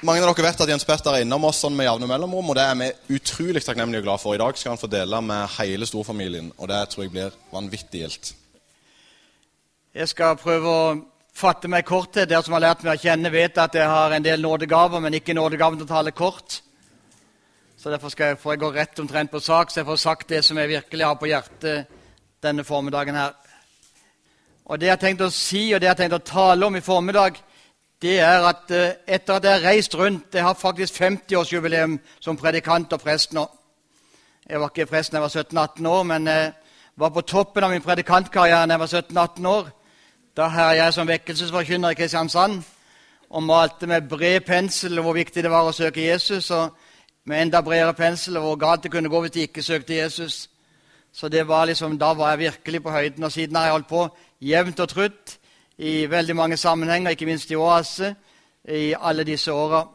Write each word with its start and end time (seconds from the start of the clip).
Mange 0.00 0.22
av 0.24 0.30
dere 0.32 0.46
vet 0.46 0.60
at 0.64 0.70
Jens 0.72 0.86
Petter 0.88 1.12
er 1.12 1.26
innom 1.26 1.42
oss 1.44 1.58
sånn 1.60 1.74
med 1.76 1.84
jevne 1.84 2.06
mellomrom, 2.08 2.46
og 2.48 2.56
det 2.56 2.62
er 2.64 2.76
vi 2.80 3.18
utrolig 3.18 3.60
takknemlige 3.60 4.00
og 4.00 4.06
glad 4.06 4.22
for. 4.22 4.32
I 4.32 4.38
dag 4.40 4.56
skal 4.56 4.72
han 4.72 4.80
få 4.80 4.88
dele 4.88 5.18
med 5.20 5.50
hele 5.58 5.88
storfamilien, 5.88 6.46
og 6.56 6.70
det 6.70 6.78
tror 6.88 7.04
jeg 7.04 7.12
blir 7.12 7.34
vanvittig 7.52 8.00
gildt. 8.00 8.30
Jeg 9.92 10.08
skal 10.08 10.38
prøve 10.40 10.72
å 10.72 10.86
fatte 11.36 11.68
meg 11.68 11.84
kort 11.84 12.14
til. 12.16 12.24
Dere 12.30 12.40
som 12.46 12.56
har 12.56 12.64
lært 12.64 12.86
meg 12.86 12.96
å 12.96 13.02
kjenne, 13.02 13.32
vet 13.34 13.60
at 13.60 13.76
jeg 13.76 13.92
har 13.92 14.16
en 14.16 14.24
del 14.24 14.40
nådegaver, 14.40 15.04
men 15.04 15.18
ikke 15.20 15.36
nådegaven 15.36 15.82
til 15.82 15.88
å 15.90 15.92
tale 15.92 16.16
kort. 16.16 16.62
Så 17.76 17.92
Derfor 17.92 18.16
skal 18.16 18.32
jeg, 18.32 18.40
får 18.40 18.56
jeg 18.56 18.64
gå 18.64 18.72
rett 18.78 19.04
omtrent 19.04 19.34
på 19.36 19.44
sak, 19.44 19.68
så 19.68 19.82
jeg 19.82 19.90
får 19.90 20.00
sagt 20.06 20.32
det 20.32 20.40
som 20.48 20.62
jeg 20.62 20.78
virkelig 20.78 21.10
har 21.10 21.20
på 21.20 21.28
hjertet 21.28 21.92
denne 22.40 22.64
formiddagen 22.64 23.20
her. 23.20 23.36
Og 24.64 24.80
Det 24.80 24.88
jeg 24.88 24.96
har 24.96 25.04
tenkt 25.04 25.28
å 25.28 25.32
si, 25.34 25.74
og 25.74 25.80
det 25.80 25.90
jeg 25.90 25.96
har 25.98 26.02
tenkt 26.06 26.20
å 26.22 26.24
tale 26.24 26.72
om 26.72 26.80
i 26.80 26.84
formiddag, 26.88 27.44
det 28.02 28.20
er 28.20 28.46
at 28.48 28.70
eh, 28.72 28.94
etter 29.06 29.34
at 29.34 29.44
jeg 29.44 29.52
har 29.52 29.64
reist 29.68 29.94
rundt 29.94 30.34
Jeg 30.34 30.42
har 30.42 30.54
faktisk 30.54 31.02
50-årsjubileum 31.02 31.98
som 32.20 32.36
predikant 32.36 32.92
og 32.92 33.00
prest 33.00 33.32
nå. 33.32 33.44
Jeg 34.48 34.60
var 34.60 34.68
ikke 34.72 34.86
prest 34.86 35.12
da 35.12 35.18
jeg 35.18 35.22
var 35.22 35.68
17-18 35.68 35.86
år, 35.88 36.02
men 36.02 36.26
jeg 36.26 36.46
eh, 36.46 36.52
var 36.96 37.08
på 37.08 37.20
toppen 37.20 37.64
av 37.64 37.70
min 37.70 37.82
predikantkarriere 37.82 38.66
da 38.66 38.72
jeg 38.72 38.80
var 38.80 38.86
17-18 38.86 39.46
år. 39.46 39.68
Da 40.36 40.48
her 40.48 40.70
jeg 40.72 40.94
som 40.94 41.08
vekkelsesforkynner 41.08 41.90
i 41.90 41.98
Kristiansand 41.98 42.62
og 43.30 43.42
malte 43.42 43.86
med 43.86 44.08
bred 44.08 44.40
pensel 44.40 45.00
hvor 45.00 45.12
viktig 45.12 45.42
det 45.44 45.50
var 45.50 45.68
å 45.68 45.72
søke 45.72 46.02
Jesus, 46.02 46.50
og 46.50 46.72
med 47.24 47.42
enda 47.42 47.60
bredere 47.60 47.94
pensel 47.94 48.38
hvor 48.40 48.56
galt 48.56 48.82
det 48.82 48.92
kunne 48.92 49.12
gå 49.12 49.20
hvis 49.20 49.36
de 49.36 49.44
ikke 49.44 49.62
søkte 49.62 49.94
Jesus. 49.94 50.48
Så 51.12 51.28
det 51.28 51.48
var 51.48 51.64
liksom, 51.66 51.98
Da 51.98 52.14
var 52.14 52.30
jeg 52.30 52.38
virkelig 52.38 52.82
på 52.82 52.90
høyden, 52.90 53.24
og 53.24 53.32
siden 53.32 53.56
har 53.56 53.64
jeg 53.64 53.72
holdt 53.72 53.88
på 53.88 54.08
jevnt 54.40 54.80
og 54.80 54.88
trutt 54.88 55.39
i 55.80 56.10
veldig 56.10 56.36
mange 56.36 56.56
sammenhenger, 56.56 57.10
ikke 57.10 57.26
minst 57.26 57.50
i 57.50 57.56
Oase, 57.56 58.14
i 58.68 58.92
alle 59.00 59.24
disse 59.24 59.52
åra. 59.52 59.86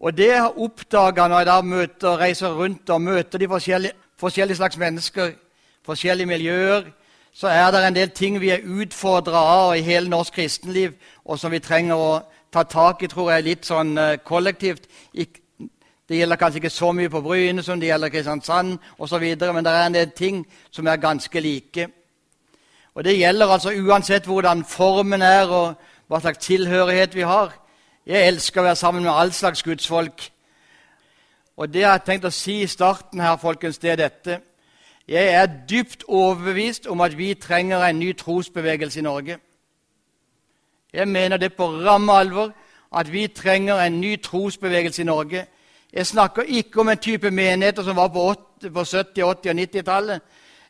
Og 0.00 0.16
det 0.16 0.30
jeg 0.30 0.40
har 0.40 0.60
oppdaga 0.60 1.26
når 1.28 1.38
jeg 1.38 1.46
da 1.46 1.60
møter, 1.60 2.20
reiser 2.20 2.54
rundt 2.56 2.90
og 2.90 3.02
møter 3.02 3.38
de 3.38 3.48
forskjellige, 3.48 3.92
forskjellige, 4.20 4.56
slags 4.56 4.78
mennesker, 4.80 5.32
forskjellige 5.84 6.26
miljøer, 6.26 6.88
så 7.34 7.48
er 7.48 7.70
det 7.70 7.82
en 7.84 7.96
del 7.96 8.10
ting 8.10 8.38
vi 8.40 8.48
er 8.54 8.64
utfordra 8.64 9.42
av 9.42 9.74
i 9.76 9.82
hele 9.84 10.08
norsk 10.08 10.34
kristenliv, 10.34 10.94
og 11.24 11.38
som 11.38 11.52
vi 11.52 11.60
trenger 11.60 12.00
å 12.00 12.22
ta 12.52 12.62
tak 12.62 13.02
i, 13.02 13.10
tror 13.12 13.32
jeg, 13.32 13.44
litt 13.44 13.68
sånn 13.68 13.92
uh, 13.98 14.14
kollektivt. 14.24 14.88
Det 16.08 16.16
gjelder 16.16 16.40
kanskje 16.40 16.62
ikke 16.62 16.72
så 16.72 16.92
mye 16.96 17.12
på 17.12 17.20
Bryne 17.24 17.62
som 17.62 17.80
det 17.80 17.90
gjelder 17.90 18.12
Kristiansand 18.12 18.78
osv., 18.98 19.24
men 19.24 19.64
det 19.64 19.74
er 19.74 19.86
en 19.86 19.98
del 19.98 20.16
ting 20.16 20.44
som 20.70 20.86
er 20.86 21.02
ganske 21.02 21.40
like. 21.40 21.88
Og 22.94 23.04
Det 23.04 23.18
gjelder 23.18 23.46
altså 23.46 23.70
uansett 23.70 24.26
hvordan 24.26 24.64
formen 24.64 25.22
er, 25.22 25.48
og 25.48 25.74
hva 26.06 26.20
slags 26.20 26.38
tilhørighet 26.38 27.14
vi 27.14 27.20
har. 27.20 27.52
Jeg 28.06 28.26
elsker 28.26 28.60
å 28.60 28.64
være 28.64 28.76
sammen 28.76 29.02
med 29.02 29.12
all 29.12 29.32
slags 29.32 29.62
gudsfolk. 29.62 30.30
Og 31.56 31.72
det 31.72 31.80
jeg 31.80 31.90
har 31.90 32.02
tenkt 32.06 32.26
å 32.26 32.34
si 32.34 32.60
i 32.62 32.66
starten 32.70 33.20
her, 33.20 33.36
folkens, 33.36 33.78
det 33.78 33.90
er 33.90 33.96
dette. 33.96 34.40
Jeg 35.08 35.34
er 35.34 35.46
dypt 35.68 36.04
overbevist 36.08 36.86
om 36.86 37.00
at 37.00 37.16
vi 37.18 37.34
trenger 37.34 37.82
en 37.84 37.98
ny 37.98 38.12
trosbevegelse 38.12 38.98
i 39.00 39.02
Norge. 39.02 39.38
Jeg 40.92 41.08
mener 41.08 41.36
det 41.36 41.54
på 41.54 41.66
ramme 41.66 42.12
alvor 42.12 42.52
at 42.94 43.12
vi 43.12 43.26
trenger 43.26 43.80
en 43.80 44.00
ny 44.00 44.16
trosbevegelse 44.22 45.02
i 45.02 45.04
Norge. 45.04 45.46
Jeg 45.92 46.06
snakker 46.06 46.42
ikke 46.42 46.80
om 46.80 46.88
en 46.88 46.98
type 46.98 47.30
menigheter 47.30 47.82
som 47.82 47.96
var 47.96 48.08
på 48.08 48.30
70-, 48.30 49.22
80- 49.22 49.24
og 49.24 49.36
90-tallet. 49.44 50.20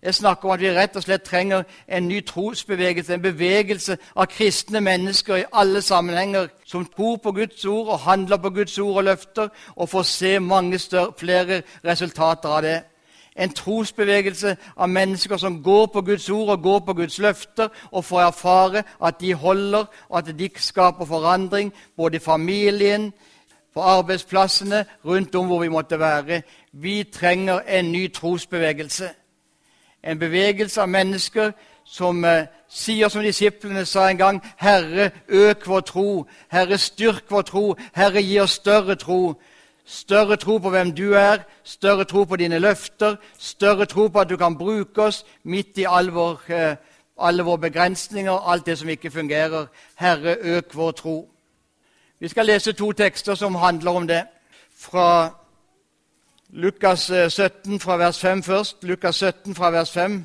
Jeg 0.05 0.15
snakker 0.15 0.45
om 0.49 0.51
at 0.51 0.61
vi 0.61 0.71
rett 0.71 0.97
og 0.97 1.03
slett 1.03 1.23
trenger 1.25 1.63
en 1.89 2.09
ny 2.09 2.19
trosbevegelse, 2.29 3.15
en 3.15 3.23
bevegelse 3.23 3.95
av 4.17 4.27
kristne 4.29 4.83
mennesker 4.85 5.39
i 5.41 5.47
alle 5.53 5.81
sammenhenger, 5.83 6.51
som 6.69 6.85
tror 6.85 7.17
på 7.25 7.33
Guds 7.33 7.65
ord 7.65 7.89
og 7.89 7.99
handler 8.05 8.37
på 8.37 8.51
Guds 8.51 8.79
ord 8.79 8.97
og 8.97 9.05
løfter, 9.05 9.49
og 9.77 9.89
får 9.89 10.03
se 10.03 10.39
mange 10.39 10.79
større, 10.79 11.13
flere 11.17 11.63
resultater 11.85 12.49
av 12.49 12.63
det. 12.63 12.83
En 13.37 13.57
trosbevegelse 13.57 14.57
av 14.77 14.89
mennesker 14.89 15.41
som 15.41 15.63
går 15.63 15.87
på 15.87 16.05
Guds 16.05 16.29
ord 16.31 16.53
og 16.53 16.63
går 16.63 16.79
på 16.79 16.99
Guds 17.01 17.19
løfter, 17.19 17.73
og 17.91 18.05
får 18.05 18.21
erfare 18.27 18.85
at 19.01 19.21
de 19.21 19.35
holder, 19.35 19.89
og 20.09 20.19
at 20.19 20.39
de 20.39 20.51
skaper 20.57 21.05
forandring 21.05 21.73
både 21.97 22.17
i 22.17 22.27
familien, 22.29 23.13
på 23.75 23.81
arbeidsplassene, 23.81 24.85
rundt 25.05 25.35
om 25.35 25.47
hvor 25.47 25.63
vi 25.63 25.69
måtte 25.69 25.99
være. 25.99 26.43
Vi 26.73 27.05
trenger 27.13 27.61
en 27.61 27.93
ny 27.93 28.13
trosbevegelse 28.13 29.09
en 30.05 30.19
bevegelse 30.19 30.83
av 30.83 30.89
mennesker 30.89 31.53
som 31.85 32.25
eh, 32.25 32.47
sier 32.69 33.09
som 33.09 33.23
disiplene 33.23 33.85
sa 33.87 34.09
en 34.09 34.19
gang, 34.19 34.43
'Herre, 34.57 35.11
øk 35.29 35.67
vår 35.67 35.81
tro. 35.81 36.27
Herre, 36.49 36.79
styrk 36.79 37.25
vår 37.31 37.43
tro. 37.43 37.77
Herre, 37.95 38.23
gi 38.23 38.41
oss 38.41 38.51
større 38.51 38.97
tro.' 38.97 39.35
Større 39.87 40.37
tro 40.37 40.59
på 40.59 40.71
hvem 40.71 40.95
du 40.97 41.13
er, 41.13 41.43
større 41.63 42.05
tro 42.05 42.25
på 42.25 42.37
dine 42.37 42.59
løfter, 42.59 43.17
større 43.39 43.85
tro 43.87 44.09
på 44.09 44.21
at 44.21 44.29
du 44.29 44.37
kan 44.37 44.57
bruke 44.57 45.03
oss 45.03 45.27
midt 45.43 45.79
i 45.79 45.85
all 45.85 46.09
vår, 46.09 46.41
eh, 46.49 46.77
alle 47.19 47.45
våre 47.45 47.59
begrensninger, 47.59 48.33
alt 48.33 48.67
det 48.67 48.79
som 48.79 48.89
ikke 48.89 49.11
fungerer. 49.11 49.67
Herre, 49.95 50.37
øk 50.41 50.75
vår 50.77 50.91
tro. 50.91 51.29
Vi 52.21 52.29
skal 52.29 52.47
lese 52.47 52.73
to 52.73 52.93
tekster 52.93 53.35
som 53.35 53.55
handler 53.55 53.91
om 53.91 54.07
det. 54.07 54.23
Fra 54.79 55.35
Lukas 56.57 57.11
17 57.29 57.75
eh, 57.75 57.81
fra 57.81 57.97
vers 57.97 58.19
5 58.19 58.43
først. 58.43 58.85
Lukas 58.85 59.17
17 59.17 59.55
fra 59.55 59.71
vers 59.71 59.91
5. 59.91 60.25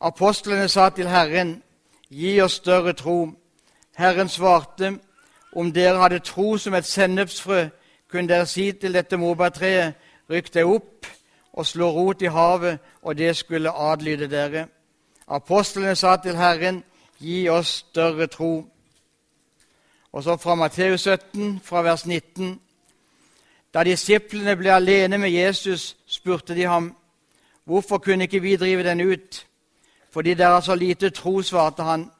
Apostlene 0.00 0.68
sa 0.68 0.88
til 0.88 1.08
Herren, 1.08 1.62
gi 2.10 2.40
oss 2.40 2.52
større 2.52 2.92
tro. 2.92 3.30
Herren 3.96 4.28
svarte, 4.28 4.98
om 5.52 5.72
dere 5.72 6.00
hadde 6.02 6.18
tro 6.18 6.56
som 6.56 6.74
et 6.74 6.84
sennepsfrø, 6.84 7.68
kunne 8.10 8.28
dere 8.28 8.46
si 8.46 8.72
til 8.72 8.94
dette 8.94 9.16
morbærtreet, 9.16 9.94
rykk 10.30 10.54
deg 10.54 10.66
opp 10.66 11.06
og 11.52 11.66
slå 11.66 11.90
rot 11.90 12.22
i 12.22 12.26
havet, 12.26 12.78
og 13.02 13.18
det 13.18 13.36
skulle 13.36 13.70
adlyde 13.70 14.26
dere. 14.30 14.66
Apostlene 15.28 15.94
sa 15.94 16.16
til 16.16 16.36
Herren, 16.36 16.82
gi 17.18 17.48
oss 17.48 17.68
større 17.68 18.26
tro. 18.26 18.66
Og 20.12 20.22
så 20.22 20.36
fra 20.36 20.54
Matteus 20.54 21.00
17, 21.00 21.60
fra 21.64 21.82
vers 21.82 22.06
19. 22.06 22.60
Da 23.74 23.84
disiplene 23.84 24.56
ble 24.56 24.72
alene 24.72 25.18
med 25.18 25.30
Jesus, 25.30 25.96
spurte 26.06 26.54
de 26.54 26.62
ham, 26.62 26.96
'Hvorfor 27.64 27.98
kunne 27.98 28.24
ikke 28.24 28.42
vi 28.42 28.56
drive 28.56 28.82
den 28.82 29.00
ut?' 29.00 29.46
'Fordi 30.10 30.34
dere 30.34 30.48
har 30.48 30.60
så 30.60 30.74
lite 30.74 31.10
tro', 31.10 31.42
svarte 31.42 31.82
han. 31.82 32.10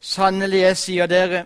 'Sannelig, 0.00 0.60
jeg 0.60 0.76
sier 0.76 1.06
dere, 1.06 1.44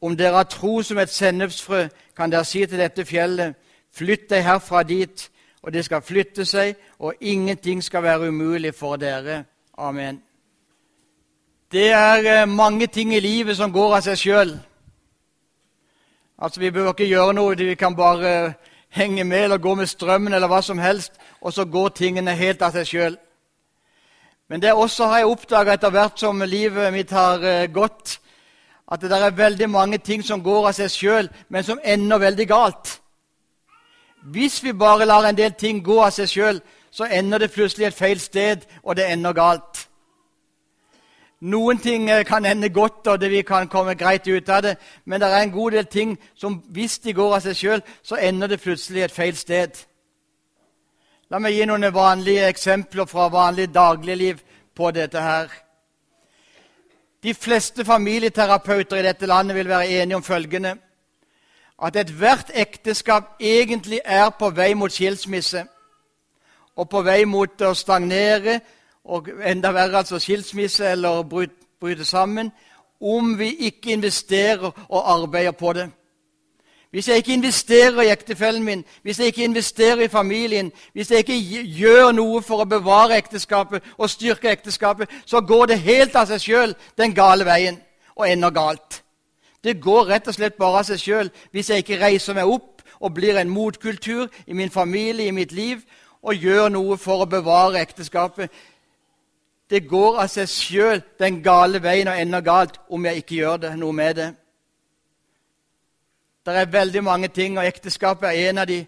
om 0.00 0.16
dere 0.16 0.32
har 0.32 0.42
tro 0.42 0.82
som 0.82 0.98
et 0.98 1.10
sennepsfrø, 1.10 1.88
kan 2.16 2.32
dere 2.32 2.44
si 2.44 2.66
til 2.66 2.78
dette 2.78 3.04
fjellet:" 3.04 3.54
'Flytt 3.92 4.30
deg 4.30 4.44
herfra 4.44 4.82
dit', 4.82 5.30
og 5.62 5.72
det 5.72 5.84
skal 5.84 6.02
flytte 6.02 6.44
seg, 6.44 6.74
og 6.98 7.14
ingenting 7.20 7.82
skal 7.82 8.02
være 8.02 8.28
umulig 8.28 8.74
for 8.74 8.96
dere. 8.96 9.44
Amen. 9.78 10.22
Det 11.72 11.90
er 11.90 12.42
eh, 12.42 12.48
mange 12.48 12.86
ting 12.86 13.14
i 13.14 13.20
livet 13.20 13.56
som 13.56 13.72
går 13.72 13.94
av 13.96 14.00
seg 14.00 14.18
sjøl. 14.18 14.60
Altså, 16.38 16.60
vi 16.60 16.70
behøver 16.70 16.92
ikke 16.92 17.06
gjøre 17.06 17.34
noe, 17.34 17.56
vi 17.56 17.74
kan 17.74 17.96
bare 17.96 18.54
henge 18.92 19.24
med 19.24 19.44
eller 19.44 19.58
gå 19.58 19.74
med 19.74 19.88
strømmen 19.88 20.34
eller 20.34 20.48
hva 20.48 20.60
som 20.62 20.78
helst, 20.78 21.12
og 21.40 21.52
så 21.52 21.64
går 21.64 21.94
tingene 21.96 22.34
helt 22.36 22.62
av 22.62 22.76
seg 22.76 22.88
sjøl. 22.88 23.16
Men 24.48 24.60
det 24.60 24.72
også 24.72 25.06
har 25.08 25.22
jeg 25.22 25.30
oppdaga 25.32 25.76
etter 25.76 25.92
hvert 25.94 26.20
som 26.20 26.42
livet 26.44 26.92
mitt 26.92 27.10
har 27.10 27.40
uh, 27.40 27.66
gått, 27.72 28.18
at 28.92 29.00
det 29.00 29.16
er 29.16 29.36
veldig 29.36 29.68
mange 29.70 29.98
ting 29.98 30.20
som 30.24 30.42
går 30.44 30.68
av 30.68 30.76
seg 30.76 30.90
sjøl, 30.92 31.30
men 31.48 31.64
som 31.64 31.80
ender 31.84 32.20
veldig 32.20 32.46
galt. 32.50 32.98
Hvis 34.22 34.60
vi 34.62 34.74
bare 34.76 35.08
lar 35.08 35.24
en 35.24 35.38
del 35.38 35.54
ting 35.58 35.80
gå 35.84 35.96
av 36.04 36.12
seg 36.12 36.28
sjøl, 36.28 36.60
så 36.92 37.08
ender 37.08 37.40
det 37.40 37.54
plutselig 37.54 37.88
et 37.88 37.96
feil 37.96 38.20
sted, 38.20 38.66
og 38.84 38.96
det 38.96 39.08
ender 39.08 39.32
galt. 39.32 39.71
Noen 41.42 41.78
ting 41.82 42.10
eh, 42.10 42.24
kan 42.24 42.44
ende 42.46 42.68
godt, 42.70 43.06
og 43.06 43.20
vi 43.20 43.42
kan 43.42 43.68
komme 43.68 43.94
greit 43.98 44.28
ut 44.28 44.48
av 44.48 44.62
det, 44.62 44.76
men 45.04 45.20
det 45.20 45.28
er 45.28 45.42
en 45.42 45.50
god 45.50 45.70
del 45.70 45.86
ting 45.86 46.18
som 46.34 46.60
hvis 46.70 46.98
de 47.02 47.12
går 47.12 47.34
av 47.34 47.42
seg 47.42 47.56
sjøl, 47.58 47.82
så 48.02 48.20
ender 48.22 48.46
det 48.46 48.60
plutselig 48.62 49.02
et 49.02 49.14
feil 49.14 49.34
sted. 49.36 49.74
La 51.30 51.40
meg 51.42 51.56
gi 51.56 51.66
noen 51.66 51.88
vanlige 51.94 52.46
eksempler 52.46 53.08
fra 53.10 53.26
vanlig 53.32 53.72
dagligliv 53.74 54.38
på 54.76 54.90
dette 54.94 55.20
her. 55.20 55.50
De 57.22 57.34
fleste 57.34 57.84
familieterapeuter 57.84 59.00
i 59.00 59.06
dette 59.06 59.26
landet 59.26 59.56
vil 59.56 59.68
være 59.68 59.88
enige 60.02 60.16
om 60.16 60.22
følgende 60.22 60.76
at 61.82 61.96
ethvert 61.96 62.50
ekteskap 62.54 63.40
egentlig 63.40 64.00
er 64.04 64.28
på 64.38 64.50
vei 64.54 64.74
mot 64.74 64.92
skilsmisse 64.92 65.64
og 66.76 66.88
på 66.88 67.02
vei 67.02 67.24
mot 67.24 67.62
å 67.66 67.72
stagnere 67.74 68.60
og 69.04 69.28
enda 69.46 69.72
verre 69.74 69.98
altså 69.98 70.18
skilsmisse 70.18 70.86
eller 70.90 71.22
bryte 71.80 72.04
sammen, 72.04 72.52
om 73.00 73.38
vi 73.38 73.54
ikke 73.54 73.92
investerer 73.92 74.70
og 74.88 75.12
arbeider 75.12 75.50
på 75.50 75.72
det. 75.72 75.90
Hvis 76.92 77.08
jeg 77.08 77.16
ikke 77.16 77.32
investerer 77.32 78.00
i 78.02 78.10
ektefellen 78.12 78.64
min, 78.64 78.84
hvis 79.02 79.18
jeg 79.18 79.26
ikke 79.26 79.44
investerer 79.44 80.00
i 80.00 80.08
familien, 80.08 80.72
hvis 80.92 81.10
jeg 81.10 81.18
ikke 81.18 81.62
gjør 81.64 82.12
noe 82.12 82.42
for 82.42 82.60
å 82.60 82.68
bevare 82.68 83.16
ekteskapet 83.16 83.82
og 83.96 84.10
styrke 84.10 84.50
ekteskapet, 84.52 85.08
så 85.24 85.40
går 85.40 85.66
det 85.66 85.78
helt 85.80 86.16
av 86.16 86.28
seg 86.28 86.44
sjøl 86.44 86.74
den 87.00 87.14
gale 87.16 87.48
veien 87.48 87.80
og 88.12 88.28
ender 88.28 88.52
galt. 88.52 89.00
Det 89.64 89.80
går 89.80 90.10
rett 90.10 90.28
og 90.28 90.36
slett 90.36 90.60
bare 90.60 90.82
av 90.82 90.86
seg 90.90 91.00
sjøl 91.00 91.32
hvis 91.50 91.70
jeg 91.70 91.80
ikke 91.80 92.00
reiser 92.02 92.36
meg 92.36 92.52
opp 92.52 92.84
og 93.00 93.14
blir 93.16 93.40
en 93.40 93.50
motkultur 93.50 94.28
i 94.46 94.52
min 94.52 94.70
familie, 94.70 95.26
i 95.26 95.34
mitt 95.34 95.52
liv, 95.52 95.80
og 96.22 96.34
gjør 96.34 96.68
noe 96.68 96.96
for 97.00 97.24
å 97.24 97.30
bevare 97.30 97.80
ekteskapet. 97.80 98.52
Det 99.72 99.86
går 99.88 100.18
av 100.20 100.28
seg 100.28 100.50
sjøl 100.52 100.98
den 101.16 101.38
gale 101.40 101.78
veien 101.80 102.10
og 102.12 102.18
ender 102.20 102.42
galt 102.44 102.74
om 102.92 103.06
jeg 103.08 103.22
ikke 103.22 103.36
gjør 103.38 103.60
det, 103.62 103.70
noe 103.80 103.96
med 103.96 104.18
det. 104.18 104.26
Det 106.44 106.56
er 106.58 106.74
veldig 106.74 107.02
mange 107.06 107.30
ting, 107.32 107.56
og 107.56 107.64
ekteskapet 107.64 108.28
er 108.28 108.50
en 108.50 108.60
av 108.60 108.66
de. 108.68 108.82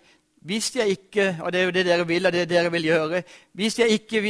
Hvis 0.44 0.74
jeg 0.76 0.98
ikke 0.98 1.38
og 1.40 1.52
det 1.52 1.60
er 1.60 1.64
jo 1.64 1.72
det 1.72 1.86
dere 1.86 2.06
vil, 2.06 2.26
og 2.26 2.32
det 2.32 2.48
dere 2.50 2.72
vil 2.72 2.84
gjøre, 2.84 3.22
hvis 3.56 3.78
jeg 3.78 3.96
ikke, 3.96 4.20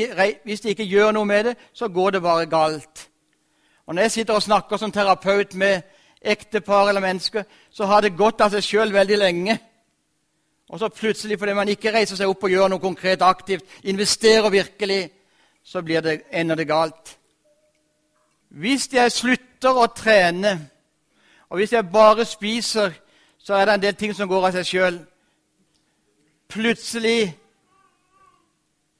hvis 0.44 0.64
jeg 0.64 0.76
ikke 0.76 0.86
gjør 0.86 1.10
noe 1.16 1.26
med 1.26 1.44
det, 1.44 1.56
så 1.72 1.88
går 1.88 2.10
det 2.10 2.22
bare 2.22 2.46
galt. 2.46 3.08
Og 3.86 3.94
Når 3.94 4.02
jeg 4.02 4.10
sitter 4.10 4.34
og 4.34 4.42
snakker 4.42 4.76
som 4.76 4.92
terapeut 4.92 5.54
med 5.54 5.82
ektepar 6.22 6.88
eller 6.88 7.00
mennesker, 7.00 7.42
så 7.70 7.84
har 7.84 8.00
det 8.00 8.16
gått 8.16 8.40
av 8.40 8.54
seg 8.54 8.62
sjøl 8.62 8.92
veldig 8.92 9.18
lenge. 9.18 9.58
Og 10.68 10.78
så 10.78 10.88
plutselig, 10.88 11.38
fordi 11.38 11.52
man 11.52 11.68
ikke 11.68 11.92
reiser 11.92 12.16
seg 12.16 12.30
opp 12.30 12.46
og 12.46 12.50
gjør 12.50 12.68
noe 12.68 12.80
konkret 12.80 13.22
aktivt, 13.22 13.64
investerer 13.82 14.50
virkelig, 14.50 15.10
så 15.64 15.82
blir 15.82 16.00
det, 16.00 16.22
ender 16.30 16.54
det 16.54 16.66
galt. 16.68 17.18
Hvis 18.48 18.88
jeg 18.92 19.12
slutter 19.12 19.74
å 19.74 19.86
trene, 19.86 20.58
og 21.48 21.58
hvis 21.58 21.72
jeg 21.72 21.90
bare 21.90 22.24
spiser, 22.24 22.92
så 23.38 23.54
er 23.54 23.64
det 23.64 23.74
en 23.74 23.82
del 23.82 23.94
ting 23.94 24.14
som 24.14 24.28
går 24.28 24.46
av 24.46 24.54
seg 24.56 24.68
sjøl. 24.68 25.00
Plutselig 26.48 27.34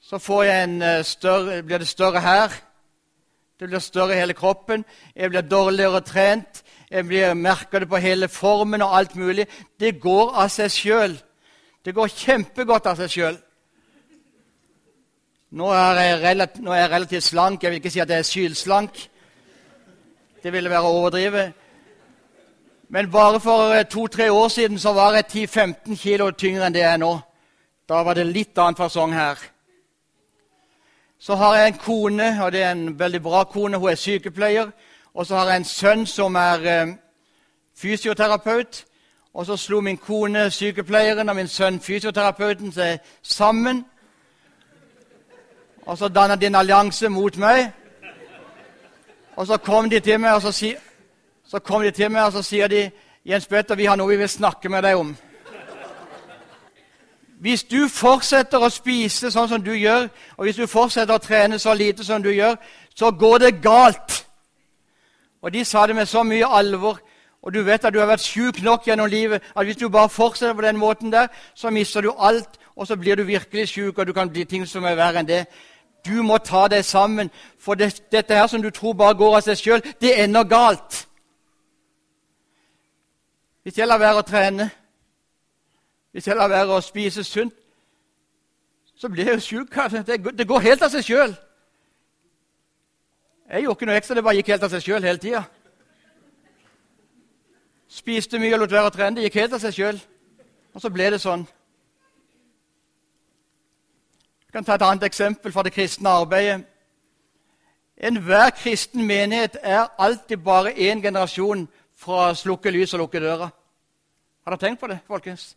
så 0.04 0.16
eh, 0.16 1.04
større, 1.04 1.62
blir 1.62 1.78
det 1.78 1.88
større 1.88 2.20
her. 2.20 2.52
Det 3.60 3.68
blir 3.68 3.78
større 3.78 4.16
i 4.16 4.18
hele 4.18 4.34
kroppen. 4.34 4.84
Jeg 5.16 5.30
blir 5.30 5.40
dårligere 5.40 6.00
trent. 6.00 6.64
Jeg 6.90 7.06
blir, 7.06 7.34
merker 7.34 7.78
det 7.78 7.88
på 7.88 7.96
hele 7.96 8.28
formen 8.28 8.82
og 8.82 8.96
alt 8.96 9.16
mulig. 9.16 9.46
Det 9.80 10.00
går 10.00 10.34
av 10.34 10.48
seg 10.48 10.70
sjøl. 10.70 11.16
Det 11.84 11.94
går 11.94 12.08
kjempegodt 12.08 12.86
av 12.86 12.96
seg 12.96 13.10
sjøl. 13.10 13.38
Nå, 15.54 15.66
nå, 15.66 15.72
er 16.72 16.80
jeg 16.80 16.90
relativt 16.90 17.22
slank. 17.22 17.62
Jeg 17.62 17.70
vil 17.70 17.76
ikke 17.76 17.90
si 17.90 18.00
at 18.00 18.10
jeg 18.10 18.18
er 18.18 18.22
sylslank. 18.22 19.10
Det 20.42 20.52
ville 20.52 20.70
være 20.70 20.82
å 20.82 20.96
overdrive. 20.96 21.44
Men 22.88 23.10
bare 23.10 23.38
for 23.40 23.70
eh, 23.74 23.84
to-tre 23.86 24.32
år 24.32 24.48
siden 24.48 24.78
så 24.78 24.92
var 24.92 25.14
jeg 25.14 25.24
10-15 25.46 26.00
kilo 26.00 26.30
tyngre 26.30 26.66
enn 26.66 26.74
det 26.74 26.82
jeg 26.82 26.92
er 26.96 26.98
nå. 27.04 27.12
Da 27.88 28.02
var 28.02 28.18
det 28.18 28.26
litt 28.26 28.58
annen 28.58 28.74
fasong 28.74 29.14
her. 29.14 29.38
Så 31.18 31.38
har 31.38 31.54
jeg 31.56 31.68
en 31.68 31.80
kone, 31.86 32.28
og 32.42 32.52
det 32.52 32.62
er 32.62 32.72
en 32.72 32.98
veldig 32.98 33.22
bra 33.22 33.44
kone. 33.44 33.78
Hun 33.78 33.94
er 33.94 34.02
sykepleier. 34.02 34.74
Og 35.14 35.26
så 35.26 35.38
har 35.38 35.52
jeg 35.52 35.62
en 35.62 35.70
sønn 35.70 36.06
som 36.06 36.34
er 36.34 36.66
eh, 36.66 36.94
fysioterapeut. 37.78 38.84
Og 39.34 39.46
så 39.46 39.56
slo 39.56 39.80
min 39.80 40.02
kone 40.02 40.48
sykepleieren 40.50 41.28
og 41.28 41.36
min 41.36 41.48
sønn 41.48 41.78
fysioterapeuten 41.80 42.74
seg 42.74 42.98
sammen. 43.22 43.84
Og 45.86 45.98
så 45.98 46.08
dannet 46.08 46.40
de 46.40 46.46
en 46.46 46.54
allianse 46.54 47.08
mot 47.08 47.36
meg. 47.36 47.72
Og 49.36 49.46
så 49.46 49.56
kom 49.56 49.90
de 49.90 50.00
til 50.00 50.20
meg 50.20 50.34
og 50.34 50.42
så, 50.42 50.52
si, 50.52 50.74
så, 51.46 51.58
kom 51.58 51.82
de 51.82 51.90
til 51.90 52.10
meg, 52.10 52.22
og 52.22 52.32
så 52.32 52.42
sier 52.42 52.68
de, 52.68 52.90
'Jens 53.26 53.46
Petter, 53.46 53.74
vi 53.74 53.84
har 53.84 53.96
noe 53.96 54.08
vi 54.08 54.16
vil 54.16 54.28
snakke 54.28 54.68
med 54.68 54.82
deg 54.82 54.96
om.' 54.96 55.16
Hvis 57.40 57.62
du 57.64 57.88
fortsetter 57.88 58.58
å 58.58 58.70
spise 58.70 59.30
sånn 59.30 59.48
som 59.48 59.64
du 59.64 59.72
gjør, 59.72 60.08
og 60.36 60.44
hvis 60.44 60.56
du 60.56 60.66
fortsetter 60.66 61.14
å 61.14 61.18
trene 61.18 61.58
så 61.58 61.74
lite 61.74 62.04
som 62.04 62.22
du 62.22 62.30
gjør, 62.30 62.56
så 62.94 63.10
går 63.10 63.38
det 63.38 63.62
galt. 63.62 64.26
Og 65.42 65.52
De 65.52 65.64
sa 65.64 65.86
det 65.86 65.96
med 65.96 66.06
så 66.08 66.22
mye 66.22 66.46
alvor. 66.46 67.00
Og 67.42 67.52
du 67.52 67.62
vet 67.62 67.84
at 67.84 67.92
du 67.92 67.98
har 67.98 68.08
vært 68.08 68.24
sjuk 68.24 68.62
nok 68.62 68.86
gjennom 68.86 69.10
livet 69.10 69.42
at 69.56 69.64
hvis 69.64 69.76
du 69.76 69.88
bare 69.88 70.08
fortsetter 70.08 70.54
på 70.54 70.62
den 70.64 70.76
måten 70.76 71.12
der, 71.12 71.26
så 71.54 71.70
mister 71.70 72.00
du 72.00 72.14
alt, 72.18 72.48
og 72.76 72.86
så 72.86 72.96
blir 72.96 73.16
du 73.16 73.22
virkelig 73.22 73.68
sjuk, 73.68 73.98
og 73.98 74.06
du 74.06 74.12
kan 74.12 74.30
bli 74.30 74.44
ting 74.44 74.66
som 74.66 74.84
er 74.84 74.96
verre 74.96 75.20
enn 75.20 75.28
det. 75.28 75.44
Du 76.04 76.22
må 76.22 76.38
ta 76.38 76.66
deg 76.68 76.84
sammen, 76.84 77.30
for 77.58 77.74
det, 77.74 78.02
dette 78.12 78.36
her 78.36 78.46
som 78.46 78.62
du 78.62 78.70
tror 78.70 78.92
bare 78.92 79.16
går 79.16 79.36
av 79.38 79.44
seg 79.46 79.60
sjøl, 79.60 79.84
det 80.00 80.12
ender 80.20 80.44
galt. 80.44 81.06
Hvis 83.64 83.78
jeg 83.78 83.88
lar 83.88 84.02
være 84.02 84.20
å 84.20 84.26
trene, 84.28 84.68
hvis 86.12 86.28
jeg 86.28 86.36
lar 86.36 86.52
være 86.52 86.76
å 86.76 86.84
spise 86.84 87.24
sunt, 87.24 87.54
så 88.94 89.08
blir 89.08 89.26
jeg 89.26 89.40
jo 89.40 89.40
sjuk. 89.40 89.74
Det 90.36 90.46
går 90.46 90.60
helt 90.68 90.82
av 90.84 90.92
seg 90.92 91.04
sjøl. 91.04 91.32
Jeg 93.50 93.64
gjorde 93.64 93.76
ikke 93.76 93.88
noe 93.88 93.96
ekstra, 93.98 94.14
det 94.16 94.24
bare 94.24 94.38
gikk 94.38 94.52
helt 94.54 94.66
av 94.66 94.72
seg 94.72 94.84
sjøl 94.84 95.04
hele 95.04 95.20
tida. 95.20 95.42
Spiste 97.90 98.38
mye 98.42 98.54
og 98.56 98.64
lot 98.64 98.72
være 98.74 98.90
å 98.90 98.94
trene. 98.94 99.16
Det 99.16 99.26
gikk 99.26 99.40
helt 99.42 99.56
av 99.56 99.64
seg 99.64 99.76
sjøl. 99.76 99.98
Og 100.74 100.82
så 100.82 100.90
ble 100.90 101.10
det 101.14 101.20
sånn. 101.22 101.44
Jeg 104.54 104.58
kan 104.58 104.64
ta 104.64 104.74
et 104.74 104.82
annet 104.82 105.02
eksempel 105.02 105.52
fra 105.52 105.62
det 105.62 105.72
kristne 105.72 106.08
arbeidet. 106.08 106.64
Enhver 107.96 108.50
kristen 108.50 109.06
menighet 109.06 109.56
er 109.62 109.86
alltid 109.98 110.36
bare 110.36 110.70
én 110.70 111.00
generasjon 111.02 111.68
fra 111.98 112.28
å 112.30 112.34
slukke 112.38 112.70
lys 112.70 112.92
og 112.94 113.00
lukke 113.00 113.18
døra. 113.20 113.48
Har 114.44 114.54
dere 114.54 114.60
tenkt 114.62 114.80
på 114.80 114.86
det, 114.86 114.98
folkens? 115.08 115.56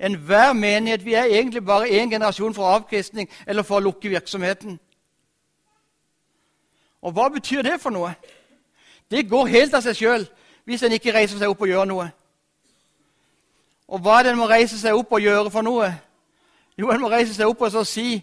Enhver 0.00 0.52
menighet 0.52 1.04
Vi 1.04 1.14
er 1.14 1.24
egentlig 1.24 1.64
bare 1.64 1.88
én 1.88 2.10
generasjon 2.10 2.54
for 2.54 2.64
avkristning 2.64 3.28
eller 3.46 3.62
for 3.62 3.76
å 3.76 3.84
lukke 3.84 4.08
virksomheten. 4.08 4.80
Og 7.02 7.12
hva 7.12 7.28
betyr 7.28 7.62
det 7.62 7.80
for 7.80 7.90
noe? 7.90 8.14
Det 9.10 9.28
går 9.28 9.46
helt 9.46 9.74
av 9.74 9.84
seg 9.84 9.96
sjøl 9.96 10.24
hvis 10.64 10.82
en 10.82 10.92
ikke 10.92 11.12
reiser 11.12 11.38
seg 11.38 11.50
opp 11.52 11.60
og 11.60 11.68
gjør 11.68 11.84
noe. 11.84 12.08
Og 13.88 14.00
hva 14.00 14.18
er 14.18 14.22
det 14.22 14.32
en 14.32 14.40
må 14.40 14.48
reise 14.48 14.80
seg 14.80 14.96
opp 14.96 15.12
og 15.12 15.20
gjøre 15.20 15.50
for 15.50 15.68
noe? 15.68 15.92
Jo, 16.78 16.90
en 16.90 17.00
må 17.00 17.10
reise 17.10 17.34
seg 17.34 17.46
opp 17.46 17.60
og 17.60 17.86
si 17.86 18.22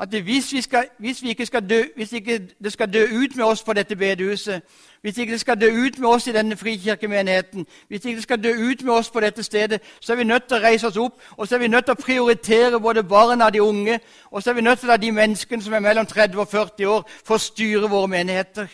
at 0.00 0.08
hvis, 0.08 0.52
vi 0.52 0.60
skal, 0.60 0.84
hvis, 0.98 1.22
vi 1.22 1.28
ikke 1.28 1.46
skal 1.46 1.70
dø, 1.70 1.82
hvis 1.96 2.12
ikke 2.12 2.48
det 2.62 2.72
skal 2.72 2.92
dø 2.92 3.06
ut 3.22 3.36
med 3.36 3.44
oss 3.44 3.62
på 3.62 3.72
dette 3.72 3.96
bedehuset, 3.96 4.62
hvis 5.00 5.18
ikke 5.18 5.32
det 5.32 5.40
skal 5.40 5.60
dø 5.60 5.66
ut 5.66 5.98
med 5.98 6.08
oss 6.08 6.26
i 6.26 6.32
denne 6.32 6.56
frikirkemenigheten, 6.56 7.66
hvis 7.88 8.04
ikke 8.04 8.16
det 8.16 8.22
skal 8.22 8.44
dø 8.44 8.52
ut 8.70 8.84
med 8.84 8.92
oss 8.94 9.10
på 9.10 9.20
dette 9.20 9.42
stedet, 9.42 9.80
så 10.00 10.12
er 10.12 10.16
vi 10.16 10.24
nødt 10.24 10.44
til 10.48 10.56
å 10.56 10.60
reise 10.60 10.86
oss 10.86 10.96
opp 10.96 11.18
og 11.36 11.48
så 11.48 11.54
er 11.54 11.58
vi 11.58 11.68
nødt 11.68 11.84
til 11.84 11.92
å 11.92 12.02
prioritere 12.02 12.80
både 12.80 13.02
barna 13.02 13.46
og 13.46 13.52
de 13.52 13.62
unge. 13.62 14.00
Og 14.30 14.42
så 14.42 14.50
er 14.50 14.54
vi 14.54 14.60
nødt 14.60 14.78
til 14.78 14.88
å 14.88 14.92
la 14.92 14.96
de 14.96 15.12
menneskene 15.12 15.62
som 15.62 15.74
er 15.74 15.80
mellom 15.80 16.06
30 16.06 16.38
og 16.38 16.48
40 16.48 16.86
år, 16.86 17.10
få 17.24 17.38
styre 17.38 17.90
våre 17.90 18.08
menigheter. 18.08 18.68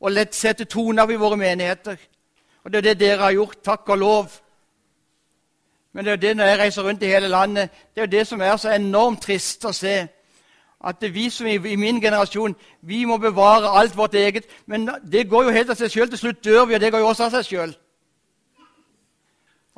Og 0.00 0.12
lett 0.12 0.34
sette 0.34 0.64
toner 0.64 1.10
i 1.10 1.20
våre 1.20 1.36
menigheter. 1.36 1.96
Og 2.64 2.72
det 2.72 2.78
er 2.78 2.82
det 2.82 3.00
dere 3.00 3.20
har 3.22 3.30
gjort. 3.30 3.60
Takk 3.64 3.88
og 3.88 3.98
lov. 3.98 4.40
Men 5.92 6.04
det 6.04 6.10
er 6.10 6.16
jo 6.16 6.20
det 6.20 6.36
når 6.36 6.44
jeg 6.44 6.58
reiser 6.58 6.82
rundt 6.82 7.02
i 7.02 7.06
hele 7.06 7.28
landet, 7.28 7.70
det 7.94 8.00
er 8.00 8.06
jo 8.06 8.18
det 8.18 8.26
som 8.26 8.40
er 8.40 8.56
så 8.56 8.72
enormt 8.72 9.22
trist 9.22 9.64
å 9.64 9.72
se 9.76 10.08
at 10.84 11.14
vi 11.14 11.30
som 11.30 11.46
i 11.46 11.76
min 11.76 12.00
generasjon 12.00 12.56
vi 12.80 13.04
må 13.04 13.16
bevare 13.16 13.70
alt 13.78 13.96
vårt 13.96 14.14
eget. 14.14 14.44
Men 14.66 14.90
det 15.12 15.28
går 15.28 15.44
jo 15.44 15.50
helt 15.54 15.70
av 15.70 15.78
seg 15.78 15.90
sjøl. 15.90 16.08
Til 16.10 16.18
slutt 16.18 16.44
dør 16.44 16.64
vi, 16.64 16.74
og 16.74 16.80
det 16.80 16.90
går 16.92 17.04
jo 17.04 17.10
også 17.12 17.28
av 17.28 17.36
seg 17.36 17.44
sjøl. 17.46 17.76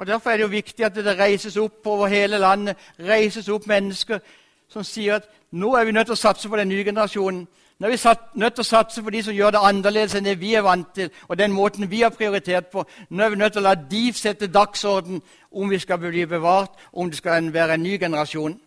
Derfor 0.07 0.31
er 0.31 0.37
det 0.37 0.43
jo 0.43 0.49
viktig 0.49 0.85
at 0.85 0.95
det 0.95 1.19
reises 1.19 1.57
opp 1.57 1.87
over 1.87 2.07
hele 2.11 2.39
landet 2.39 2.77
reises 2.99 3.49
opp 3.49 3.67
mennesker 3.67 4.19
som 4.69 4.83
sier 4.83 5.21
at 5.21 5.29
nå 5.53 5.75
er 5.79 5.85
vi 5.85 5.93
nødt 5.93 6.09
til 6.11 6.17
å 6.17 6.19
satse 6.19 6.49
på 6.49 6.57
den 6.57 6.69
nye 6.69 6.85
generasjonen. 6.85 7.45
Nå 7.79 7.87
er 7.87 7.91
vi 7.91 8.41
nødt 8.41 8.55
til 8.55 8.63
å 8.63 8.67
satse 8.67 9.03
på 9.03 9.11
de 9.11 9.23
som 9.23 9.35
gjør 9.35 9.55
det 9.55 9.61
annerledes 9.63 10.15
enn 10.15 10.27
det 10.27 10.37
vi 10.41 10.55
er 10.55 10.63
vant 10.67 10.89
til, 10.95 11.11
og 11.29 11.39
den 11.39 11.53
måten 11.53 11.91
vi 11.91 12.03
har 12.03 12.11
prioritert 12.15 12.73
på. 12.73 12.85
Nå 13.11 13.25
er 13.25 13.31
vi 13.31 13.39
nødt 13.39 13.53
til 13.53 13.63
å 13.63 13.69
la 13.69 13.75
de 13.75 14.03
sette 14.15 14.47
dagsorden 14.51 15.23
om 15.55 15.71
vi 15.71 15.79
skal 15.79 15.99
bli 15.99 16.27
bevart, 16.27 16.75
om 16.93 17.11
det 17.11 17.19
skal 17.19 17.53
være 17.53 17.75
en 17.75 17.83
ny 17.83 17.99
generasjon. 17.99 18.61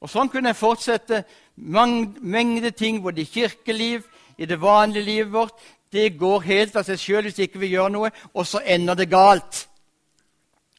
Og 0.00 0.10
Sånn 0.10 0.28
kunne 0.28 0.52
jeg 0.52 0.60
fortsette. 0.60 1.22
Mengde 1.56 2.70
ting 2.76 3.00
både 3.02 3.22
i 3.22 3.30
kirkeliv, 3.30 4.04
i 4.36 4.46
det 4.46 4.60
vanlige 4.60 5.04
livet 5.04 5.32
vårt. 5.32 5.62
Det 5.92 6.18
går 6.18 6.42
helt 6.44 6.76
av 6.76 6.84
seg 6.84 6.98
sjøl 6.98 7.28
hvis 7.28 7.38
ikke 7.46 7.62
vi 7.62 7.72
gjør 7.72 7.92
noe, 7.94 8.10
og 8.34 8.46
så 8.46 8.60
ender 8.66 8.98
det 8.98 9.08
galt. 9.08 9.68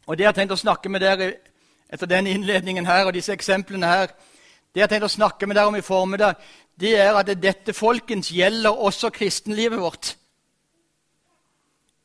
Og 0.06 0.18
Det 0.18 0.24
jeg 0.24 0.30
har 0.30 0.38
tenkt 0.38 0.54
å 0.54 0.60
snakke 0.60 0.90
med 0.90 1.02
dere 1.02 1.32
etter 1.90 2.10
denne 2.10 2.30
innledningen 2.30 2.86
her, 2.86 3.06
og 3.06 3.14
disse 3.16 3.34
eksemplene 3.34 3.88
her, 3.88 4.12
det 4.74 4.82
jeg 4.82 4.84
har 4.84 4.92
tenkt 4.92 5.08
å 5.08 5.16
snakke 5.16 5.48
med 5.48 5.56
dere 5.56 5.72
om 5.72 5.80
i 5.80 5.82
formiddag, 5.82 6.36
det 6.76 6.98
er 7.00 7.16
at 7.16 7.32
dette 7.42 7.74
folkens 7.74 8.30
gjelder 8.30 8.76
også 8.76 9.10
kristenlivet 9.10 9.80
vårt. 9.80 10.18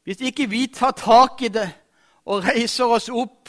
Hvis 0.07 0.23
ikke 0.31 0.47
vi 0.49 0.67
tar 0.73 0.95
tak 0.97 1.43
i 1.43 1.51
det 1.53 1.67
og 2.27 2.45
reiser 2.45 2.85
oss 2.85 3.09
opp 3.09 3.49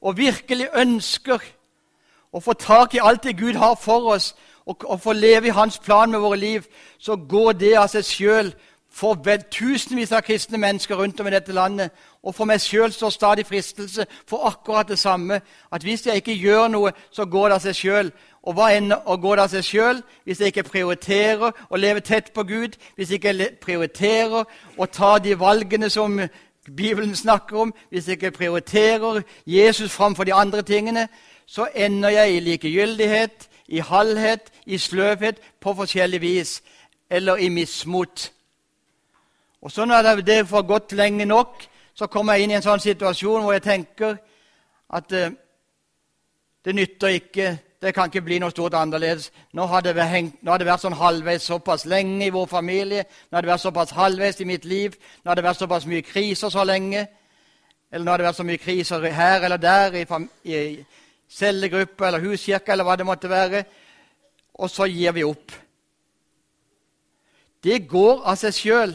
og 0.00 0.16
virkelig 0.16 0.68
ønsker 0.74 1.42
å 2.32 2.40
få 2.40 2.54
tak 2.60 2.94
i 2.94 3.02
alt 3.02 3.24
det 3.24 3.38
Gud 3.38 3.56
har 3.58 3.74
for 3.80 4.12
oss, 4.14 4.34
og, 4.68 4.84
og 4.84 5.00
få 5.00 5.12
leve 5.12 5.48
i 5.48 5.56
Hans 5.56 5.78
plan 5.78 6.10
med 6.10 6.20
våre 6.20 6.36
liv, 6.36 6.66
så 6.98 7.16
går 7.16 7.52
det 7.52 7.76
av 7.80 7.88
seg 7.88 8.04
sjøl 8.04 8.50
for 8.98 9.16
tusenvis 9.50 10.12
av 10.12 10.24
kristne 10.26 10.58
mennesker 10.58 10.96
rundt 10.96 11.20
om 11.20 11.26
i 11.26 11.32
dette 11.32 11.52
landet. 11.52 11.90
Og 12.22 12.34
for 12.34 12.48
meg 12.48 12.60
sjøl 12.60 12.92
står 12.92 13.10
stadig 13.14 13.46
fristelse 13.46 14.06
for 14.26 14.48
akkurat 14.48 14.88
det 14.88 14.98
samme. 14.98 15.40
At 15.72 15.82
hvis 15.82 16.06
jeg 16.06 16.16
ikke 16.16 16.34
gjør 16.34 16.68
noe, 16.68 16.92
så 17.10 17.24
går 17.24 17.48
det 17.48 17.54
av 17.54 17.62
seg 17.64 17.78
sjøl. 17.78 18.10
Og 18.42 18.56
hva 18.56 18.72
enn 18.74 18.92
å 18.92 19.16
gå 19.20 19.36
av 19.36 19.48
seg 19.52 19.64
sjøl 19.64 20.02
hvis 20.24 20.40
jeg 20.40 20.52
ikke 20.52 20.70
prioriterer 20.70 21.52
å 21.68 21.76
leve 21.76 22.00
tett 22.00 22.32
på 22.34 22.44
Gud, 22.48 22.76
hvis 22.96 23.10
jeg 23.12 23.22
ikke 23.22 23.50
prioriterer 23.62 24.44
å 24.76 24.86
ta 24.86 25.18
de 25.18 25.36
valgene 25.38 25.90
som 25.90 26.18
Bibelen 26.76 27.16
snakker 27.16 27.56
om, 27.56 27.74
hvis 27.90 28.08
jeg 28.08 28.12
ikke 28.12 28.30
prioriterer 28.30 29.22
Jesus 29.46 29.92
framfor 29.92 30.24
de 30.24 30.34
andre 30.34 30.62
tingene, 30.62 31.08
så 31.46 31.68
ender 31.74 32.08
jeg 32.08 32.36
i 32.36 32.40
likegyldighet, 32.40 33.48
i 33.68 33.78
halvhet, 33.78 34.52
i 34.66 34.78
sløvhet 34.78 35.40
på 35.60 35.74
forskjellig 35.74 36.20
vis, 36.20 36.62
eller 37.10 37.36
i 37.36 37.48
mismot. 37.48 38.32
Og 39.60 39.72
så 39.72 39.84
når 39.84 40.02
det 40.02 40.46
har 40.46 40.62
gått 40.62 40.92
lenge 40.92 41.24
nok, 41.24 41.64
så 41.94 42.06
kommer 42.06 42.32
jeg 42.32 42.42
inn 42.42 42.50
i 42.50 42.54
en 42.54 42.62
sånn 42.62 42.80
situasjon 42.80 43.42
hvor 43.42 43.56
jeg 43.56 43.64
tenker 43.64 44.18
at 44.94 45.12
uh, 45.12 45.30
det 46.64 46.74
nytter 46.74 47.16
ikke 47.18 47.48
det 47.82 47.92
kan 47.94 48.10
ikke 48.10 48.24
bli 48.26 48.40
noe 48.42 48.50
stort 48.50 48.74
annerledes. 48.74 49.30
Nå 49.54 49.66
har, 49.70 49.84
det 49.86 49.94
det 49.94 50.66
vært 50.66 50.82
sånn 50.82 50.96
halvveis 50.98 51.46
såpass 51.46 51.86
lenge 51.86 52.26
i 52.26 52.32
vår 52.34 52.46
familie. 52.50 53.04
Nå 53.30 53.36
har 53.36 53.46
det 53.46 53.52
vært 53.52 53.62
såpass 53.62 53.94
halvveis 53.94 54.40
i 54.40 54.46
mitt 54.48 54.64
liv. 54.64 54.96
Nå 55.22 55.30
har 55.30 55.38
det 55.38 55.44
vært 55.46 55.62
såpass 55.62 55.86
mye 55.86 56.02
kriser 56.02 56.50
så 56.50 56.64
lenge. 56.66 57.06
Eller 57.92 58.04
nå 58.04 58.10
har 58.10 58.18
det 58.18 58.26
vært 58.26 58.40
så 58.40 58.48
mye 58.48 58.58
kriser 58.58 59.06
her 59.14 59.46
eller 59.46 59.62
der, 59.62 59.94
i, 59.94 60.04
i 60.50 60.84
cellegruppe 61.30 62.06
eller 62.06 62.26
huskirke 62.26 62.72
eller 62.72 62.84
hva 62.84 62.96
det 62.96 63.06
måtte 63.06 63.30
være. 63.30 63.64
Og 64.58 64.70
så 64.70 64.88
gir 64.90 65.14
vi 65.14 65.24
opp. 65.24 65.52
Det 67.62 67.86
går 67.88 68.24
av 68.26 68.38
seg 68.42 68.54
sjøl. 68.58 68.94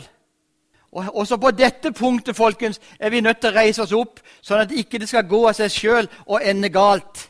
Og 0.94 1.16
også 1.24 1.40
på 1.42 1.52
dette 1.56 1.92
punktet 1.96 2.36
folkens, 2.36 2.82
er 3.00 3.10
vi 3.10 3.22
nødt 3.22 3.40
til 3.42 3.50
å 3.50 3.56
reise 3.56 3.82
oss 3.82 3.96
opp, 3.98 4.20
sånn 4.42 4.62
at 4.62 4.70
det 4.70 4.84
ikke 4.84 5.08
skal 5.08 5.26
gå 5.26 5.40
av 5.48 5.56
seg 5.58 5.72
sjøl 5.72 6.10
og 6.28 6.44
ende 6.44 6.70
galt. 6.70 7.30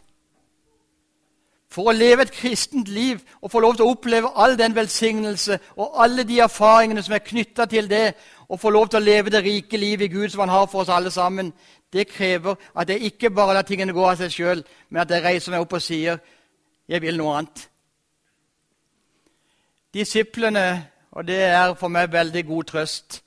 For 1.74 1.90
å 1.90 1.96
leve 1.96 2.22
et 2.28 2.34
kristent 2.36 2.90
liv 2.92 3.22
og 3.42 3.50
få 3.50 3.62
lov 3.64 3.78
til 3.78 3.88
å 3.88 3.94
oppleve 3.96 4.30
all 4.38 4.54
den 4.60 4.76
velsignelse 4.78 5.58
og 5.74 5.96
alle 6.04 6.26
de 6.30 6.38
erfaringene 6.46 7.02
som 7.02 7.16
er 7.18 7.26
knytta 7.26 7.66
til 7.66 7.90
det, 7.90 8.14
og 8.50 8.60
få 8.62 8.70
lov 8.70 8.92
til 8.92 9.00
å 9.00 9.04
leve 9.04 9.32
det 9.34 9.42
rike 9.42 9.78
livet 9.78 10.06
i 10.06 10.14
Gud 10.14 10.30
som 10.30 10.44
han 10.44 10.54
har 10.54 10.68
for 10.70 10.84
oss 10.84 10.92
alle 10.94 11.10
sammen, 11.12 11.50
det 11.94 12.08
krever 12.12 12.60
at 12.78 12.90
jeg 12.90 13.10
ikke 13.10 13.32
bare 13.34 13.56
lar 13.58 13.66
tingene 13.66 13.94
gå 13.94 14.06
av 14.06 14.20
seg 14.22 14.36
sjøl, 14.36 14.62
men 14.90 15.02
at 15.02 15.10
jeg 15.10 15.24
reiser 15.24 15.54
meg 15.54 15.66
opp 15.66 15.74
og 15.74 15.82
sier 15.82 16.22
jeg 16.90 17.02
vil 17.02 17.18
noe 17.18 17.40
annet. 17.40 17.66
Disiplene, 19.94 20.68
og 21.12 21.26
det 21.26 21.42
er 21.48 21.74
for 21.80 21.90
meg 21.90 22.12
veldig 22.14 22.46
god 22.46 22.70
trøst. 22.70 23.22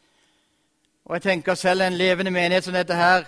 Og 1.06 1.16
jeg 1.16 1.26
tenker 1.26 1.58
selv 1.58 1.82
en 1.82 1.98
levende 1.98 2.30
menighet 2.30 2.66
som 2.66 2.74
dette 2.74 2.94
her, 2.94 3.26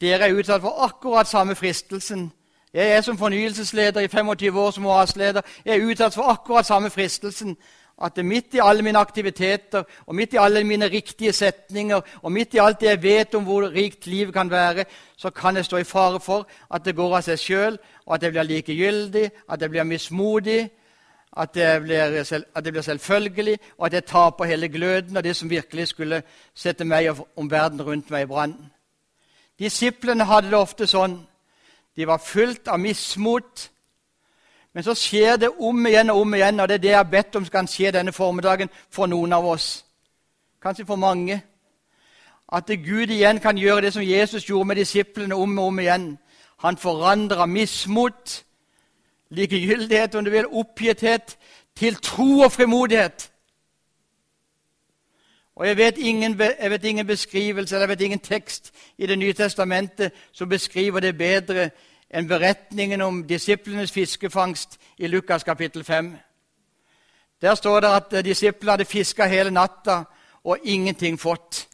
dere 0.00 0.26
er 0.26 0.34
utsatt 0.38 0.62
for 0.62 0.86
akkurat 0.86 1.28
samme 1.28 1.54
fristelsen 1.54 2.30
jeg 2.74 2.90
er 2.96 3.00
som 3.00 3.18
fornyelsesleder 3.18 4.00
i 4.00 4.08
25 4.08 4.58
år 4.58 4.70
som 4.70 4.86
OAS-leder. 4.86 5.40
Jeg 5.64 5.76
er 5.76 5.86
utsatt 5.86 6.14
for 6.14 6.22
akkurat 6.22 6.66
samme 6.66 6.90
fristelsen. 6.90 7.56
At 8.02 8.16
det 8.16 8.24
midt 8.24 8.54
i 8.54 8.60
alle 8.62 8.82
mine 8.82 8.98
aktiviteter 8.98 9.82
og 10.06 10.14
midt 10.14 10.32
i 10.32 10.38
alle 10.40 10.64
mine 10.64 10.86
riktige 10.88 11.32
setninger 11.32 12.00
og 12.22 12.32
midt 12.32 12.54
i 12.54 12.58
alt 12.58 12.80
det 12.80 12.88
jeg 12.88 13.02
vet 13.02 13.34
om 13.34 13.44
hvor 13.44 13.68
rikt 13.68 14.06
livet 14.06 14.34
kan 14.34 14.50
være, 14.50 14.84
så 15.16 15.30
kan 15.30 15.56
jeg 15.56 15.64
stå 15.64 15.76
i 15.76 15.84
fare 15.84 16.20
for 16.20 16.46
at 16.70 16.84
det 16.84 16.96
går 16.96 17.16
av 17.16 17.22
seg 17.22 17.38
sjøl, 17.38 17.78
og 18.06 18.14
at 18.14 18.22
jeg 18.22 18.32
blir 18.32 18.42
likegyldig, 18.42 19.30
at 19.50 19.62
jeg 19.62 19.70
blir 19.70 19.84
mismodig, 19.84 20.70
at 21.36 21.54
det 21.54 21.82
blir, 21.82 22.22
selv, 22.22 22.44
blir 22.62 22.82
selvfølgelig, 22.82 23.58
og 23.78 23.86
at 23.86 23.92
jeg 23.92 24.04
taper 24.04 24.44
hele 24.44 24.68
gløden 24.68 25.16
av 25.16 25.22
det 25.22 25.36
som 25.36 25.50
virkelig 25.50 25.88
skulle 25.88 26.22
sette 26.54 26.84
meg 26.84 27.12
om 27.36 27.50
verden 27.50 27.82
rundt 27.82 28.10
meg 28.10 28.22
i 28.22 28.26
brann. 28.26 28.56
Disiplene 29.58 30.24
hadde 30.24 30.48
det 30.48 30.56
ofte 30.56 30.86
sånn 30.86 31.20
de 31.96 32.06
var 32.06 32.18
fullt 32.18 32.68
av 32.68 32.80
mismot. 32.80 33.70
Men 34.72 34.84
så 34.84 34.94
skjer 34.94 35.36
det 35.36 35.48
om 35.58 35.86
igjen 35.86 36.10
og 36.10 36.20
om 36.20 36.34
igjen, 36.34 36.60
og 36.60 36.68
det 36.68 36.74
er 36.74 36.82
det 36.84 36.90
jeg 36.90 36.98
har 36.98 37.10
bedt 37.10 37.36
om 37.36 37.46
skal 37.46 37.68
skje 37.68 37.90
denne 37.92 38.12
formiddagen 38.12 38.70
for 38.90 39.10
noen 39.10 39.32
av 39.32 39.46
oss. 39.46 39.84
Kanskje 40.62 40.86
for 40.86 40.96
mange. 40.96 41.40
At 42.52 42.66
Gud 42.66 43.10
igjen 43.10 43.40
kan 43.40 43.58
gjøre 43.58 43.80
det 43.80 43.92
som 43.92 44.02
Jesus 44.02 44.44
gjorde 44.44 44.68
med 44.68 44.76
disiplene 44.76 45.34
om 45.34 45.58
og 45.58 45.66
om 45.66 45.78
igjen. 45.78 46.18
Han 46.60 46.76
forandrer 46.76 47.46
mismot, 47.46 48.44
likegyldighet, 49.30 50.14
om 50.14 50.24
du 50.24 50.30
vil, 50.30 50.46
oppgitthet, 50.46 51.36
til 51.76 51.94
tro 51.94 52.40
og 52.40 52.52
frimodighet. 52.52 53.29
Og 55.60 55.66
jeg 55.66 55.76
vet, 55.76 55.98
ingen, 55.98 56.40
jeg 56.60 56.70
vet 56.70 56.84
ingen 56.84 57.06
beskrivelse 57.06 57.76
eller 57.76 57.82
jeg 57.82 57.88
vet 57.88 58.04
ingen 58.04 58.18
tekst 58.18 58.72
i 58.98 59.06
Det 59.06 59.18
nye 59.18 59.32
testamentet 59.32 60.12
som 60.32 60.48
beskriver 60.48 61.00
det 61.00 61.18
bedre 61.18 61.70
enn 62.10 62.28
beretningen 62.28 63.00
om 63.04 63.18
disiplenes 63.28 63.92
fiskefangst 63.92 64.78
i 64.98 65.06
Lukas 65.06 65.44
kapittel 65.44 65.84
5. 65.84 66.16
Der 67.42 67.54
står 67.54 67.80
det 67.80 67.88
at 67.88 68.24
disiplene 68.24 68.70
hadde 68.70 68.84
fiska 68.84 69.26
hele 69.26 69.50
natta 69.50 70.04
og 70.44 70.58
ingenting 70.64 71.20
fått. 71.20 71.68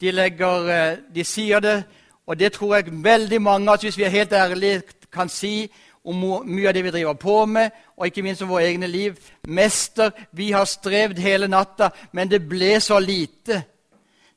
De, 0.00 0.10
legger, 0.10 0.68
eh, 0.68 0.98
de 1.14 1.24
sier 1.24 1.60
det, 1.60 1.84
og 2.26 2.38
det 2.38 2.52
tror 2.52 2.74
jeg 2.74 3.04
veldig 3.04 3.42
mange 3.42 3.70
av 3.70 3.74
oss, 3.74 3.82
hvis 3.82 3.98
vi 3.98 4.02
er 4.04 4.16
helt 4.16 4.32
ærlige, 4.32 4.82
kan 5.12 5.28
si 5.28 5.70
om 6.08 6.20
mye 6.48 6.68
av 6.68 6.74
det 6.74 6.84
vi 6.84 6.90
driver 6.90 7.16
på 7.20 7.46
med, 7.46 7.70
og 7.96 8.06
ikke 8.06 8.22
minst 8.22 8.42
om 8.42 8.48
våre 8.48 8.64
egne 8.70 8.86
liv. 8.86 9.18
Mester, 9.48 10.10
vi 10.32 10.50
har 10.52 10.64
strevd 10.64 11.18
hele 11.20 11.48
natta, 11.48 11.90
men 12.12 12.30
det 12.30 12.40
ble 12.48 12.78
så 12.80 12.98
lite. 12.98 13.62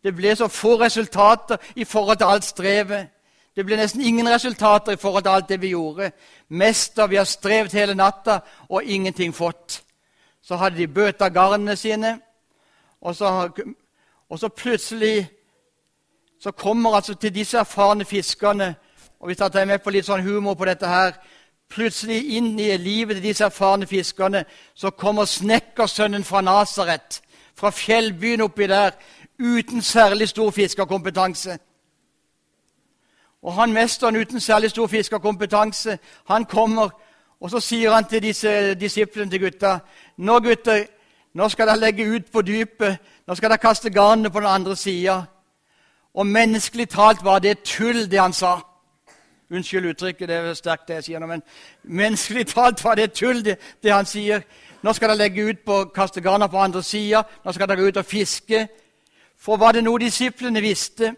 Det 0.03 0.15
ble 0.15 0.35
så 0.35 0.49
få 0.51 0.75
resultater 0.81 1.57
i 1.75 1.85
forhold 1.85 2.17
til 2.17 2.27
alt 2.27 2.47
strevet. 2.47 3.07
Det 3.55 3.65
ble 3.65 3.77
nesten 3.79 4.01
ingen 4.01 4.29
resultater 4.31 4.95
i 4.95 4.99
forhold 4.99 5.23
til 5.23 5.35
alt 5.35 5.49
det 5.49 5.61
vi 5.61 5.71
gjorde. 5.71 6.11
Mester, 6.49 7.07
vi 7.07 7.19
har 7.19 7.29
strevd 7.29 7.75
hele 7.75 7.95
natta 7.95 8.39
og 8.69 8.83
ingenting 8.83 9.35
fått. 9.35 9.81
Så 10.41 10.55
hadde 10.55 10.77
de 10.77 10.87
bøta 10.87 11.29
garnene 11.29 11.75
sine, 11.75 12.17
og 13.01 13.15
så, 13.15 13.49
og 14.29 14.39
så 14.39 14.49
plutselig 14.49 15.29
så 16.41 16.51
kommer 16.51 16.95
altså 16.95 17.13
til 17.13 17.35
disse 17.35 17.57
erfarne 17.57 18.05
fiskerne 18.05 18.75
og 19.21 19.27
Hvis 19.27 19.39
jeg 19.39 19.51
tar 19.51 19.65
med 19.65 19.83
på 19.85 19.91
litt 19.93 20.07
sånn 20.07 20.23
humor 20.25 20.55
på 20.57 20.65
dette 20.65 20.87
her, 20.89 21.11
plutselig 21.71 22.35
inn 22.37 22.59
i 22.59 22.69
livet 22.77 23.15
til 23.17 23.23
disse 23.23 23.45
erfarne 23.45 23.87
fiskerne, 23.87 24.45
så 24.75 24.89
kommer 24.89 25.25
snekkersønnen 25.25 26.23
fra 26.23 26.41
Nasaret, 26.41 27.21
fra 27.55 27.69
fjellbyen 27.69 28.41
oppi 28.41 28.67
der, 28.67 28.91
uten 29.39 29.81
særlig 29.81 30.29
stor 30.29 30.51
fiskerkompetanse. 30.51 31.57
Og 33.41 33.53
han 33.53 33.73
mesteren 33.73 34.15
uten 34.15 34.39
særlig 34.39 34.69
stor 34.69 34.87
fiskerkompetanse, 34.87 35.99
han 36.27 36.45
kommer, 36.45 36.89
og 37.39 37.49
så 37.49 37.59
sier 37.59 37.93
han 37.93 38.05
til 38.05 38.21
disse 38.21 38.73
disiplene 38.73 39.31
til 39.31 39.39
gutta 39.39 39.79
Nå, 40.17 40.39
gutter, 40.39 40.83
nå 41.33 41.47
skal 41.49 41.67
dere 41.67 41.79
legge 41.79 42.05
ut 42.15 42.27
på 42.31 42.41
dypet. 42.41 42.97
Nå 43.27 43.35
skal 43.35 43.49
dere 43.49 43.63
kaste 43.63 43.89
garnene 43.89 44.29
på 44.29 44.39
den 44.39 44.47
andre 44.47 44.75
sida. 44.75 45.21
Og 46.13 46.27
menneskelig 46.27 46.89
talt 46.89 47.23
var 47.23 47.39
det 47.39 47.63
tull, 47.63 48.11
det 48.11 48.19
han 48.19 48.33
sa. 48.33 48.59
Unnskyld 49.51 49.85
uttrykket, 49.85 50.29
det 50.29 50.35
er 50.35 50.53
sterkt 50.55 50.87
det 50.87 50.99
jeg 51.01 51.03
sier 51.03 51.19
nå, 51.19 51.27
men 51.27 51.41
menneskelig 51.83 52.45
talt 52.53 52.83
var 52.83 52.95
det 52.95 53.09
tull, 53.13 53.41
det, 53.43 53.57
det 53.83 53.91
han 53.91 54.07
sier. 54.07 54.45
Nå 54.81 54.93
skal 54.95 55.11
dere 55.11 55.19
legge 55.25 55.49
ut 55.49 55.65
på 55.65 55.81
kaste 55.91 56.21
garna 56.23 56.47
på 56.47 56.61
andre 56.61 56.83
sida. 56.83 57.23
Nå 57.43 57.51
skal 57.51 57.67
dere 57.67 57.83
ut 57.83 57.99
og 57.99 58.07
fiske. 58.07 58.63
For 59.41 59.59
var 59.59 59.75
det 59.75 59.83
noe 59.83 59.99
disiplene 59.99 60.61
visste, 60.63 61.11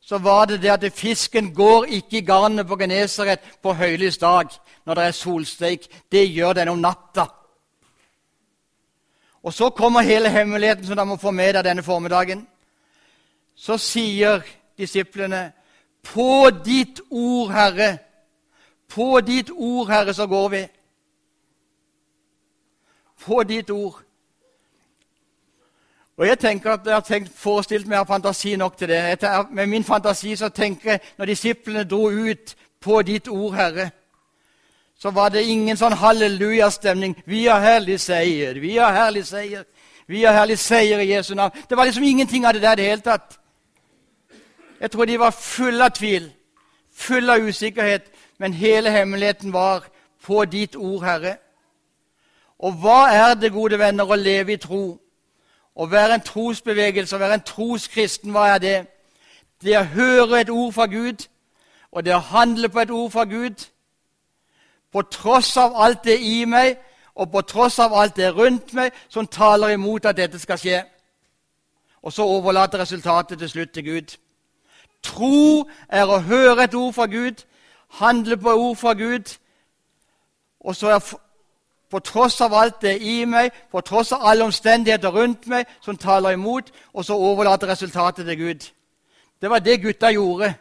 så 0.00 0.18
var 0.18 0.46
det 0.46 0.62
det 0.62 0.72
at 0.72 0.92
fisken 0.92 1.52
går 1.54 1.86
ikke 1.98 2.18
i 2.18 2.26
garnet 2.26 2.66
på 2.66 2.76
Genesaret 2.80 3.44
på 3.62 3.72
høylys 3.72 4.18
dag 4.18 4.48
når 4.84 4.94
det 4.94 5.04
er 5.04 5.16
solsteik. 5.16 5.88
Det 6.12 6.24
gjør 6.28 6.52
den 6.52 6.68
om 6.68 6.80
natta. 6.80 7.26
Og 9.44 9.52
så 9.52 9.70
kommer 9.70 10.00
hele 10.00 10.28
hemmeligheten 10.28 10.86
som 10.86 10.96
dere 10.96 11.08
må 11.08 11.16
få 11.20 11.30
med 11.30 11.54
deg 11.54 11.64
denne 11.64 11.82
formiddagen. 11.82 12.46
Så 13.56 13.76
sier 13.78 14.40
disiplene 14.78 15.52
på 16.04 16.50
ditt 16.64 17.00
ord, 17.10 17.50
Herre. 17.50 17.98
På 18.88 19.20
ditt 19.20 19.50
ord, 19.50 19.88
Herre, 19.88 20.14
så 20.14 20.26
går 20.26 20.48
vi. 20.48 20.66
På 23.24 23.42
ditt 23.42 23.70
ord. 23.70 24.02
Og 26.16 26.26
jeg 26.26 26.38
tenker 26.38 26.70
at 26.72 26.86
jeg 26.86 26.94
har 26.94 27.02
tenkt, 27.02 27.32
forestilt 27.34 27.88
meg 27.90 28.06
fantasi 28.06 28.54
nok 28.56 28.76
til 28.78 28.88
det. 28.88 29.18
Tar, 29.18 29.48
med 29.50 29.66
min 29.66 29.84
fantasi 29.84 30.36
så 30.36 30.48
tenker 30.48 30.90
jeg 30.90 31.00
når 31.18 31.32
disiplene 31.32 31.84
dro 31.84 32.06
ut 32.10 32.54
på 32.80 33.02
ditt 33.02 33.28
ord, 33.28 33.54
Herre, 33.54 33.90
så 34.98 35.10
var 35.10 35.32
det 35.34 35.42
ingen 35.50 35.76
sånn 35.76 35.96
hallelujastemning. 35.98 37.16
Vi 37.26 37.46
har 37.46 37.60
herlig 37.60 37.98
seier, 38.00 38.60
vi 38.60 38.76
har 38.76 38.92
herlig 38.94 39.24
seier, 39.26 39.64
vi 40.06 40.22
har 40.24 40.36
herlig 40.36 40.58
seier 40.60 41.02
i 41.02 41.10
Jesu 41.10 41.34
navn. 41.34 41.56
Det 41.68 41.76
var 41.76 41.88
liksom 41.88 42.04
ingenting 42.04 42.46
av 42.46 42.54
det 42.54 42.62
der 42.62 42.78
i 42.78 42.82
det 42.82 42.90
hele 42.92 43.04
tatt. 43.04 43.38
Jeg 44.80 44.90
tror 44.90 45.04
de 45.04 45.18
var 45.18 45.30
fulle 45.30 45.84
av 45.84 45.90
tvil, 45.90 46.32
fulle 46.92 47.32
av 47.32 47.40
usikkerhet, 47.40 48.10
men 48.38 48.54
hele 48.54 48.90
hemmeligheten 48.90 49.52
var 49.52 49.86
på 50.24 50.44
ditt 50.44 50.76
ord, 50.76 51.04
Herre. 51.04 51.36
Og 52.58 52.72
hva 52.72 53.08
er 53.12 53.34
det, 53.34 53.52
gode 53.52 53.78
venner, 53.78 54.08
å 54.08 54.16
leve 54.16 54.54
i 54.54 54.60
tro? 54.60 54.98
Å 55.74 55.86
være 55.90 56.14
en 56.14 56.24
trosbevegelse, 56.24 57.16
å 57.16 57.18
være 57.18 57.40
en 57.40 57.46
troskristen, 57.46 58.32
hva 58.32 58.48
er 58.54 58.58
det? 58.58 58.76
Det 59.62 59.78
å 59.78 59.86
høre 59.94 60.40
et 60.40 60.50
ord 60.50 60.72
fra 60.72 60.86
Gud, 60.86 61.26
og 61.92 62.04
det 62.04 62.14
å 62.14 62.22
handle 62.32 62.68
på 62.68 62.80
et 62.80 62.90
ord 62.90 63.12
fra 63.12 63.24
Gud. 63.24 63.66
På 64.92 65.02
tross 65.02 65.56
av 65.56 65.74
alt 65.76 66.04
det 66.04 66.18
i 66.20 66.44
meg, 66.44 66.76
og 67.14 67.30
på 67.30 67.42
tross 67.46 67.78
av 67.78 67.94
alt 67.94 68.16
det 68.16 68.32
rundt 68.34 68.74
meg, 68.74 68.92
som 69.08 69.26
taler 69.26 69.74
imot 69.74 70.06
at 70.06 70.16
dette 70.16 70.38
skal 70.38 70.58
skje. 70.58 70.82
Og 72.02 72.12
så 72.12 72.26
overlater 72.26 72.78
resultatet 72.78 73.38
til 73.38 73.50
slutt 73.50 73.72
til 73.72 73.84
Gud. 73.84 74.16
Tro 75.04 75.68
er 75.88 76.08
å 76.08 76.22
høre 76.24 76.64
et 76.64 76.74
ord 76.74 76.94
fra 76.96 77.06
Gud, 77.06 77.44
handle 78.00 78.36
på 78.40 78.54
ord 78.54 78.76
fra 78.80 78.94
Gud. 78.98 79.36
Og 80.64 80.76
så 80.76 80.94
er 80.96 81.04
på 81.90 82.00
tross 82.00 82.40
av 82.40 82.54
alt 82.56 82.80
det 82.82 82.96
i 83.02 83.24
meg, 83.28 83.52
på 83.70 83.80
tross 83.84 84.12
av 84.12 84.24
alle 84.26 84.48
omstendigheter 84.48 85.12
rundt 85.14 85.46
meg 85.46 85.68
som 85.84 85.98
taler 86.00 86.34
imot, 86.34 86.72
og 86.92 87.04
så 87.04 87.14
overlater 87.14 87.70
resultatet 87.70 88.26
til 88.26 88.38
Gud. 88.38 88.70
Det 89.40 89.50
var 89.50 89.58
det 89.58 89.82
gutta 89.82 90.10
gjorde. 90.10 90.54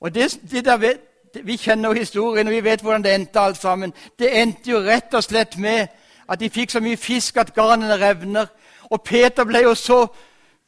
Og 0.00 0.14
det, 0.14 0.38
det 0.50 0.64
der, 0.64 0.94
Vi 1.42 1.56
kjenner 1.56 1.88
jo 1.88 1.94
historien, 1.94 2.46
og 2.46 2.52
vi 2.52 2.64
vet 2.64 2.80
hvordan 2.80 3.02
det 3.02 3.14
endte. 3.14 3.40
alt 3.40 3.56
sammen. 3.56 3.92
Det 4.18 4.42
endte 4.42 4.70
jo 4.70 4.78
rett 4.78 5.14
og 5.14 5.22
slett 5.24 5.58
med 5.58 5.88
at 6.28 6.40
de 6.40 6.50
fikk 6.50 6.70
så 6.70 6.80
mye 6.80 6.96
fisk 6.96 7.36
at 7.36 7.54
garnene 7.54 7.96
revner. 7.96 8.46
Og 8.90 9.02
Peter 9.02 9.44
ble 9.44 9.62
jo 9.62 9.74
så 9.74 10.06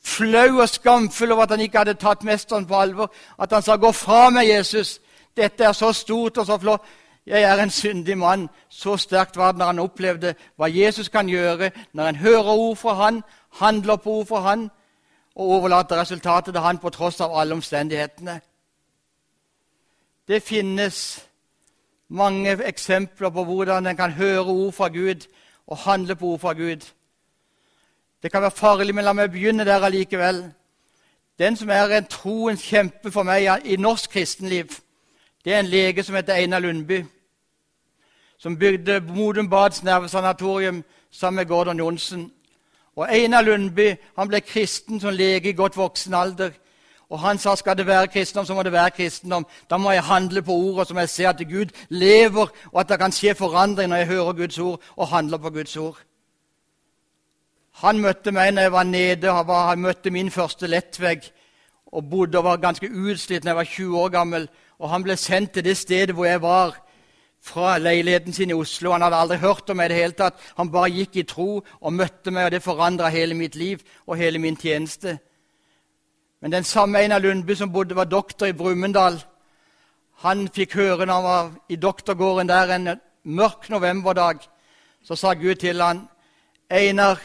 flau 0.04 0.60
og 0.60 0.68
skamfull 0.68 1.32
over 1.32 1.42
at 1.42 1.50
han 1.50 1.60
ikke 1.60 1.78
hadde 1.78 1.94
tatt 1.94 2.24
mesteren 2.24 2.66
på 2.66 2.80
alvor, 2.80 3.12
at 3.38 3.52
han 3.52 3.62
sa, 3.62 3.76
'Gå 3.76 3.92
fra 3.92 4.30
meg, 4.30 4.48
Jesus. 4.48 5.00
Dette 5.36 5.64
er 5.64 5.72
så 5.72 5.92
stort 5.92 6.38
og 6.38 6.46
så 6.46 6.58
flott.' 6.58 6.84
Jeg 7.26 7.42
er 7.42 7.62
en 7.62 7.70
syndig 7.70 8.18
mann. 8.18 8.48
Så 8.68 8.96
sterkt 8.96 9.36
var 9.36 9.52
det 9.52 9.58
når 9.58 9.66
han 9.66 9.78
opplevde 9.78 10.34
hva 10.56 10.66
Jesus 10.68 11.08
kan 11.08 11.28
gjøre 11.28 11.70
når 11.92 12.06
en 12.06 12.16
hører 12.16 12.58
ord 12.58 12.76
fra 12.76 12.94
han, 12.94 13.22
handler 13.52 13.96
på 13.96 14.10
ord 14.10 14.26
fra 14.26 14.40
han, 14.40 14.70
og 15.34 15.46
overlater 15.46 16.00
resultatet 16.00 16.54
til 16.54 16.62
han 16.62 16.78
på 16.78 16.90
tross 16.90 17.20
av 17.20 17.38
alle 17.40 17.54
omstendighetene. 17.54 18.40
Det 20.28 20.42
finnes 20.42 21.24
mange 22.08 22.66
eksempler 22.66 23.30
på 23.30 23.44
hvordan 23.44 23.86
en 23.86 23.96
kan 23.96 24.12
høre 24.12 24.44
ord 24.44 24.72
fra 24.72 24.88
Gud 24.88 25.26
og 25.66 25.76
handle 25.76 26.16
på 26.16 26.26
ord 26.26 26.40
fra 26.40 26.52
Gud. 26.52 26.92
Det 28.24 28.32
kan 28.32 28.42
være 28.42 28.50
farlig, 28.50 28.94
men 28.94 29.04
la 29.04 29.12
meg 29.12 29.30
begynne 29.30 29.66
der 29.68 29.82
allikevel. 29.84 30.38
Den 31.38 31.56
som 31.60 31.68
er 31.68 31.90
en 31.92 32.06
troens 32.08 32.62
kjempe 32.64 33.10
for 33.12 33.22
meg 33.22 33.66
i 33.68 33.76
norsk 33.76 34.10
kristenliv, 34.10 34.70
det 35.44 35.52
er 35.52 35.58
en 35.60 35.68
lege 35.68 36.02
som 36.02 36.16
heter 36.16 36.32
Einar 36.34 36.58
Lundby, 36.64 37.02
som 38.38 38.56
bygde 38.58 39.00
Modum 39.00 39.50
Bads 39.50 39.82
nervesanatorium 39.82 40.84
sammen 41.10 41.36
med 41.36 41.46
Gordon 41.46 41.78
Johnsen. 41.78 42.32
Og 42.96 43.12
Einar 43.12 43.42
Lundby 43.42 43.92
han 44.16 44.28
ble 44.28 44.40
kristen 44.40 45.00
som 45.00 45.12
lege 45.12 45.52
i 45.52 45.56
godt 45.56 45.76
voksen 45.76 46.14
alder. 46.14 46.50
Og 47.10 47.20
han 47.20 47.38
sa 47.38 47.54
skal 47.56 47.76
det 47.76 47.86
være 47.86 48.08
kristendom, 48.08 48.46
så 48.46 48.54
må 48.54 48.62
det 48.62 48.72
være 48.72 48.90
kristendom. 48.90 49.46
Da 49.70 49.76
må 49.76 49.90
jeg 49.90 50.04
handle 50.04 50.42
på 50.42 50.52
ordet 50.52 50.88
som 50.88 50.96
jeg 50.96 51.08
ser 51.08 51.28
at 51.28 51.44
Gud 51.50 51.76
lever, 51.88 52.48
og 52.72 52.80
at 52.80 52.88
det 52.88 52.98
kan 52.98 53.12
skje 53.12 53.34
forandring 53.34 53.88
når 53.88 53.96
jeg 53.96 54.06
hører 54.06 54.32
Guds 54.32 54.58
ord 54.58 54.80
og 54.96 55.08
handler 55.08 55.38
på 55.38 55.50
Guds 55.50 55.76
ord. 55.76 55.98
Han 57.84 58.00
møtte 58.00 58.32
meg 58.32 58.54
når 58.54 58.62
jeg 58.62 58.72
var 58.72 58.86
nede. 58.88 59.32
Han, 59.32 59.80
møtte 59.80 60.10
min 60.10 60.30
første 60.32 60.66
lettvegg 60.66 61.26
og 61.92 62.08
bodde 62.10 62.38
og 62.40 62.46
var 62.46 62.62
ganske 62.62 62.88
utslitt 62.88 63.44
når 63.44 63.50
jeg 63.50 63.56
var 63.56 63.72
20 63.74 63.98
år 64.00 64.14
gammel. 64.14 64.48
Og 64.78 64.88
Han 64.90 65.04
ble 65.04 65.16
sendt 65.16 65.52
til 65.52 65.64
det 65.64 65.76
stedet 65.76 66.16
hvor 66.16 66.24
jeg 66.24 66.42
var, 66.42 66.80
fra 67.44 67.76
leiligheten 67.78 68.32
sin 68.32 68.50
i 68.50 68.56
Oslo. 68.56 68.92
Han 68.92 69.02
hadde 69.02 69.16
aldri 69.20 69.36
hørt 69.36 69.68
om 69.70 69.76
meg 69.76 69.90
i 69.90 69.92
det 69.92 69.98
hele 70.00 70.16
tatt. 70.16 70.40
Han 70.56 70.70
bare 70.72 70.94
gikk 70.94 71.16
i 71.20 71.26
tro 71.28 71.60
og 71.60 71.92
møtte 71.92 72.32
meg, 72.32 72.46
og 72.46 72.54
det 72.54 72.62
forandra 72.64 73.10
hele 73.12 73.36
mitt 73.36 73.56
liv 73.60 73.82
og 74.06 74.16
hele 74.16 74.40
min 74.40 74.56
tjeneste. 74.56 75.18
Men 76.40 76.52
den 76.52 76.64
samme 76.64 76.98
Einar 76.98 77.20
Lundby 77.20 77.54
som 77.54 77.72
bodde, 77.72 77.96
var 77.96 78.08
doktor 78.08 78.48
i 78.48 78.56
Brumunddal, 78.56 79.20
han 80.24 80.48
fikk 80.48 80.74
høre 80.78 81.04
når 81.04 81.14
han 81.14 81.24
var 81.24 81.52
i 81.68 81.76
doktorgården 81.76 82.48
der 82.48 82.72
en 82.74 82.90
mørk 83.24 83.68
novemberdag, 83.70 84.40
så 85.04 85.16
sa 85.16 85.34
Gud 85.34 85.54
til 85.54 85.82
han, 85.82 86.08
'Einar, 86.70 87.20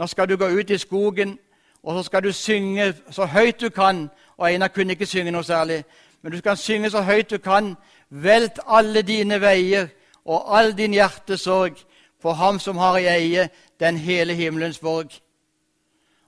nå 0.00 0.06
skal 0.06 0.28
du 0.28 0.36
gå 0.36 0.46
ut 0.48 0.70
i 0.70 0.78
skogen, 0.78 1.38
og 1.82 1.98
så 1.98 2.02
skal 2.02 2.22
du 2.22 2.32
synge 2.32 2.94
så 3.10 3.24
høyt 3.24 3.60
du 3.60 3.68
kan.' 3.68 4.10
Og 4.38 4.52
Einar 4.52 4.68
kunne 4.68 4.92
ikke 4.92 5.06
synge 5.06 5.30
noe 5.30 5.44
særlig. 5.44 5.84
Men 6.22 6.32
du 6.32 6.38
skal 6.38 6.56
synge 6.56 6.90
så 6.90 7.02
høyt 7.02 7.30
du 7.30 7.38
kan. 7.38 7.76
Velt 8.10 8.58
alle 8.66 9.02
dine 9.02 9.40
veier 9.40 9.88
og 10.24 10.58
all 10.58 10.72
din 10.78 10.92
hjertesorg 10.92 11.76
for 12.22 12.32
Ham 12.32 12.58
som 12.58 12.76
har 12.76 12.96
i 12.96 13.06
eie 13.06 13.48
den 13.80 13.96
hele 13.96 14.34
himmelens 14.34 14.78
borg. 14.78 15.10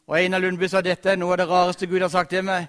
Og 0.06 0.20
Einar 0.20 0.38
Lundby 0.38 0.66
sa 0.66 0.80
dette 0.80 1.10
er 1.10 1.16
noe 1.16 1.32
av 1.32 1.38
det 1.38 1.48
rareste 1.48 1.86
Gud 1.86 2.00
har 2.00 2.08
sagt 2.08 2.30
til 2.30 2.44
meg. 2.44 2.66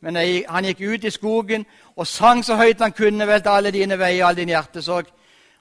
Men 0.00 0.16
jeg, 0.16 0.44
han 0.48 0.64
gikk 0.64 0.80
ut 0.80 1.04
i 1.04 1.10
skogen 1.10 1.66
og 1.96 2.06
sang 2.06 2.44
så 2.44 2.54
høyt 2.54 2.80
han 2.80 2.92
kunne, 2.92 3.26
velte 3.26 3.50
alle 3.50 3.70
dine 3.70 3.98
veier 3.98 4.22
og 4.24 4.28
all 4.28 4.36
din 4.36 4.48
hjertesorg. 4.48 5.06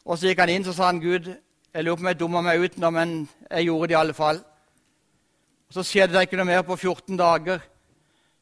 Og 0.05 0.17
så 0.17 0.27
gikk 0.27 0.39
han 0.39 0.49
inn 0.49 0.63
så 0.63 0.73
sa 0.73 0.85
han, 0.85 1.01
Gud, 1.01 1.33
jeg 1.73 1.83
lurer 1.83 1.95
på 1.95 2.01
om 2.01 2.07
jeg 2.07 2.19
dumma 2.19 2.41
meg 2.41 2.59
ut 2.59 2.77
nå, 2.77 2.89
men 2.89 3.29
jeg 3.51 3.65
gjorde 3.65 3.87
det 3.87 3.93
i 3.95 4.03
alle 4.03 4.13
fall. 4.13 4.45
Og 5.67 5.73
Så 5.73 5.83
skjedde 5.83 6.13
det 6.13 6.21
ikke 6.21 6.37
noe 6.37 6.45
mer 6.45 6.61
på 6.61 6.75
14 6.75 7.17
dager. 7.17 7.59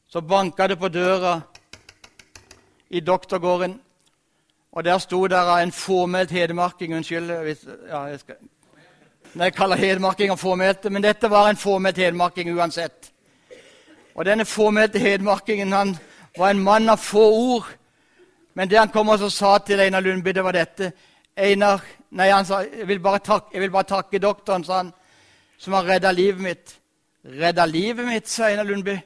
Så 0.08 0.20
banka 0.20 0.66
det 0.66 0.78
på 0.78 0.88
døra 0.88 1.40
i 2.90 3.00
doktorgården, 3.00 3.80
og 4.72 4.84
der 4.84 4.98
sto 4.98 5.26
der 5.26 5.56
en 5.56 5.72
fåmælt 5.72 6.30
hedmarking 6.30 6.94
Unnskyld. 6.94 7.32
Hvis, 7.42 7.66
ja, 7.88 8.00
jeg 8.00 8.20
skal, 8.20 8.34
når 9.34 9.44
jeg 9.44 9.54
kaller 9.54 9.76
hedmarkinger 9.76 10.36
fåmælte, 10.36 10.90
men 10.90 11.02
dette 11.02 11.30
var 11.30 11.48
en 11.48 11.56
fåmælt 11.56 11.96
hedmarking 11.96 12.54
uansett. 12.56 13.12
Og 14.14 14.24
denne 14.24 14.44
fåmælte 14.44 14.98
hedmarkingen 14.98 15.72
han 15.72 15.96
var 16.38 16.50
en 16.50 16.58
mann 16.58 16.88
av 16.88 16.96
få 16.96 17.24
ord. 17.32 17.66
Men 18.54 18.70
det 18.70 18.78
han 18.78 18.88
kom 18.88 19.08
og 19.08 19.32
sa 19.32 19.58
til 19.58 19.80
Einar 19.80 20.00
Lundby, 20.00 20.30
det 20.30 20.44
var 20.44 20.52
dette. 20.52 20.92
Einar, 21.36 21.82
nei, 22.10 22.30
han 22.30 22.46
sa, 22.46 22.60
jeg 22.78 22.88
vil 22.88 23.00
bare 23.00 23.18
takke, 23.18 23.48
jeg 23.52 23.60
vil 23.60 23.70
bare 23.70 23.90
takke 23.90 24.18
doktoren, 24.18 24.64
sa 24.64 24.76
han, 24.76 24.92
som 25.58 25.72
har 25.72 25.88
redda 25.88 26.12
livet 26.12 26.42
mitt. 26.42 26.76
Redda 27.24 27.64
livet 27.66 28.04
mitt, 28.04 28.28
sa 28.28 28.50
Einar 28.50 28.64
Lundby. 28.64 28.98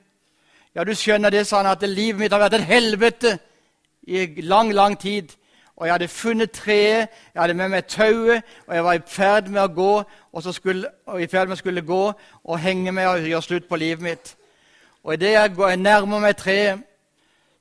Ja, 0.74 0.84
du 0.84 0.90
skjønner 0.94 1.30
det, 1.30 1.46
sa 1.46 1.60
han, 1.62 1.66
at 1.70 1.82
livet 1.86 2.18
mitt 2.18 2.32
har 2.34 2.40
vært 2.42 2.56
et 2.58 2.64
helvete 2.66 3.36
i 4.10 4.42
lang, 4.42 4.72
lang 4.74 4.96
tid. 4.98 5.30
Og 5.76 5.86
jeg 5.86 5.94
hadde 5.94 6.08
funnet 6.08 6.50
treet, 6.50 7.14
jeg 7.34 7.40
hadde 7.40 7.54
med 7.54 7.68
meg 7.70 7.86
tauet, 7.86 8.42
og 8.66 8.74
jeg 8.74 8.84
var 8.84 8.98
i 8.98 9.04
ferd 9.06 9.52
med 9.54 9.62
å 9.62 9.70
gå, 9.70 9.92
og, 10.32 10.42
så 10.42 10.52
skulle, 10.52 10.90
og 11.06 11.22
i 11.22 11.28
ferd 11.30 11.46
med 11.46 11.54
å 11.54 11.60
skulle 11.60 11.86
gå 11.86 12.00
og 12.42 12.58
henge 12.58 12.92
med 12.92 13.06
og 13.06 13.28
gjøre 13.30 13.42
slutt 13.46 13.68
på 13.70 13.78
livet 13.78 14.02
mitt. 14.02 14.34
Og 15.06 15.14
idet 15.14 15.36
jeg, 15.36 15.54
går, 15.54 15.68
jeg 15.68 15.82
nærmer 15.84 16.24
meg 16.26 16.36
treet, 16.42 16.82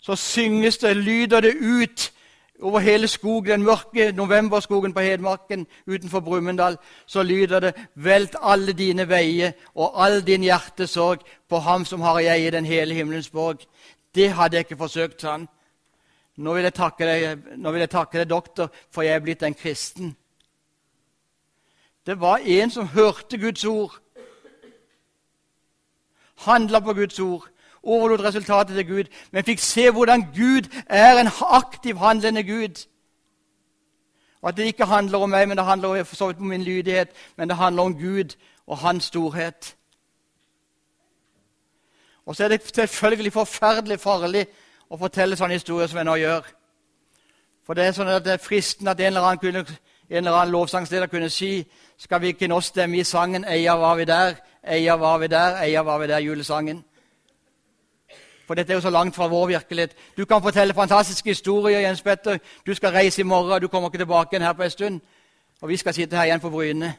så 0.01 0.17
synges 0.17 0.81
det, 0.81 0.95
lyder 0.97 1.45
det 1.45 1.53
ut 1.61 2.09
over 2.61 2.79
hele 2.79 3.07
skogen, 3.07 3.51
den 3.51 3.63
mørke 3.63 4.11
novemberskogen 4.11 4.93
på 4.93 4.99
Hedmarken 4.99 5.67
utenfor 5.87 6.19
Brumunddal, 6.19 6.77
så 7.05 7.23
lyder 7.23 7.59
det 7.59 7.75
'Velt 7.95 8.35
alle 8.41 8.73
dine 8.73 9.09
veier 9.09 9.51
og 9.75 10.05
all 10.05 10.27
din 10.27 10.41
hjertesorg 10.41 11.19
på 11.49 11.59
Ham 11.59 11.85
som 11.85 12.01
har 12.01 12.19
i 12.19 12.27
eie 12.27 12.51
den 12.51 12.65
hele 12.65 12.93
himmelens 12.93 13.29
borg'. 13.29 13.67
Det 14.15 14.33
hadde 14.33 14.55
jeg 14.55 14.65
ikke 14.65 14.77
forsøkt, 14.77 15.21
sa 15.21 15.31
han. 15.31 15.47
Nå 16.37 16.53
vil, 16.53 16.63
deg, 16.63 17.37
nå 17.55 17.71
vil 17.71 17.79
jeg 17.79 17.89
takke 17.89 18.17
deg, 18.17 18.29
doktor, 18.29 18.71
for 18.91 19.01
jeg 19.01 19.15
er 19.15 19.19
blitt 19.19 19.43
en 19.43 19.53
kristen. 19.53 20.17
Det 22.05 22.19
var 22.19 22.37
en 22.37 22.71
som 22.71 22.87
hørte 22.87 23.37
Guds 23.37 23.65
ord, 23.65 23.99
handla 26.35 26.79
på 26.79 26.93
Guds 26.93 27.19
ord, 27.19 27.47
overlot 27.87 28.23
resultatet 28.23 28.75
til 28.75 28.87
Gud, 28.87 29.03
men 29.31 29.43
fikk 29.43 29.59
se 29.59 29.91
hvordan 29.91 30.21
Gud 30.35 30.69
er 30.85 31.19
en 31.19 31.29
aktiv, 31.41 31.97
handlende 31.97 32.43
Gud. 32.43 32.85
Og 34.41 34.49
At 34.49 34.57
det 34.57 34.65
ikke 34.65 34.85
handler 34.85 35.17
om 35.17 35.29
meg, 35.29 35.47
men 35.47 35.57
det 35.57 35.65
handler 35.65 36.05
om 36.21 36.35
min 36.45 36.63
lydighet, 36.63 37.09
men 37.35 37.49
det 37.49 37.57
handler 37.57 37.83
om 37.83 37.99
Gud 37.99 38.35
og 38.67 38.77
hans 38.77 39.03
storhet. 39.03 39.75
Og 42.25 42.35
så 42.35 42.43
er 42.43 42.47
det 42.47 42.61
selvfølgelig 42.75 43.33
forferdelig 43.33 43.99
farlig 43.99 44.45
å 44.89 44.97
fortelle 44.99 45.35
sånne 45.39 45.55
historier 45.55 45.87
som 45.87 46.01
jeg 46.01 46.07
nå 46.07 46.15
gjør. 46.19 46.47
For 47.67 47.75
det 47.75 47.85
er 47.87 47.95
sånn 47.95 48.11
at 48.11 48.25
det 48.25 48.33
er 48.35 48.43
fristende 48.43 48.91
at 48.91 48.99
en 48.99 49.13
eller 49.13 49.27
annen, 49.27 49.39
kunne, 49.39 49.63
en 50.09 50.17
eller 50.23 50.35
annen 50.35 50.55
lovsangsleder 50.55 51.11
kunne 51.11 51.29
si 51.29 51.67
Skal 51.97 52.21
vi 52.21 52.27
ikke 52.27 52.47
nå 52.47 52.59
stemme 52.61 52.99
i 52.99 53.03
sangen 53.03 53.45
'Eia 53.45 53.73
var 53.73 53.95
vi 53.95 54.05
der', 54.05 54.35
'Eia 54.63 54.93
var 54.95 55.17
vi 55.17 55.27
der', 55.27 55.57
'Eia 55.61 55.79
var 55.79 55.97
vi 55.97 56.07
der', 56.07 56.21
julesangen? 56.21 56.83
For 58.47 58.55
dette 58.55 58.71
er 58.71 58.77
jo 58.77 58.81
så 58.81 58.89
langt 58.89 59.15
fra 59.15 59.27
vår 59.27 59.47
virkelighet. 59.47 59.95
Du 60.17 60.25
kan 60.25 60.41
fortelle 60.41 60.73
fantastiske 60.73 61.29
historier. 61.29 61.79
Jens 61.79 62.01
Petter. 62.01 62.37
Du 62.65 62.73
skal 62.73 62.91
reise 62.91 63.21
i 63.21 63.23
morgen, 63.23 63.61
du 63.61 63.67
kommer 63.67 63.89
ikke 63.89 63.97
tilbake 63.97 64.29
igjen 64.31 64.45
her 64.45 64.53
på 64.53 64.63
en 64.63 64.69
stund. 64.69 65.01
Og 65.61 65.69
vi 65.69 65.77
skal 65.77 65.93
sitte 65.93 66.15
her 66.15 66.23
igjen 66.23 66.39
på 66.39 66.49
Bryne. 66.49 66.93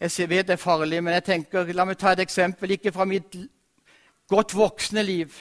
Jeg 0.00 0.30
vet 0.30 0.46
det 0.46 0.52
er 0.52 0.56
farlig, 0.56 1.04
men 1.04 1.14
jeg 1.14 1.24
tenker, 1.24 1.72
la 1.72 1.84
meg 1.84 1.98
ta 1.98 2.12
et 2.12 2.20
eksempel. 2.22 2.70
Ikke 2.70 2.92
fra 2.92 3.04
mitt 3.04 3.36
godt 4.28 4.54
voksne 4.56 5.02
liv. 5.02 5.32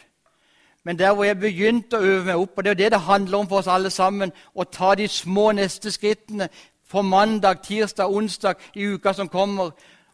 Men 0.84 1.00
der 1.00 1.14
hvor 1.14 1.24
jeg 1.24 1.40
begynte 1.40 2.00
å 2.00 2.02
øve 2.02 2.26
meg 2.26 2.42
opp, 2.42 2.58
og 2.58 2.64
det 2.64 2.72
er 2.72 2.80
det 2.80 2.92
det 2.92 3.02
handler 3.02 3.38
om 3.38 3.50
for 3.50 3.60
oss 3.60 3.68
alle 3.68 3.90
sammen, 3.90 4.32
å 4.56 4.64
ta 4.64 4.96
de 4.96 5.08
små 5.08 5.52
neste 5.52 5.92
skrittene 5.92 6.50
for 6.88 7.02
mandag, 7.02 7.62
tirsdag, 7.64 8.08
onsdag 8.10 8.56
i 8.74 8.88
uka 8.96 9.14
som 9.14 9.30
kommer, 9.30 9.72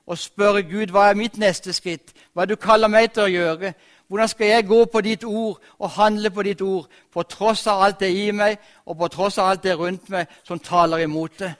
og 0.07 0.17
spørre 0.17 0.63
Gud 0.63 0.91
hva 0.91 1.09
er 1.09 1.17
mitt 1.19 1.37
neste 1.37 1.73
skritt, 1.73 2.13
hva 2.33 2.45
du 2.45 2.55
kaller 2.55 2.91
meg 2.91 3.13
til 3.13 3.23
å 3.23 3.31
gjøre. 3.31 3.73
Hvordan 4.07 4.27
skal 4.27 4.47
jeg 4.47 4.67
gå 4.67 4.85
på 4.85 5.01
ditt 5.01 5.23
ord 5.23 5.61
og 5.79 5.89
handle 5.89 6.29
på 6.29 6.43
ditt 6.43 6.61
ord, 6.61 6.89
på 7.13 7.23
tross 7.23 7.67
av 7.67 7.81
alt 7.81 7.99
det 7.99 8.11
i 8.11 8.31
meg 8.31 8.57
og 8.85 8.97
på 8.97 9.07
tross 9.07 9.37
av 9.37 9.49
alt 9.49 9.63
det 9.63 9.77
rundt 9.79 10.09
meg 10.09 10.27
som 10.43 10.59
taler 10.59 11.05
imot 11.05 11.39
det? 11.39 11.53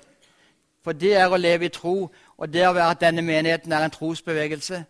For 0.84 0.91
det 0.91 1.13
er 1.15 1.32
å 1.32 1.39
leve 1.39 1.65
i 1.65 1.71
tro, 1.71 2.10
og 2.38 2.49
det 2.53 2.65
å 2.67 2.73
være 2.75 2.91
at 2.91 3.01
denne 3.01 3.23
menigheten 3.23 3.71
er 3.71 3.86
en 3.86 3.93
trosbevegelse. 3.93 4.84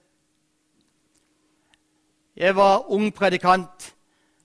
Jeg 2.36 2.56
var 2.56 2.90
ung 2.90 3.12
predikant, 3.14 3.94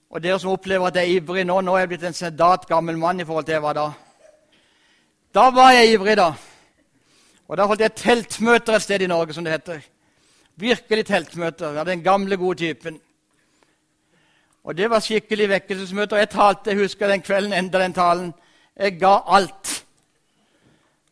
og 0.09 0.21
dere 0.23 0.37
som 0.39 0.53
opplever 0.53 0.87
at 0.87 0.95
jeg 0.95 1.09
er 1.09 1.21
ivrig 1.21 1.45
nå 1.45 1.61
Nå 1.61 1.73
er 1.75 1.79
jeg 1.79 1.89
blitt 1.89 2.05
en 2.05 2.13
sedat 2.13 2.67
gammel 2.69 2.97
mann 2.97 3.19
i 3.19 3.25
forhold 3.25 3.45
til 3.45 3.57
jeg 3.57 3.63
var 3.65 3.73
da. 3.73 3.87
Da 5.33 5.49
var 5.49 5.71
jeg 5.71 5.93
ivrig, 5.93 6.17
da. 6.17 6.33
Og 7.49 7.57
da 7.57 7.65
holdt 7.65 7.81
jeg 7.81 7.95
teltmøter 7.97 8.75
et 8.77 8.85
sted 8.85 9.01
i 9.01 9.09
Norge, 9.09 9.33
som 9.33 9.43
det 9.43 9.53
heter. 9.53 9.81
Virkelig 10.59 11.05
teltmøter 11.05 11.79
av 11.81 11.87
den 11.89 12.03
gamle, 12.05 12.37
gode 12.37 12.59
typen. 12.61 12.99
Og 14.63 14.77
det 14.77 14.89
var 14.89 15.01
skikkelig 15.01 15.49
vekkelsesmøter. 15.49 16.17
Jeg 16.17 16.29
talte, 16.29 16.69
jeg 16.69 16.83
husker 16.83 17.07
den 17.09 17.21
kvelden 17.25 17.53
enda 17.53 17.81
den 17.81 17.93
talen. 17.93 18.33
Jeg 18.77 18.99
ga 18.99 19.15
alt. 19.25 19.85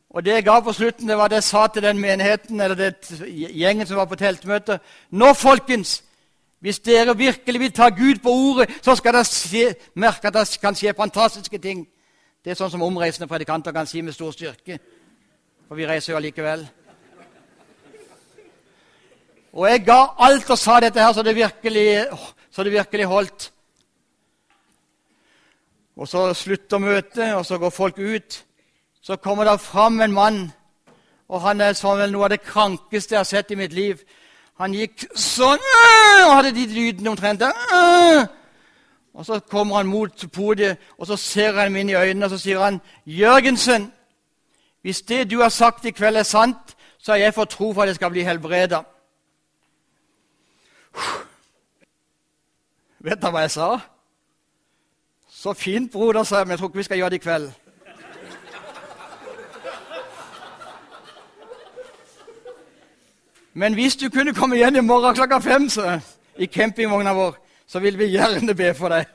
Og 0.10 0.26
det 0.26 0.34
jeg 0.34 0.44
ga 0.44 0.60
på 0.60 0.74
slutten, 0.74 1.10
det 1.10 1.18
var 1.18 1.28
det 1.28 1.42
jeg 1.42 1.44
sa 1.44 1.68
til 1.68 1.84
den 1.84 2.00
menigheten 2.00 2.62
eller 2.62 2.76
det 2.76 2.96
gjengen 3.30 3.88
som 3.88 3.98
var 3.98 4.06
på 4.06 4.16
teltmøte. 4.16 4.80
Nå, 5.10 5.34
folkens, 5.34 6.04
hvis 6.60 6.80
dere 6.80 7.18
virkelig 7.18 7.60
vil 7.60 7.72
ta 7.72 7.90
Gud 7.90 8.22
på 8.24 8.30
ordet, 8.30 8.70
så 8.82 8.96
skal 8.96 9.14
dere 9.14 9.26
se, 9.26 9.74
merke 9.94 10.28
at 10.28 10.34
det 10.34 10.60
kan 10.62 10.76
skje 10.76 10.94
fantastiske 10.98 11.58
ting. 11.58 11.88
Det 12.46 12.54
er 12.54 12.60
sånn 12.60 12.72
som 12.72 12.86
omreisende 12.86 13.28
predikanter 13.28 13.74
kan 13.74 13.90
si 13.90 14.02
med 14.02 14.14
stor 14.14 14.32
styrke. 14.32 14.80
For 15.68 15.76
vi 15.76 15.88
reiser 15.88 16.14
jo 16.14 16.18
allikevel. 16.18 16.64
Og 19.58 19.70
jeg 19.70 19.84
ga 19.88 20.02
alt 20.28 20.50
og 20.54 20.60
sa 20.60 20.80
dette 20.80 21.02
her 21.02 21.14
så 21.14 21.24
det 21.26 21.36
virkelig, 21.36 21.88
så 22.52 22.64
det 22.64 22.72
virkelig 22.72 23.06
holdt. 23.06 23.52
Og 25.98 26.08
så 26.08 26.34
slutter 26.34 26.78
møtet, 26.78 27.34
og 27.34 27.46
så 27.46 27.58
går 27.58 27.70
folk 27.70 27.98
ut. 27.98 28.44
Så 29.02 29.16
kommer 29.16 29.44
det 29.44 29.60
fram 29.62 30.02
en 30.02 30.14
mann, 30.14 30.40
og 31.28 31.42
han 31.42 31.62
er 31.62 31.74
sånn 31.76 31.98
vel 32.00 32.14
noe 32.14 32.28
av 32.28 32.36
det 32.36 32.44
krankeste 32.46 33.16
jeg 33.16 33.20
har 33.20 33.28
sett 33.28 33.52
i 33.52 33.60
mitt 33.60 33.74
liv. 33.74 34.04
Han 34.62 34.76
gikk 34.78 35.08
sånn 35.18 35.64
og 36.26 36.34
hadde 36.36 36.54
de 36.56 36.66
lydene 36.70 37.12
omtrent 37.12 37.42
der. 37.42 38.28
Og 39.18 39.26
Så 39.26 39.40
kommer 39.50 39.76
han 39.76 39.88
mot 39.88 40.26
podiet, 40.32 40.78
og 40.98 41.08
så 41.08 41.16
ser 41.18 41.58
han 41.58 41.74
meg 41.74 41.82
inn 41.82 41.90
i 41.90 41.98
øynene 41.98 42.26
og 42.26 42.32
så 42.32 42.38
sier 42.38 42.60
han, 42.60 42.82
'Jørgensen, 43.08 43.92
hvis 44.82 45.02
det 45.02 45.32
du 45.32 45.40
har 45.42 45.50
sagt 45.50 45.86
i 45.86 45.92
kveld, 45.92 46.16
er 46.16 46.24
sant, 46.24 46.76
så 46.98 47.12
har 47.12 47.20
jeg 47.20 47.34
fått 47.34 47.50
tro 47.50 47.74
for 47.74 47.82
at 47.82 47.88
jeg 47.88 47.96
skal 47.96 48.12
bli 48.12 48.24
helbreda.' 48.24 48.84
Vet 53.00 53.22
du 53.22 53.30
hva 53.30 53.46
jeg 53.46 53.52
sa? 53.52 53.78
Så 55.30 55.54
fint, 55.54 55.92
broder, 55.92 56.24
sa 56.24 56.38
jeg, 56.38 56.48
men 56.48 56.52
jeg 56.52 56.60
tror 56.60 56.68
ikke 56.68 56.78
vi 56.78 56.84
skal 56.84 56.98
gjøre 56.98 57.10
det 57.10 57.20
i 57.20 57.24
kveld. 57.24 57.52
Men 63.54 63.74
hvis 63.74 63.96
du 63.96 64.10
kunne 64.10 64.34
komme 64.34 64.56
igjen 64.56 64.76
i 64.76 64.82
morgen 64.86 65.16
klokka 65.16 65.38
fem 65.42 65.70
så, 65.70 66.00
i 66.38 66.46
campingvogna 66.46 67.14
vår, 67.14 67.38
så 67.68 67.80
vil 67.80 67.98
vi 67.98 68.12
gjerne 68.14 68.54
be 68.56 68.74
for 68.74 68.94
deg. 68.94 69.06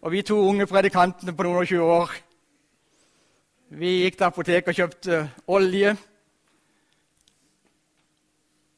Og 0.00 0.12
vi 0.12 0.22
to 0.22 0.38
unge 0.48 0.66
predikantene 0.66 1.34
på 1.36 1.44
noen 1.44 1.60
og 1.60 1.68
tjue 1.68 1.84
år 1.84 2.14
vi 3.70 3.90
gikk 4.02 4.16
til 4.18 4.26
apoteket 4.26 4.72
og 4.72 4.78
kjøpte 4.78 5.18
olje. 5.54 5.92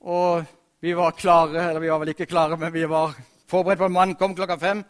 Og 0.04 0.42
vi 0.84 0.92
var 0.96 1.14
klare, 1.16 1.68
eller 1.70 1.80
vi 1.80 1.90
var 1.90 2.02
vel 2.02 2.12
ikke 2.12 2.26
klare, 2.28 2.58
men 2.60 2.72
vi 2.74 2.82
var 2.88 3.14
forberedt 3.48 3.80
på 3.80 3.88
at 3.88 3.94
mannen 3.94 4.18
kom 4.20 4.34
klokka 4.36 4.58
fem. 4.60 4.82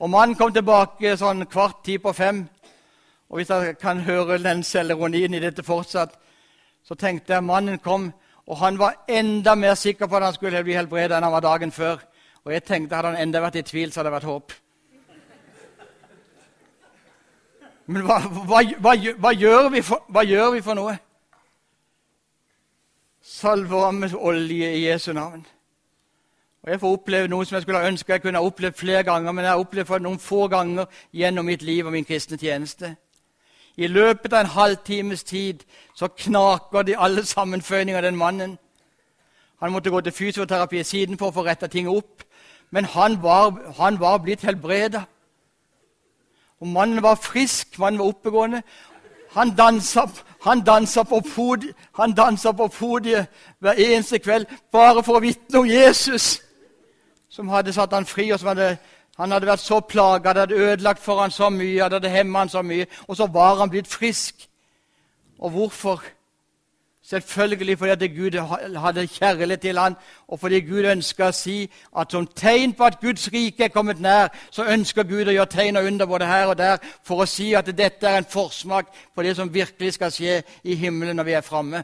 Og 0.00 0.10
mannen 0.10 0.34
kom 0.34 0.50
tilbake 0.52 1.14
sånn 1.20 1.46
kvart 1.46 1.84
ti 1.86 1.98
på 2.02 2.12
fem. 2.16 2.42
Og 3.30 3.38
hvis 3.38 3.52
jeg 3.52 3.76
kan 3.78 4.00
høre 4.02 4.40
den 4.42 4.64
selvironien 4.66 5.34
i 5.36 5.42
dette 5.42 5.62
fortsatt, 5.62 6.16
så 6.82 6.96
tenkte 6.98 7.36
jeg 7.36 7.46
mannen 7.46 7.78
kom, 7.78 8.08
og 8.50 8.58
han 8.58 8.80
var 8.80 9.04
enda 9.06 9.54
mer 9.54 9.76
sikker 9.78 10.08
på 10.08 10.16
at 10.16 10.26
han 10.26 10.34
skulle 10.34 10.64
bli 10.66 10.74
helbredet 10.74 11.14
enn 11.14 11.28
han 11.28 11.36
var 11.36 11.44
dagen 11.44 11.70
før. 11.70 12.00
Og 12.42 12.56
jeg 12.56 12.64
tenkte 12.66 12.96
hadde 12.96 13.12
han 13.12 13.28
enda 13.28 13.44
vært 13.44 13.60
i 13.60 13.62
tvil, 13.68 13.92
så 13.92 14.00
hadde 14.00 14.10
det 14.10 14.16
vært 14.16 14.30
håp. 14.32 14.56
Men 17.90 18.04
hva, 18.06 18.20
hva, 18.22 18.60
hva, 18.78 18.92
hva 19.18 19.30
gjør, 19.34 19.68
vi 19.74 19.80
for, 19.82 20.22
gjør 20.22 20.52
vi 20.54 20.60
for 20.62 20.78
noe? 20.78 20.92
Salver 23.22 23.90
med 23.96 24.14
olje 24.14 24.68
i 24.76 24.84
Jesu 24.84 25.12
navn. 25.12 25.42
Og 26.62 26.70
Jeg 26.70 26.80
får 26.80 26.96
oppleve 26.96 27.28
noe 27.32 27.46
som 27.48 27.56
jeg 27.56 27.64
skulle 27.64 27.82
ønske 27.88 28.12
jeg 28.12 28.22
kunne 28.22 28.38
ha 28.38 28.46
opplevd 28.46 28.78
flere 28.78 29.02
ganger, 29.02 29.32
men 29.32 29.44
jeg 29.44 29.52
har 29.52 29.62
opplevd 29.64 29.94
det 29.94 30.02
noen 30.06 30.22
få 30.22 30.46
ganger 30.52 30.86
gjennom 31.16 31.48
mitt 31.48 31.62
liv 31.66 31.86
og 31.86 31.92
min 31.96 32.06
kristne 32.06 32.38
tjeneste. 32.38 32.94
I 33.76 33.88
løpet 33.88 34.32
av 34.32 34.44
en 34.44 34.54
halvtimes 34.54 35.24
tid 35.24 35.62
så 35.96 36.08
knaker 36.08 36.86
de 36.86 36.98
alle 36.98 37.24
sammenføyninger 37.26 37.98
av 37.98 38.06
den 38.06 38.18
mannen. 38.20 38.58
Han 39.60 39.72
måtte 39.72 39.90
gå 39.90 40.00
til 40.00 40.12
fysioterapi 40.12 40.84
siden 40.84 41.18
for 41.18 41.30
å 41.30 41.36
få 41.40 41.46
retta 41.48 41.66
ting 41.66 41.88
opp. 41.88 42.22
Men 42.70 42.84
han 42.84 43.18
var, 43.22 43.56
han 43.80 43.98
var 44.00 44.20
blitt 44.22 44.44
helbreda. 44.46 45.08
Og 46.60 46.66
mannen 46.66 47.02
var 47.02 47.14
frisk, 47.14 47.78
mannen 47.78 47.98
var 47.98 48.06
oppegående. 48.06 48.62
Han 49.30 49.56
dansa, 49.56 50.06
han 50.42 50.60
dansa 50.60 51.02
på 51.02 51.20
podiet, 51.20 51.74
han 51.96 52.12
hver 53.60 53.72
eneste 53.72 54.18
kveld 54.18 54.46
bare 54.72 55.02
for 55.02 55.16
å 55.16 55.20
vitne 55.22 55.58
om 55.58 55.66
Jesus, 55.66 56.40
som 57.30 57.48
hadde 57.48 57.72
satt 57.72 57.92
han 57.92 58.06
fri. 58.06 58.30
og 58.32 58.40
som 58.40 58.48
hadde, 58.48 58.78
Han 59.18 59.32
hadde 59.32 59.46
vært 59.46 59.60
så 59.60 59.80
plaga, 59.80 60.32
det 60.32 60.40
hadde 60.40 60.54
ødelagt 60.54 61.02
for 61.02 61.20
han 61.20 61.30
så 61.30 61.50
mye, 61.50 61.84
det 61.84 61.92
hadde 61.92 62.08
hemma 62.08 62.38
han 62.38 62.48
så 62.48 62.62
mye. 62.62 62.86
Og 63.08 63.16
så 63.16 63.26
var 63.26 63.54
han 63.58 63.70
blitt 63.70 63.86
frisk. 63.86 64.48
Og 65.38 65.50
hvorfor? 65.50 66.02
Selvfølgelig 67.02 67.78
fordi 67.78 68.08
Gud 68.08 68.38
hadde 68.78 69.06
kjærlighet 69.06 69.60
til 69.60 69.78
ham, 69.78 69.96
og 70.28 70.40
fordi 70.40 70.60
Gud 70.60 70.84
ønska 70.84 71.30
å 71.30 71.34
si 71.34 71.64
at 71.98 72.12
som 72.12 72.26
tegn 72.26 72.74
på 72.76 72.84
at 72.84 73.00
Guds 73.00 73.32
rike 73.32 73.64
er 73.64 73.72
kommet 73.72 74.00
nær, 74.00 74.28
så 74.50 74.68
ønsker 74.68 75.08
Gud 75.08 75.30
å 75.30 75.34
gjøre 75.34 75.50
tegn 75.50 75.80
og 75.80 75.88
under 75.88 76.06
både 76.06 76.28
her 76.28 76.52
og 76.52 76.58
der 76.58 76.76
for 77.02 77.24
å 77.24 77.26
si 77.26 77.54
at 77.56 77.72
dette 77.72 78.06
er 78.06 78.20
en 78.20 78.28
forsmak 78.28 78.92
på 79.14 79.24
det 79.24 79.34
som 79.36 79.54
virkelig 79.54 79.96
skal 79.96 80.12
skje 80.12 80.42
i 80.62 80.76
himmelen 80.76 81.16
når 81.16 81.30
vi 81.30 81.36
er 81.38 81.46
framme. 81.46 81.82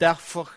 Derfor 0.00 0.50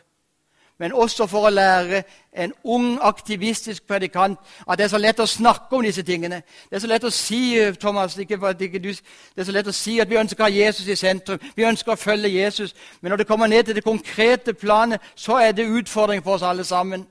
men 0.80 0.94
også 0.94 1.28
for 1.28 1.48
å 1.48 1.52
lære 1.52 2.04
en 2.34 2.54
ung, 2.64 3.00
aktivistisk 3.02 3.84
predikant 3.88 4.40
at 4.64 4.78
det 4.78 4.86
er 4.86 4.92
så 4.94 5.02
lett 5.02 5.20
å 5.20 5.28
snakke 5.28 5.76
om 5.76 5.84
disse 5.84 6.06
tingene. 6.08 6.42
Det 6.70 6.78
er 6.78 6.84
så 6.86 6.88
lett 6.88 7.04
å 7.04 7.12
si 7.12 7.42
Thomas, 7.82 8.16
ikke, 8.18 8.40
ikke 8.60 8.80
du, 8.80 8.90
det 8.94 9.44
er 9.44 9.50
så 9.50 9.56
lett 9.56 9.68
å 9.68 9.76
si 9.76 9.98
at 10.00 10.10
vi 10.10 10.18
ønsker 10.22 10.44
å 10.44 10.48
ha 10.48 10.54
Jesus 10.54 10.88
i 10.88 10.96
sentrum. 10.96 11.40
Vi 11.56 11.68
ønsker 11.68 11.92
å 11.92 12.00
følge 12.00 12.32
Jesus. 12.32 12.76
Men 13.02 13.12
når 13.12 13.24
det 13.24 13.28
kommer 13.28 13.52
ned 13.52 13.68
til 13.68 13.76
det 13.76 13.84
konkrete 13.84 14.54
planet, 14.54 15.04
så 15.16 15.42
er 15.44 15.52
det 15.52 15.68
utfordring 15.68 16.24
for 16.24 16.40
oss 16.40 16.48
alle 16.48 16.64
sammen. 16.64 17.04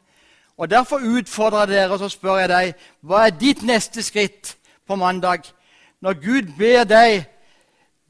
Og 0.56 0.70
Derfor 0.70 1.04
utfordrer 1.04 1.58
jeg 1.58 1.68
dere, 1.68 1.92
og 1.92 1.98
så 1.98 2.08
spør 2.08 2.38
jeg 2.40 2.48
deg 2.48 2.88
hva 3.04 3.26
er 3.26 3.36
ditt 3.36 3.62
neste 3.62 4.02
skritt 4.02 4.56
på 4.88 4.96
mandag? 4.96 5.44
Når 6.00 6.22
Gud 6.24 6.54
ber 6.58 6.88
deg 6.88 7.28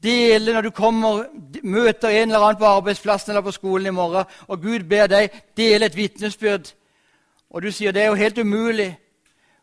Dele 0.03 0.53
når 0.53 0.61
du 0.61 0.69
kommer, 0.69 1.25
møter 1.63 2.09
en 2.09 2.31
eller 2.31 2.45
annen 2.45 2.59
på 2.59 2.65
arbeidsplassen 2.65 3.31
eller 3.31 3.41
på 3.41 3.51
skolen 3.51 3.87
i 3.87 3.95
morgen, 3.95 4.25
og 4.47 4.61
Gud 4.61 4.85
ber 4.89 5.07
deg 5.07 5.33
dele 5.57 5.85
et 5.85 5.95
vitnesbyrd, 5.95 6.71
og 7.49 7.63
du 7.63 7.71
sier 7.71 7.91
det 7.91 8.03
er 8.03 8.07
jo 8.07 8.19
helt 8.19 8.37
umulig. 8.37 8.93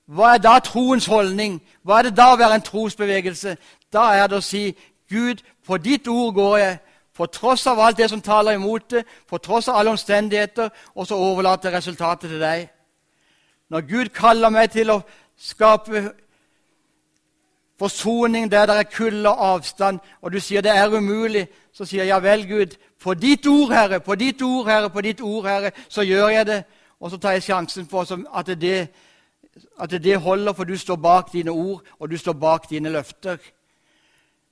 Hva 0.06 0.34
er 0.34 0.42
da 0.42 0.58
troens 0.58 1.06
holdning? 1.06 1.60
Hva 1.82 1.98
er 1.98 2.08
det 2.08 2.16
da 2.16 2.28
å 2.32 2.38
være 2.38 2.60
en 2.60 2.66
trosbevegelse? 2.66 3.56
Da 3.92 4.10
er 4.14 4.28
det 4.28 4.38
å 4.38 4.44
si 4.44 4.68
Gud, 5.10 5.42
på 5.66 5.78
ditt 5.78 6.08
ord 6.08 6.34
går 6.34 6.58
jeg, 6.58 6.78
på 7.16 7.26
tross 7.32 7.66
av 7.66 7.80
alt 7.80 7.96
det 7.96 8.10
som 8.10 8.20
taler 8.20 8.58
imot 8.58 8.90
det, 8.90 9.04
på 9.28 9.38
tross 9.38 9.68
av 9.68 9.80
alle 9.80 9.94
omstendigheter, 9.94 10.68
og 10.94 11.06
så 11.06 11.16
overlater 11.16 11.70
jeg 11.70 11.78
resultatet 11.78 12.30
til 12.30 12.42
deg. 12.42 12.68
Når 13.70 13.86
Gud 13.88 14.12
kaller 14.14 14.52
meg 14.52 14.70
til 14.70 14.92
å 14.92 15.00
skape 15.36 16.12
forsoning 17.78 18.50
der 18.50 18.66
det 18.66 18.76
er 18.76 18.82
kulde 18.82 19.28
og 19.28 19.54
avstand, 19.54 19.98
og 20.22 20.32
du 20.32 20.40
sier 20.40 20.60
det 20.60 20.72
er 20.76 20.96
umulig, 20.96 21.48
så 21.72 21.84
sier 21.84 22.02
jeg 22.02 22.08
ja 22.08 22.18
vel, 22.18 22.46
Gud, 22.48 22.76
på 23.02 23.14
ditt 23.14 23.46
ord, 23.46 23.72
Herre, 23.72 24.00
på 24.00 24.14
ditt 24.14 24.42
ord, 24.42 24.66
Herre, 24.66 24.90
på 24.90 25.00
ditt 25.00 25.20
ord, 25.20 25.44
Herre, 25.46 25.70
så 25.88 26.02
gjør 26.02 26.28
jeg 26.28 26.46
det. 26.46 26.64
Og 27.00 27.10
så 27.10 27.16
tar 27.16 27.36
jeg 27.36 27.42
sjansen 27.42 27.86
på 27.86 28.00
at 28.34 28.46
det, 28.60 28.88
at 29.80 29.90
det 29.90 30.20
holder, 30.20 30.52
for 30.52 30.64
du 30.64 30.76
står 30.76 30.96
bak 30.96 31.32
dine 31.32 31.50
ord, 31.50 31.82
og 31.98 32.10
du 32.10 32.16
står 32.16 32.32
bak 32.32 32.70
dine 32.70 32.88
løfter. 32.88 33.36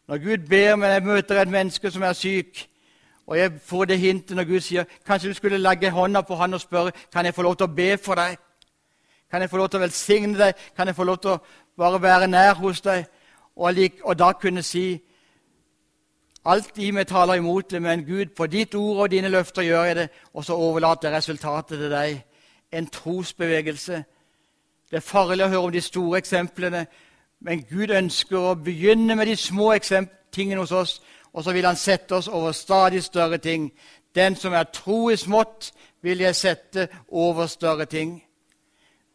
Når 0.09 0.19
Gud 0.19 0.49
ber 0.49 0.77
meg, 0.77 0.91
jeg 0.91 1.03
møter 1.03 1.41
et 1.41 1.49
menneske 1.49 1.91
som 1.91 2.03
er 2.03 2.13
syk, 2.13 2.69
og 3.27 3.39
jeg 3.39 3.53
får 3.65 3.85
det 3.85 3.99
hintet 3.99 4.37
når 4.37 4.45
Gud 4.45 4.61
sier 4.61 4.85
kanskje 5.07 5.29
du 5.29 5.35
skulle 5.35 5.59
legge 5.59 5.91
hånda 5.91 6.21
på 6.21 6.37
han 6.37 6.55
og 6.55 6.61
spørre 6.61 6.93
kan 7.13 7.25
jeg 7.25 7.35
få 7.35 7.43
lov 7.43 7.57
til 7.57 7.65
å 7.65 7.75
be 7.77 7.97
for 7.97 8.21
deg. 8.21 8.37
Kan 9.31 9.41
jeg 9.41 9.51
få 9.51 9.57
lov 9.57 9.69
til 9.69 9.81
å 9.81 9.83
velsigne 9.83 10.39
deg? 10.39 10.53
Kan 10.77 10.87
jeg 10.87 10.97
få 10.97 11.05
lov 11.09 11.19
til 11.19 11.31
å 11.31 11.39
bare 11.79 12.03
være 12.03 12.27
nær 12.27 12.55
hos 12.55 12.81
deg? 12.81 13.05
og, 13.57 13.75
og 14.03 14.19
da 14.19 14.33
kunne 14.33 14.63
si 14.63 15.01
Alt 16.47 16.79
i 16.79 16.91
meg 16.91 17.07
taler 17.09 17.35
imot 17.35 17.71
det, 17.71 17.83
men 17.83 18.05
Gud, 18.05 18.35
på 18.37 18.47
ditt 18.47 18.75
ord 18.75 18.99
og 19.01 19.11
dine 19.11 19.29
løfter 19.29 19.63
gjør 19.63 19.85
jeg 19.85 19.97
det, 19.97 20.09
og 20.35 20.45
så 20.45 20.53
overlater 20.53 21.09
jeg 21.09 21.17
resultatet 21.17 21.79
til 21.79 21.91
deg. 21.91 22.19
En 22.73 22.87
trosbevegelse. 22.87 24.05
Det 24.91 24.97
er 24.97 25.01
farlig 25.01 25.45
å 25.45 25.49
høre 25.49 25.63
om 25.65 25.73
de 25.73 25.81
store 25.81 26.19
eksemplene, 26.21 26.83
men 27.41 27.63
Gud 27.65 27.95
ønsker 27.97 28.37
å 28.39 28.59
begynne 28.61 29.17
med 29.17 29.27
de 29.27 29.37
små 29.37 29.73
tingene 30.33 30.61
hos 30.61 30.73
oss, 30.73 31.01
og 31.33 31.45
så 31.45 31.53
vil 31.53 31.67
Han 31.67 31.77
sette 31.77 32.15
oss 32.15 32.29
over 32.29 32.53
stadig 32.53 33.03
større 33.03 33.39
ting. 33.39 33.73
Den 34.15 34.37
som 34.37 34.53
er 34.53 34.65
tro 34.65 35.09
i 35.11 35.17
smått, 35.17 35.73
vil 36.03 36.21
jeg 36.21 36.37
sette 36.37 36.89
over 37.09 37.47
større 37.47 37.85
ting. 37.87 38.23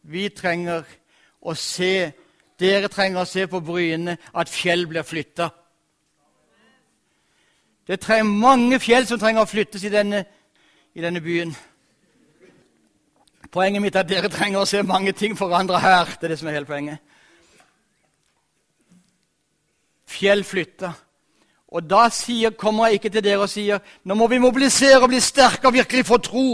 Vi 0.04 0.30
trenger 0.30 0.84
å 1.42 1.54
se, 1.54 2.12
dere 2.60 2.90
trenger 2.92 3.24
å 3.24 3.30
se 3.30 3.48
på 3.48 3.62
bryene 3.64 4.18
at 4.36 4.52
fjell 4.52 4.88
blir 4.88 5.08
flytta. 5.08 5.50
Det 7.88 7.98
er 8.10 8.24
mange 8.24 8.78
fjell 8.80 9.08
som 9.10 9.20
trenger 9.20 9.42
å 9.42 9.50
flyttes 9.50 9.84
i 9.84 9.90
denne, 9.90 10.24
i 10.94 11.02
denne 11.02 11.22
byen. 11.22 11.56
Poenget 13.50 13.82
mitt 13.82 13.96
er 13.96 14.04
at 14.04 14.10
dere 14.10 14.30
trenger 14.30 14.62
å 14.62 14.70
se 14.70 14.84
mange 14.86 15.12
ting 15.18 15.38
forandre 15.38 15.80
her. 15.82 16.06
Det 16.20 16.28
er 16.28 16.36
det 16.36 16.40
som 16.40 16.50
er 16.52 16.60
hele 16.60 16.70
poenget. 16.70 17.00
Fjell 20.10 20.44
flytta. 20.46 20.92
Og 21.70 21.86
da 21.90 22.08
sier, 22.14 22.54
kommer 22.58 22.88
jeg 22.88 23.00
ikke 23.00 23.10
til 23.14 23.24
dere 23.24 23.46
og 23.46 23.50
sier 23.50 23.82
nå 24.04 24.18
må 24.18 24.28
vi 24.30 24.42
mobilisere 24.42 25.02
og 25.02 25.10
bli 25.10 25.22
sterke 25.22 25.70
og 25.70 25.74
virkelig 25.74 26.06
få 26.06 26.18
tro. 26.18 26.46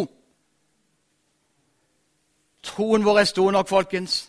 Troen 2.63 3.05
vår 3.05 3.19
er 3.19 3.29
stor 3.29 3.51
nok, 3.51 3.67
folkens, 3.67 4.25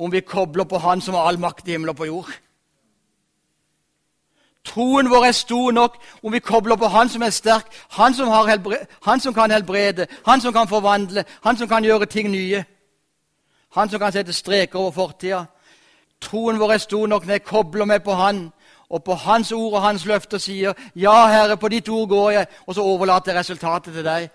om 0.00 0.12
vi 0.12 0.20
kobler 0.20 0.64
på 0.64 0.78
Han 0.78 1.00
som 1.00 1.14
har 1.14 1.28
all 1.28 1.38
makt 1.38 1.68
i 1.68 1.70
himmel 1.70 1.92
og 1.92 1.96
på 1.96 2.08
jord. 2.08 2.30
Troen 4.64 5.08
vår 5.10 5.24
er 5.26 5.32
stor 5.32 5.72
nok 5.72 5.96
om 6.22 6.32
vi 6.32 6.38
kobler 6.38 6.76
på 6.76 6.88
Han 6.88 7.08
som 7.08 7.22
er 7.22 7.30
sterk, 7.30 7.68
han 7.90 8.14
som, 8.14 8.28
han 9.02 9.20
som, 9.20 9.34
kan 9.34 9.50
helbrede, 9.50 10.06
Han 10.26 10.40
som 10.40 10.52
kan 10.52 10.68
forvandle, 10.68 11.24
Han 11.44 11.56
som 11.56 11.68
kan 11.68 11.84
gjøre 11.84 12.06
ting 12.06 12.30
nye. 12.30 12.64
Han 13.74 13.88
som 13.88 14.00
kan 14.00 14.12
sette 14.12 14.32
streker 14.32 14.78
over 14.78 14.90
fortida. 14.90 15.44
Troen 16.20 16.60
vår 16.60 16.72
er 16.72 16.78
stor 16.78 17.06
nok 17.06 17.26
når 17.26 17.32
jeg 17.32 17.44
kobler 17.44 17.84
meg 17.84 18.02
på 18.02 18.14
Han, 18.14 18.52
og 18.90 19.04
på 19.04 19.14
Hans 19.14 19.52
ord 19.52 19.72
og 19.72 19.82
Hans 19.82 20.04
løfter 20.04 20.38
sier 20.38 20.72
'Ja, 20.94 21.26
Herre, 21.26 21.56
på 21.56 21.68
ditt 21.68 21.88
ord 21.88 22.08
går 22.08 22.30
jeg', 22.30 22.46
og 22.66 22.74
så 22.74 22.82
overlater 22.82 23.32
jeg 23.32 23.38
resultatet 23.38 23.94
til 23.94 24.04
deg. 24.04 24.30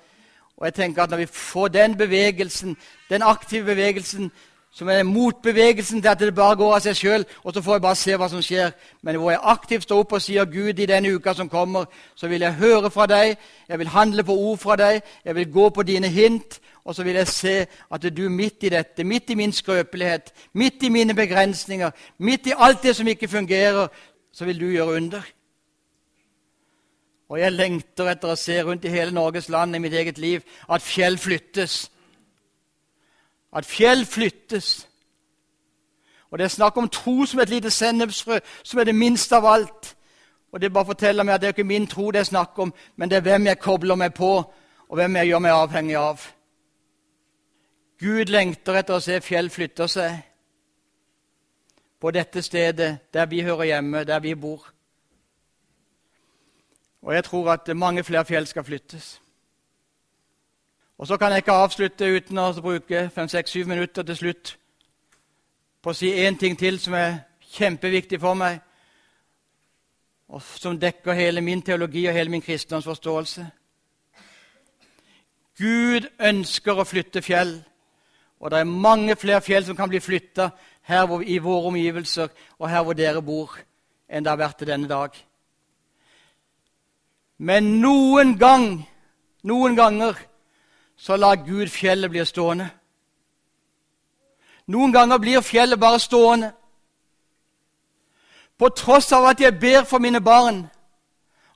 Og 0.58 0.65
jeg 0.65 0.73
tenker 0.73 1.04
at 1.04 1.10
Når 1.10 1.17
vi 1.17 1.25
får 1.25 1.67
den 1.67 1.97
bevegelsen, 1.97 2.78
den 3.10 3.21
aktive 3.21 3.65
bevegelsen, 3.65 4.32
som 4.75 4.89
er 4.89 5.03
motbevegelsen 5.03 6.01
til 6.01 6.09
at 6.11 6.19
det 6.19 6.35
bare 6.35 6.57
går 6.59 6.73
av 6.75 6.81
seg 6.83 6.97
sjøl, 6.99 7.23
og 7.43 7.53
så 7.53 7.61
får 7.63 7.77
jeg 7.77 7.81
bare 7.85 7.95
se 7.95 8.15
hva 8.19 8.27
som 8.27 8.41
skjer. 8.43 8.73
Men 9.07 9.15
hvor 9.21 9.31
jeg 9.31 9.39
aktivt 9.43 9.85
står 9.88 10.01
opp 10.03 10.15
og 10.17 10.21
sier, 10.21 10.45
'Gud, 10.45 10.79
i 10.79 10.85
denne 10.89 11.13
uka 11.15 11.33
som 11.33 11.49
kommer, 11.49 11.85
så 12.15 12.27
vil 12.27 12.41
jeg 12.41 12.59
høre 12.59 12.91
fra 12.91 13.05
deg, 13.07 13.38
jeg 13.69 13.79
vil 13.79 13.88
handle 13.88 14.23
på 14.23 14.35
ord 14.35 14.57
fra 14.57 14.75
deg, 14.75 15.01
jeg 15.25 15.35
vil 15.35 15.51
gå 15.51 15.69
på 15.69 15.83
dine 15.83 16.07
hint', 16.07 16.59
og 16.85 16.95
så 16.95 17.03
vil 17.03 17.15
jeg 17.15 17.27
se 17.27 17.55
at 17.91 18.17
du 18.17 18.29
midt 18.29 18.63
i 18.63 18.69
dette, 18.69 19.03
midt 19.03 19.29
i 19.29 19.35
min 19.35 19.53
skrøpelighet, 19.53 20.33
midt 20.53 20.83
i 20.83 20.89
mine 20.89 21.15
begrensninger, 21.15 21.91
midt 22.17 22.47
i 22.47 22.53
alt 22.57 22.83
det 22.83 22.95
som 22.95 23.07
ikke 23.07 23.27
fungerer, 23.27 23.88
så 24.33 24.45
vil 24.45 24.59
du 24.59 24.65
gjøre 24.65 24.95
under. 24.95 25.21
Og 27.29 27.39
jeg 27.39 27.51
lengter 27.51 28.11
etter 28.11 28.27
å 28.27 28.35
se 28.35 28.59
rundt 28.61 28.85
i 28.85 28.91
hele 28.93 29.11
Norges 29.11 29.49
land 29.49 29.75
i 29.75 29.79
mitt 29.79 29.93
eget 29.93 30.17
liv 30.17 30.43
at 30.69 30.81
fjell 30.81 31.17
flyttes. 31.17 31.89
At 33.56 33.65
fjell 33.65 34.06
flyttes. 34.06 34.88
Og 36.32 36.39
Det 36.39 36.44
er 36.44 36.50
snakk 36.50 36.78
om 36.78 36.89
tro 36.89 37.26
som 37.26 37.39
et 37.39 37.50
lite 37.50 37.72
sennepsfrø, 37.72 38.39
som 38.63 38.80
er 38.80 38.84
det 38.84 38.96
minste 38.96 39.36
av 39.36 39.46
alt. 39.46 39.96
Og 40.52 40.62
Det 40.62 40.74
bare 40.74 40.86
forteller 40.86 41.24
meg 41.24 41.36
at 41.36 41.41
det 41.41 41.48
er 41.48 41.54
ikke 41.54 41.63
min 41.63 41.88
tro 41.88 42.12
det 42.12 42.20
er 42.20 42.24
snakk 42.24 42.60
om, 42.60 42.74
men 42.96 43.10
det 43.10 43.18
er 43.18 43.22
hvem 43.22 43.48
jeg 43.48 43.60
kobler 43.60 43.96
meg 43.96 44.13
på, 44.13 44.54
og 44.89 44.96
hvem 44.96 45.15
jeg 45.15 45.28
gjør 45.28 45.39
meg 45.39 45.52
avhengig 45.52 45.96
av. 45.96 46.22
Gud 48.00 48.26
lengter 48.26 48.76
etter 48.76 48.96
å 48.96 49.04
se 49.04 49.22
fjell 49.22 49.50
flytte 49.50 49.88
seg 49.88 50.18
på 52.00 52.12
dette 52.12 52.41
stedet 52.41 52.98
der 53.13 53.26
vi 53.26 53.41
hører 53.41 53.63
hjemme, 53.63 54.04
der 54.04 54.20
vi 54.20 54.36
bor. 54.36 54.68
Og 57.02 57.13
jeg 57.13 57.24
tror 57.24 57.52
at 57.52 57.76
mange 57.76 58.04
flere 58.04 58.26
fjell 58.26 58.48
skal 58.48 58.63
flyttes. 58.63 59.22
Og 60.97 61.08
Så 61.08 61.17
kan 61.17 61.31
jeg 61.31 61.38
ikke 61.38 61.51
avslutte 61.51 62.08
uten 62.15 62.38
å 62.39 62.51
bruke 62.62 63.10
fem-seks-syv 63.12 63.67
minutter 63.67 64.03
til 64.03 64.15
slutt 64.15 64.58
på 65.84 65.91
å 65.91 65.93
si 65.93 66.08
én 66.23 66.38
ting 66.39 66.55
til 66.58 66.79
som 66.79 66.93
er 66.95 67.17
kjempeviktig 67.51 68.19
for 68.19 68.34
meg, 68.34 68.62
og 70.31 70.41
som 70.41 70.79
dekker 70.79 71.13
hele 71.13 71.41
min 71.41 71.62
teologi 71.62 72.08
og 72.08 72.15
hele 72.15 72.31
min 72.31 72.41
kristendomsforståelse. 72.41 73.43
Gud 75.60 76.08
ønsker 76.19 76.79
å 76.79 76.88
flytte 76.88 77.21
fjell, 77.21 77.53
og 78.39 78.51
det 78.51 78.60
er 78.60 78.71
mange 78.88 79.15
flere 79.15 79.43
fjell 79.43 79.65
som 79.67 79.75
kan 79.75 79.91
bli 79.91 79.99
flytta 79.99 80.49
her 80.88 81.12
i 81.21 81.38
våre 81.38 81.69
omgivelser 81.69 82.31
og 82.58 82.69
her 82.69 82.84
hvor 82.84 82.97
dere 82.97 83.21
bor, 83.21 83.51
enn 84.10 84.23
det 84.23 84.31
har 84.31 84.39
vært 84.39 84.58
til 84.63 84.71
denne 84.71 84.88
dag. 84.88 85.12
Men 87.38 87.75
noen 87.84 88.38
gang, 88.39 88.79
noen 89.43 89.75
ganger, 89.75 90.15
så 90.97 91.15
lar 91.15 91.36
Gud 91.36 91.67
fjellet 91.69 92.12
bli 92.12 92.25
stående. 92.25 92.69
Noen 94.67 94.93
ganger 94.93 95.17
blir 95.17 95.41
fjellet 95.41 95.79
bare 95.79 95.99
stående. 95.99 96.51
På 98.58 98.69
tross 98.69 99.12
av 99.12 99.25
at 99.25 99.41
jeg 99.41 99.60
ber 99.60 99.84
for 99.84 99.99
mine 99.99 100.21
barn 100.21 100.63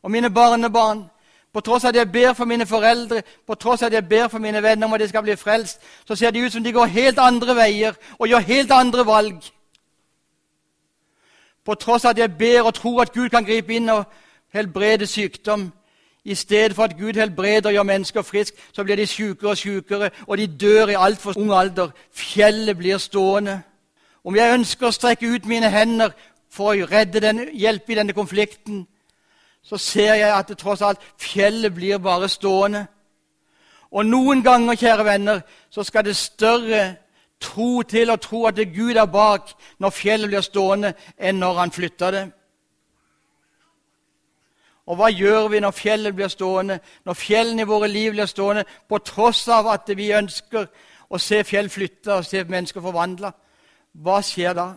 og 0.02 0.12
mine 0.12 0.30
barnebarn, 0.30 1.10
på 1.54 1.62
tross 1.62 1.84
av 1.84 1.90
at 1.90 1.96
jeg 1.96 2.12
ber 2.12 2.34
for 2.34 2.46
mine 2.46 2.66
foreldre, 2.66 3.22
på 3.48 3.56
tross 3.56 3.82
av 3.82 3.88
at 3.88 3.94
jeg 3.94 4.08
ber 4.10 4.28
for 4.28 4.40
mine 4.40 4.62
venner 4.64 4.88
om 4.88 4.94
at 4.94 5.00
de 5.00 5.08
skal 5.10 5.24
bli 5.24 5.36
frelst, 5.36 5.82
så 6.06 6.16
ser 6.16 6.32
det 6.32 6.44
ut 6.46 6.54
som 6.54 6.64
de 6.64 6.72
går 6.72 6.86
helt 6.86 7.20
andre 7.20 7.56
veier 7.56 7.98
og 8.20 8.28
gjør 8.28 8.46
helt 8.48 8.72
andre 8.72 9.06
valg. 9.06 9.50
På 11.66 11.76
tross 11.76 12.06
av 12.06 12.12
at 12.12 12.18
jeg 12.18 12.38
ber 12.38 12.62
og 12.62 12.74
tror 12.74 13.02
at 13.02 13.14
Gud 13.14 13.30
kan 13.30 13.46
gripe 13.46 13.74
inn 13.74 13.90
og 13.90 14.06
helbrede 14.54 15.08
sykdom. 15.08 15.72
I 16.26 16.36
stedet 16.36 16.76
for 16.76 16.84
at 16.84 16.98
Gud 16.98 17.14
helbreder 17.14 17.70
og 17.70 17.74
gjør 17.74 17.84
mennesker 17.84 18.22
friske, 18.22 18.58
så 18.74 18.84
blir 18.84 18.96
de 18.96 19.08
sykere 19.08 19.50
og 19.50 19.58
sykere, 19.58 20.10
og 20.28 20.38
de 20.38 20.48
dør 20.48 20.88
i 20.88 20.98
altfor 20.98 21.38
ung 21.38 21.54
alder. 21.54 21.90
Fjellet 22.12 22.78
blir 22.78 22.98
stående. 22.98 23.62
Om 24.24 24.36
jeg 24.36 24.54
ønsker 24.54 24.88
å 24.88 24.92
strekke 24.92 25.30
ut 25.32 25.46
mine 25.48 25.70
hender 25.72 26.12
for 26.52 26.76
å 26.76 26.88
redde 26.92 27.22
den, 27.24 27.46
hjelpe 27.54 27.94
i 27.94 27.96
denne 27.96 28.14
konflikten, 28.14 28.88
så 29.64 29.78
ser 29.78 30.14
jeg 30.14 30.32
at 30.34 30.48
det 30.48 30.58
tross 30.58 30.82
alt 30.82 31.04
fjellet 31.18 31.74
blir 31.74 31.98
bare 31.98 32.30
stående. 32.30 32.86
Og 33.92 34.06
noen 34.06 34.44
ganger, 34.44 34.76
kjære 34.76 35.06
venner, 35.06 35.42
så 35.70 35.84
skal 35.84 36.06
det 36.06 36.16
større 36.16 36.96
tro 37.42 37.82
til 37.82 38.12
å 38.12 38.20
tro 38.20 38.46
at 38.46 38.58
det 38.58 38.74
Gud 38.76 38.98
er 38.98 39.08
bak 39.08 39.54
når 39.80 39.96
fjellet 39.96 40.30
blir 40.30 40.44
stående, 40.44 40.94
enn 41.18 41.40
når 41.40 41.64
han 41.64 41.72
flytter 41.72 42.12
det. 42.12 42.26
Og 44.90 44.98
hva 44.98 45.12
gjør 45.14 45.48
vi 45.54 45.60
når 45.62 45.72
fjellet 45.78 46.16
blir 46.18 46.32
stående, 46.34 46.80
når 47.06 47.14
fjellene 47.14 47.62
i 47.62 47.70
våre 47.70 47.88
liv 47.88 48.12
blir 48.12 48.26
stående, 48.26 48.64
på 48.90 48.98
tross 49.06 49.44
av 49.54 49.68
at 49.70 49.92
vi 49.94 50.10
ønsker 50.18 50.66
å 51.10 51.18
se 51.22 51.44
fjell 51.46 51.70
flytte 51.70 52.16
og 52.16 52.26
se 52.26 52.42
mennesker 52.44 52.82
forvandla? 52.82 53.30
Hva 54.02 54.18
skjer 54.26 54.58
da? 54.58 54.68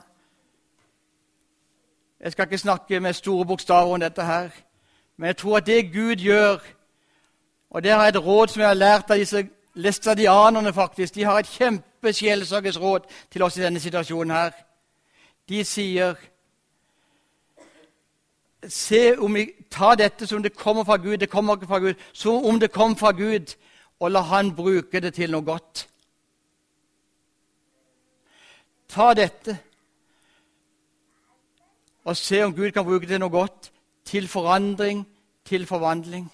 Jeg 2.21 2.33
skal 2.33 2.47
ikke 2.47 2.59
snakke 2.59 3.01
med 3.01 3.17
store 3.17 3.47
bokstaver 3.47 3.95
om 3.95 4.01
dette 4.01 4.23
her, 4.23 4.53
men 5.17 5.33
jeg 5.33 5.37
tror 5.37 5.57
at 5.57 5.67
det 5.67 5.93
Gud 5.93 6.17
gjør 6.17 6.61
Og 7.73 7.83
det 7.83 7.91
har 7.91 8.07
et 8.07 8.25
råd 8.25 8.49
som 8.49 8.61
jeg 8.61 8.69
har 8.69 8.75
lært 8.75 9.11
av 9.11 9.17
disse 9.17 9.49
læstadianerne, 9.75 10.73
faktisk. 10.73 11.15
De 11.15 11.25
har 11.25 11.39
et 11.39 11.47
kjempesjelsørgesråd 11.47 13.01
til 13.31 13.43
oss 13.43 13.57
i 13.57 13.63
denne 13.63 13.81
situasjonen 13.81 14.31
her. 14.31 14.51
De 15.49 15.65
sier 15.65 16.15
se 18.69 19.17
om 19.19 19.35
vi 19.35 19.47
tar 19.71 19.97
dette 19.99 20.27
som 20.27 20.43
det 20.43 20.55
kommer 20.57 20.85
fra 20.85 20.97
Gud, 20.97 21.19
det 21.19 21.31
kommer 21.31 21.57
ikke 21.57 21.67
fra 21.67 21.79
Gud, 21.79 21.95
som 22.13 22.45
om 22.45 22.61
det 22.61 22.73
kom 22.73 22.97
fra 22.97 23.13
Gud, 23.13 23.55
og 24.01 24.11
la 24.11 24.21
Han 24.21 24.55
bruke 24.55 25.01
det 25.01 25.15
til 25.15 25.31
noe 25.31 25.45
godt. 25.47 25.89
Ta 28.89 29.15
dette 29.15 29.59
og 32.05 32.17
se 32.17 32.43
om 32.45 32.55
Gud 32.55 32.71
kan 32.71 32.85
bruke 32.85 33.07
det 33.07 33.15
til 33.15 33.23
noe 33.23 33.31
godt, 33.31 33.71
til 34.05 34.29
forandring, 34.29 35.05
til 35.45 35.67
forvandling. 35.67 36.27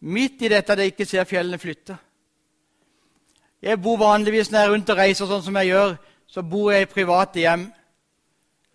Midt 0.00 0.42
i 0.42 0.48
dette 0.52 0.72
at 0.72 0.78
jeg 0.78 0.92
ikke 0.92 1.06
ser 1.08 1.24
fjellene 1.24 1.58
flytte. 1.58 1.96
Jeg 3.62 3.80
bor 3.82 3.96
vanligvis 3.98 4.50
når 4.50 4.58
jeg 4.58 4.68
er 4.68 4.72
rundt 4.72 4.90
og 4.92 5.00
reiser 5.00 5.26
sånn 5.26 5.42
som 5.42 5.56
jeg 5.58 5.72
gjør, 5.72 5.96
så 6.28 6.44
bor 6.46 6.70
jeg 6.70 6.84
i 6.84 6.92
private 6.92 7.42
hjem. 7.42 7.64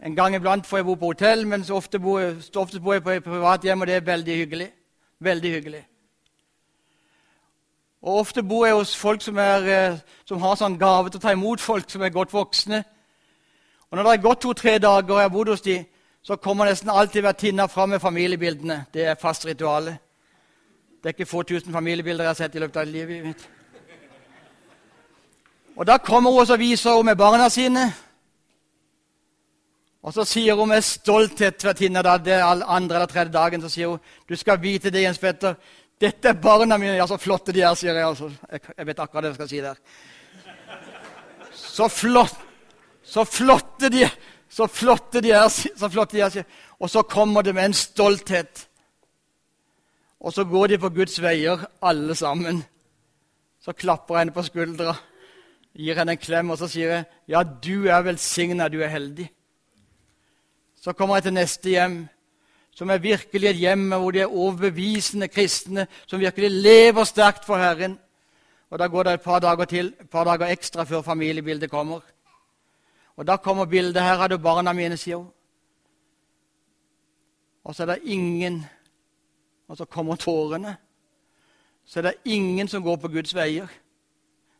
En 0.04 0.16
gang 0.16 0.36
iblant 0.36 0.66
får 0.68 0.78
jeg 0.78 0.86
bo 0.86 0.96
på 0.96 1.06
hotell, 1.06 1.48
men 1.48 1.63
ofte 1.72 2.00
bor 2.00 2.20
jeg, 2.20 2.36
ofte 2.56 2.80
bor 2.80 2.94
jeg 2.94 3.04
på 3.04 3.10
et 3.10 3.24
privat 3.24 3.63
hjem, 3.63 3.82
og 3.82 3.88
det 3.88 3.96
er 3.96 4.08
veldig 4.08 4.36
hyggelig. 4.36 4.72
Veldig 5.20 5.52
hyggelig. 5.52 5.86
Og 8.04 8.18
Ofte 8.20 8.44
bor 8.44 8.66
jeg 8.66 8.76
hos 8.76 8.96
folk 8.96 9.22
som, 9.22 9.38
er, 9.38 9.63
eh, 9.63 10.00
som 10.26 10.42
har 10.42 10.58
sånn 10.60 10.76
gave 10.80 11.10
til 11.10 11.22
å 11.22 11.24
ta 11.24 11.32
imot 11.32 11.62
folk 11.63 11.88
som 11.89 12.02
er 12.04 12.12
godt 12.12 12.34
voksne. 12.34 12.84
Og 13.89 13.98
Når 13.98 14.04
det 14.04 14.12
har 14.12 14.18
gått 14.18 14.42
to-tre 14.42 14.78
dager 14.78 15.13
og 15.13 15.22
jeg 15.22 15.30
har 15.30 15.30
bodd 15.30 15.48
hos 15.48 15.62
dem, 15.62 15.86
så 16.24 16.36
kommer 16.36 16.66
nesten 16.66 16.89
alltid 16.89 17.24
vertinna 17.24 17.68
fram 17.68 17.89
med 17.89 18.02
familiebildene. 18.02 18.86
Det 18.94 19.06
er 19.06 19.16
fast 19.16 19.46
rituale. 19.46 19.98
Det 21.04 21.10
er 21.10 21.13
ikke 21.16 21.32
få 21.32 21.44
tusen 21.44 21.74
familiebilder 21.74 22.24
jeg 22.24 22.30
har 22.30 22.34
sett 22.34 22.56
i 22.56 22.60
løpet 22.60 22.78
av 22.78 22.88
livet 22.88 23.24
mitt. 23.24 23.50
Og 25.76 25.88
Da 25.88 25.98
kommer 25.98 26.32
hun 26.32 26.52
og 26.52 26.60
viser 26.60 26.96
hun 26.96 27.06
med 27.06 27.16
barna 27.16 27.50
sine. 27.50 27.94
Og 30.04 30.12
så 30.12 30.26
sier 30.28 30.58
hun 30.60 30.68
med 30.68 30.84
stolthet 30.84 31.63
vertinna 31.63 32.02
da, 32.04 32.18
det 32.20 32.42
andre 32.44 32.98
eller 32.98 33.08
tredje 33.08 33.32
dagen 33.32 33.62
så 33.63 33.70
sier 33.72 33.94
hun, 33.94 34.02
du 34.28 34.36
skal 34.36 34.60
vite 34.60 34.92
det, 34.92 35.06
Jens 35.06 35.22
Petter, 35.22 35.56
dette 36.04 36.34
er 36.34 36.42
barna 36.44 36.78
mine. 36.78 36.98
Ja, 36.98 37.06
så 37.08 37.20
flotte 37.22 37.54
de 37.56 37.62
er, 37.63 37.76
sier 37.80 37.96
jeg. 37.96 38.04
Altså. 38.04 38.28
Jeg 38.52 38.88
vet 38.89 39.00
akkurat 39.00 39.24
det 39.24 39.32
jeg 39.32 39.38
skal 39.38 39.52
si 39.52 39.62
der. 39.63 39.80
Så 41.54 41.88
flott, 41.88 42.36
så 43.08 43.24
flotte 43.30 43.89
de 43.94 44.04
er, 44.04 44.18
så 44.52 44.68
flotte 44.68 45.22
de 45.24 45.32
er, 45.32 45.48
så 45.48 45.89
flotte 45.92 46.18
de 46.18 46.26
er. 46.26 46.50
Og 46.84 46.92
så 46.92 47.06
kommer 47.08 47.46
det 47.46 47.54
med 47.56 47.70
en 47.70 47.78
stolthet. 47.78 48.66
Og 50.20 50.36
så 50.36 50.44
går 50.48 50.74
de 50.74 50.80
på 50.84 50.92
Guds 50.98 51.16
veier, 51.24 51.63
alle 51.84 52.16
sammen. 52.16 52.60
Så 53.63 53.72
klapper 53.72 54.18
jeg 54.18 54.26
henne 54.26 54.36
på 54.36 54.44
skuldra, 54.44 54.98
gir 55.80 55.96
henne 55.96 56.18
en 56.18 56.20
klem, 56.20 56.52
og 56.52 56.60
så 56.60 56.68
sier 56.68 56.92
jeg, 56.92 57.06
'Ja, 57.28 57.44
du 57.44 57.88
er 57.88 58.04
velsigna, 58.04 58.68
du 58.68 58.82
er 58.84 58.92
heldig'. 58.92 59.30
Så 60.84 60.91
kommer 60.93 61.15
jeg 61.15 61.24
til 61.24 61.34
neste 61.34 61.69
hjem, 61.69 61.93
som 62.76 62.89
er 62.89 63.00
virkelig 63.00 63.50
et 63.50 63.56
hjem 63.56 63.86
hvor 63.93 64.12
de 64.12 64.19
er 64.19 64.32
overbevisende 64.32 65.30
kristne, 65.32 65.86
som 66.08 66.19
virkelig 66.19 66.50
lever 66.52 67.04
sterkt 67.08 67.46
for 67.46 67.58
Herren. 67.58 67.96
Og 68.69 68.80
Da 68.80 68.88
går 68.88 69.04
det 69.04 69.13
et 69.13 69.22
par 69.22 69.39
dager 69.39 69.65
til, 69.65 69.93
et 70.02 70.10
par 70.10 70.24
dager 70.24 70.46
ekstra 70.52 70.84
før 70.84 71.02
familiebildet 71.02 71.72
kommer. 71.72 72.00
Og 73.15 73.28
Da 73.28 73.38
kommer 73.38 73.65
bildet. 73.65 74.04
Her 74.04 74.15
har 74.15 74.28
du 74.28 74.38
barna 74.38 74.74
mine, 74.74 74.98
sier 74.98 75.15
hun. 75.15 75.32
Og 77.63 77.76
så 77.76 77.84
er 77.84 77.88
det 77.88 78.00
ingen 78.04 78.65
Og 79.67 79.78
så 79.78 79.86
kommer 79.86 80.15
tårene. 80.15 80.76
Så 81.86 82.00
er 82.00 82.04
det 82.04 82.13
ingen 82.26 82.67
som 82.67 82.84
går 82.84 82.96
på 82.96 83.08
Guds 83.08 83.36
veier. 83.36 83.67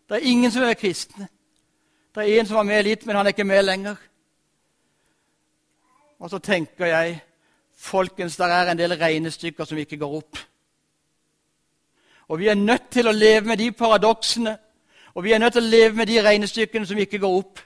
Det 0.10 0.16
er 0.16 0.30
ingen 0.30 0.52
som 0.52 0.64
er 0.64 0.74
kristne. 0.74 1.28
Det 2.16 2.24
er 2.24 2.40
en 2.40 2.46
som 2.46 2.58
var 2.58 2.64
med 2.64 2.84
litt, 2.84 3.06
men 3.06 3.16
han 3.16 3.26
er 3.26 3.30
ikke 3.30 3.44
med 3.44 3.64
lenger. 3.64 3.96
Og 6.24 6.30
så 6.30 6.38
tenker 6.40 6.86
jeg 6.86 7.20
folkens, 7.76 8.38
der 8.38 8.46
er 8.46 8.72
en 8.72 8.78
del 8.78 8.94
regnestykker 8.96 9.66
som 9.66 9.78
ikke 9.78 9.98
går 9.98 10.14
opp. 10.18 10.38
Og 12.28 12.40
vi 12.40 12.48
er 12.48 12.56
nødt 12.56 12.86
til 12.92 13.08
å 13.08 13.12
leve 13.12 13.48
med 13.48 13.58
de 13.60 13.72
paradoksene, 13.72 14.58
og 15.14 15.24
vi 15.24 15.34
er 15.34 15.42
nødt 15.44 15.54
til 15.54 15.66
å 15.66 15.68
leve 15.68 15.96
med 15.96 16.08
de 16.08 16.22
regnestykkene 16.24 16.88
som 16.88 16.98
ikke 16.98 17.20
går 17.20 17.36
opp. 17.38 17.60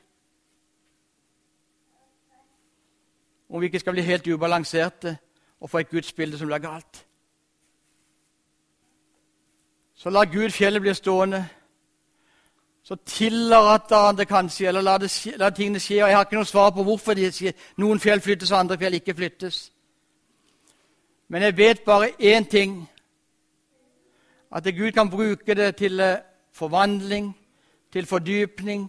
Om 3.49 3.61
vi 3.61 3.69
ikke 3.69 3.79
skal 3.79 3.93
bli 3.93 4.07
helt 4.09 4.27
ubalanserte 4.27 5.17
og 5.59 5.69
få 5.69 5.77
et 5.77 5.93
gudsbilde 5.93 6.41
som 6.41 6.49
blir 6.49 6.65
galt. 6.65 7.05
Så 9.93 10.09
la 10.09 10.25
Gud 10.25 10.49
fjellet 10.49 10.81
bli 10.81 10.97
stående. 10.97 11.45
Så 12.87 12.95
tillater 12.95 14.05
han 14.05 14.15
det 14.15 14.27
kanskje, 14.27 14.67
eller 14.67 14.81
lar, 14.81 14.97
det, 14.97 15.11
la 15.35 15.49
tingene 15.49 15.79
skje. 15.79 16.03
og 16.03 16.09
Jeg 16.09 16.15
har 16.15 16.23
ikke 16.23 16.37
noe 16.37 16.47
svar 16.47 16.69
på 16.71 16.85
hvorfor 16.87 17.19
noen 17.83 17.99
fjell 17.99 18.21
flyttes 18.23 18.51
og 18.53 18.59
andre 18.59 18.77
fjell 18.79 18.95
ikke 18.95 19.15
flyttes. 19.15 19.57
Men 21.27 21.43
jeg 21.43 21.57
vet 21.57 21.81
bare 21.83 22.13
én 22.19 22.47
ting 22.47 22.77
at 24.55 24.63
Gud 24.63 24.91
kan 24.95 25.09
bruke 25.09 25.55
det 25.55 25.75
til 25.75 25.99
eh, 25.99 26.23
forvandling, 26.53 27.35
til 27.91 28.05
fordypning, 28.05 28.87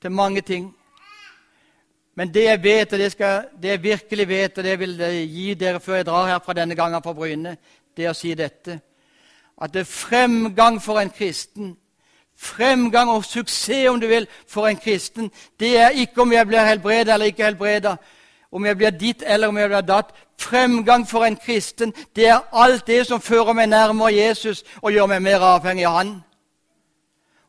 til 0.00 0.10
mange 0.10 0.40
ting. 0.40 0.74
Men 2.14 2.34
det 2.34 2.44
jeg 2.44 2.62
vet, 2.62 2.92
og 2.92 2.98
det, 2.98 3.12
skal, 3.12 3.44
det 3.62 3.68
jeg 3.68 3.82
virkelig 3.82 4.28
vet, 4.28 4.58
og 4.58 4.64
det 4.64 4.78
vil 4.78 4.96
jeg 4.98 5.28
gi 5.28 5.54
dere 5.54 5.80
før 5.80 5.94
jeg 5.94 6.06
drar 6.06 6.26
her 6.26 6.38
fra 6.38 6.52
denne 6.52 6.74
gangen 6.74 7.02
fra 7.02 7.12
Bryne, 7.12 7.56
det 7.96 8.08
å 8.08 8.16
si 8.16 8.34
dette 8.34 8.80
at 9.62 9.70
det 9.74 9.84
er 9.84 9.84
fremgang 9.84 10.80
for 10.82 10.98
en 10.98 11.10
kristen, 11.10 11.76
fremgang 12.36 13.10
og 13.10 13.24
suksess, 13.24 13.88
om 13.88 14.00
du 14.00 14.06
vil, 14.06 14.26
for 14.48 14.66
en 14.66 14.76
kristen, 14.76 15.30
det 15.60 15.78
er 15.78 15.88
ikke 15.88 16.22
om 16.22 16.32
jeg 16.32 16.46
blir 16.46 16.60
helbredet 16.60 17.14
eller 17.14 17.26
ikke 17.26 17.44
helbredet, 17.44 17.96
om 18.52 18.66
jeg 18.66 18.76
blir 18.76 18.90
ditt 18.90 19.22
eller 19.26 19.48
om 19.48 19.58
jeg 19.58 19.68
blir 19.68 19.80
datt. 19.80 20.14
Fremgang 20.38 21.08
for 21.08 21.24
en 21.24 21.36
kristen, 21.36 21.94
det 22.16 22.28
er 22.28 22.40
alt 22.52 22.86
det 22.86 23.06
som 23.06 23.20
fører 23.20 23.52
meg 23.52 23.68
nærmere 23.68 24.14
Jesus 24.14 24.64
og 24.82 24.92
gjør 24.92 25.06
meg 25.06 25.22
mer 25.22 25.40
avhengig 25.40 25.86
av 25.86 25.96
Han. 25.96 26.14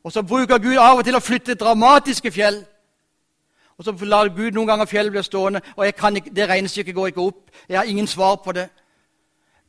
Og 0.03 0.11
så 0.11 0.21
bruker 0.21 0.57
Gud 0.57 0.77
av 0.77 0.97
og 0.97 1.05
til 1.05 1.15
å 1.17 1.23
flytte 1.23 1.57
dramatiske 1.57 2.31
fjell. 2.31 2.61
Og 3.77 3.85
så 3.85 3.91
lar 4.05 4.29
Gud 4.29 4.53
noen 4.53 4.67
ganger 4.67 4.85
fjellet 4.85 5.11
bli 5.11 5.23
stående, 5.23 5.61
og 5.75 5.87
ikke, 5.87 6.29
det 6.35 6.49
regnestykket 6.49 6.95
går 6.95 7.07
ikke 7.07 7.21
opp. 7.21 7.49
Jeg 7.69 7.77
har 7.77 7.89
ingen 7.89 8.07
svar 8.07 8.35
på 8.35 8.51
det. 8.51 8.69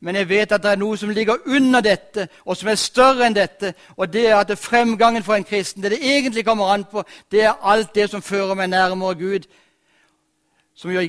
Men 0.01 0.15
jeg 0.15 0.29
vet 0.29 0.51
at 0.51 0.63
det 0.63 0.71
er 0.71 0.77
noe 0.77 0.97
som 0.97 1.09
ligger 1.09 1.37
under 1.45 1.81
dette, 1.81 2.27
og 2.45 2.57
som 2.57 2.69
er 2.69 2.75
større 2.77 3.25
enn 3.25 3.35
dette. 3.35 3.73
Og 3.97 4.13
det 4.13 4.27
er 4.29 4.35
at 4.37 4.51
det 4.51 4.59
fremgangen 4.61 5.23
for 5.23 5.33
en 5.33 5.43
kristen, 5.43 5.83
det 5.83 5.91
det 5.91 6.17
egentlig 6.17 6.45
kommer 6.45 6.69
an 6.73 6.85
på, 6.85 7.03
det 7.31 7.41
er 7.43 7.57
alt 7.63 7.95
det 7.95 8.09
som 8.09 8.21
fører 8.21 8.53
meg 8.53 8.69
nærmere 8.69 9.15
Gud 9.15 9.47
som 10.77 10.91
gjør, 10.91 11.07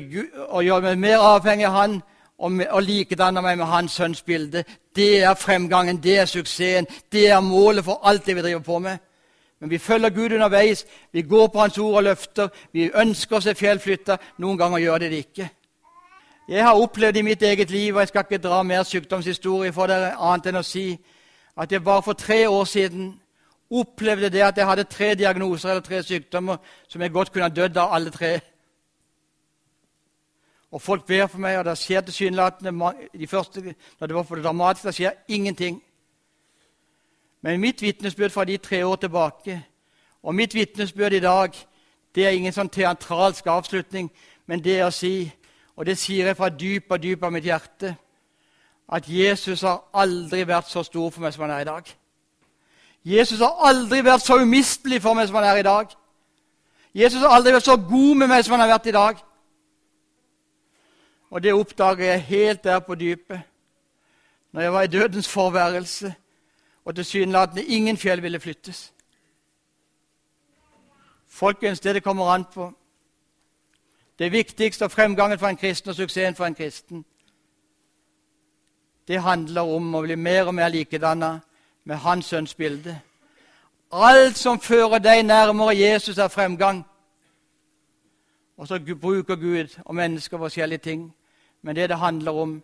gjør 0.62 0.81
meg 0.81 0.98
mer 0.98 1.18
avhengig 1.20 1.66
av 1.68 1.72
Han 1.72 1.98
og, 2.38 2.61
og 2.70 2.83
likedanner 2.83 3.44
meg 3.44 3.59
med 3.59 3.68
Hans 3.68 3.98
sønns 3.98 4.22
bilde. 4.22 4.64
Det 4.96 5.22
er 5.22 5.35
fremgangen, 5.35 6.01
det 6.03 6.18
er 6.18 6.24
suksessen, 6.24 6.88
det 7.12 7.29
er 7.29 7.40
målet 7.44 7.85
for 7.85 8.01
alt 8.03 8.27
det 8.27 8.37
vi 8.37 8.42
driver 8.46 8.64
på 8.64 8.79
med. 8.79 8.98
Men 9.61 9.70
vi 9.70 9.79
følger 9.79 10.11
Gud 10.11 10.33
underveis, 10.33 10.87
vi 11.12 11.22
går 11.22 11.46
på 11.46 11.59
Hans 11.59 11.79
ord 11.79 11.96
og 11.96 12.03
løfter, 12.03 12.48
vi 12.72 12.90
ønsker 12.94 13.37
å 13.37 13.42
se 13.42 13.55
fjell 13.59 13.81
flytta. 13.83 14.16
Noen 14.38 14.59
ganger 14.59 14.79
gjør 14.79 14.98
det 15.03 15.11
det 15.11 15.24
ikke. 15.27 15.48
Jeg 16.48 16.64
har 16.64 16.74
opplevd 16.80 17.16
i 17.16 17.22
mitt 17.22 17.42
eget 17.42 17.70
liv, 17.70 17.94
og 17.94 18.00
jeg 18.00 18.08
skal 18.08 18.24
ikke 18.24 18.38
dra 18.48 18.62
mer 18.62 18.82
sykdomshistorie 18.82 19.72
for 19.72 19.87
dere, 19.87 20.14
annet 20.16 20.46
enn 20.48 20.56
å 20.56 20.64
si 20.64 20.94
at 21.61 21.72
jeg 21.72 21.82
bare 21.84 22.02
for 22.02 22.16
tre 22.16 22.46
år 22.48 22.64
siden 22.64 23.11
opplevde 23.68 24.30
det 24.32 24.40
at 24.46 24.56
jeg 24.56 24.66
hadde 24.66 24.84
tre 24.88 25.11
diagnoser 25.14 25.70
eller 25.70 25.84
tre 25.84 26.00
sykdommer 26.02 26.56
som 26.88 27.02
jeg 27.04 27.12
godt 27.12 27.32
kunne 27.32 27.50
ha 27.50 27.52
dødd 27.52 27.76
av 27.76 27.92
alle 27.92 28.11
tre. 28.11 28.30
Og 30.72 30.82
folk 30.82 31.04
ber 31.06 31.26
for 31.26 31.38
meg, 31.38 31.58
og 31.58 31.66
det 31.68 31.76
skjer 31.78 32.00
tilsynelatende 32.00 32.92
de 33.18 33.26
første, 33.26 33.74
Når 34.00 34.06
det 34.06 34.16
var 34.16 34.22
for 34.22 34.34
det 34.34 34.44
dramatiske, 34.44 34.87
det 34.87 34.94
skjer 34.94 35.12
ingenting. 35.28 35.82
Men 37.42 37.61
mitt 37.61 37.82
vitnesbyrd 37.82 38.30
fra 38.30 38.44
de 38.44 38.56
tre 38.56 38.87
år 38.87 38.96
tilbake 38.96 39.64
og 40.22 40.34
mitt 40.34 40.54
vitnesbyrd 40.54 41.12
i 41.12 41.20
dag 41.20 41.52
det 42.14 42.26
er 42.26 42.30
ingen 42.30 42.52
sånn 42.52 42.68
teatralsk 42.68 43.46
avslutning, 43.46 44.11
men 44.46 44.64
det 44.64 44.78
er 44.78 44.87
å 44.87 44.90
si, 44.90 45.30
og 45.78 45.86
det 45.86 45.94
sier 45.98 46.26
jeg 46.26 46.36
fra 46.36 46.48
dyp 46.50 46.90
og 46.90 47.02
dyp 47.02 47.22
av 47.22 47.30
mitt 47.30 47.44
hjerte, 47.46 47.92
at 48.90 49.04
Jesus 49.06 49.60
har 49.62 49.84
aldri 49.94 50.42
vært 50.48 50.66
så 50.66 50.82
stor 50.82 51.12
for 51.14 51.22
meg 51.22 51.34
som 51.34 51.44
han 51.44 51.52
er 51.54 51.62
i 51.62 51.68
dag. 51.68 51.92
Jesus 53.06 53.38
har 53.38 53.60
aldri 53.68 54.00
vært 54.02 54.24
så 54.26 54.40
umistelig 54.42 54.98
for 55.04 55.14
meg 55.14 55.28
som 55.28 55.38
han 55.38 55.46
er 55.46 55.60
i 55.60 55.66
dag. 55.66 55.92
Jesus 56.98 57.22
har 57.22 57.36
aldri 57.36 57.52
vært 57.54 57.68
så 57.68 57.76
god 57.78 58.14
med 58.18 58.30
meg 58.32 58.42
som 58.42 58.56
han 58.56 58.64
har 58.64 58.72
vært 58.72 58.88
i 58.90 58.96
dag. 58.96 59.20
Og 61.30 61.44
det 61.44 61.54
oppdager 61.54 62.04
jeg 62.10 62.26
helt 62.32 62.64
der 62.64 62.82
på 62.82 62.98
dypet, 62.98 63.40
når 64.52 64.62
jeg 64.62 64.72
var 64.72 64.82
i 64.82 64.92
dødens 64.96 65.28
forværelse, 65.28 66.14
og 66.84 66.94
tilsynelatende 66.94 67.64
ingen 67.64 67.96
fjell 67.96 68.22
ville 68.22 68.40
flyttes. 68.40 68.88
Folkens, 71.28 71.80
det 71.80 71.94
det 71.94 72.02
kommer 72.02 72.32
an 72.34 72.44
på 72.54 72.72
Det 74.18 74.33
viktigste 74.33 74.85
og 74.85 74.90
fremgangen 74.90 75.38
for 75.38 75.46
en 75.46 75.57
kristen 75.57 75.90
og 75.90 75.96
suksessen 75.96 76.35
for 76.35 76.44
en 76.44 76.54
kristen, 76.54 77.04
det 79.09 79.22
handler 79.22 79.61
om 79.62 79.94
å 79.94 80.02
bli 80.02 80.16
mer 80.16 80.50
og 80.50 80.54
mer 80.54 80.68
likedanna 80.68 81.38
med 81.85 81.96
Hans 81.96 82.26
sønns 82.26 82.54
bilde. 82.54 82.98
Alt 83.92 84.37
som 84.37 84.61
fører 84.61 84.98
deg 84.98 85.22
nærmere 85.24 85.76
Jesus, 85.78 86.18
er 86.18 86.28
fremgang. 86.28 86.83
Og 88.57 88.68
så 88.68 88.81
bruker 89.00 89.37
Gud 89.37 89.78
og 89.85 89.94
mennesker 89.94 90.38
forskjellige 90.38 90.78
ting. 90.78 91.14
Men 91.62 91.76
det 91.76 91.88
det 91.88 91.98
handler 91.98 92.33
om, 92.33 92.62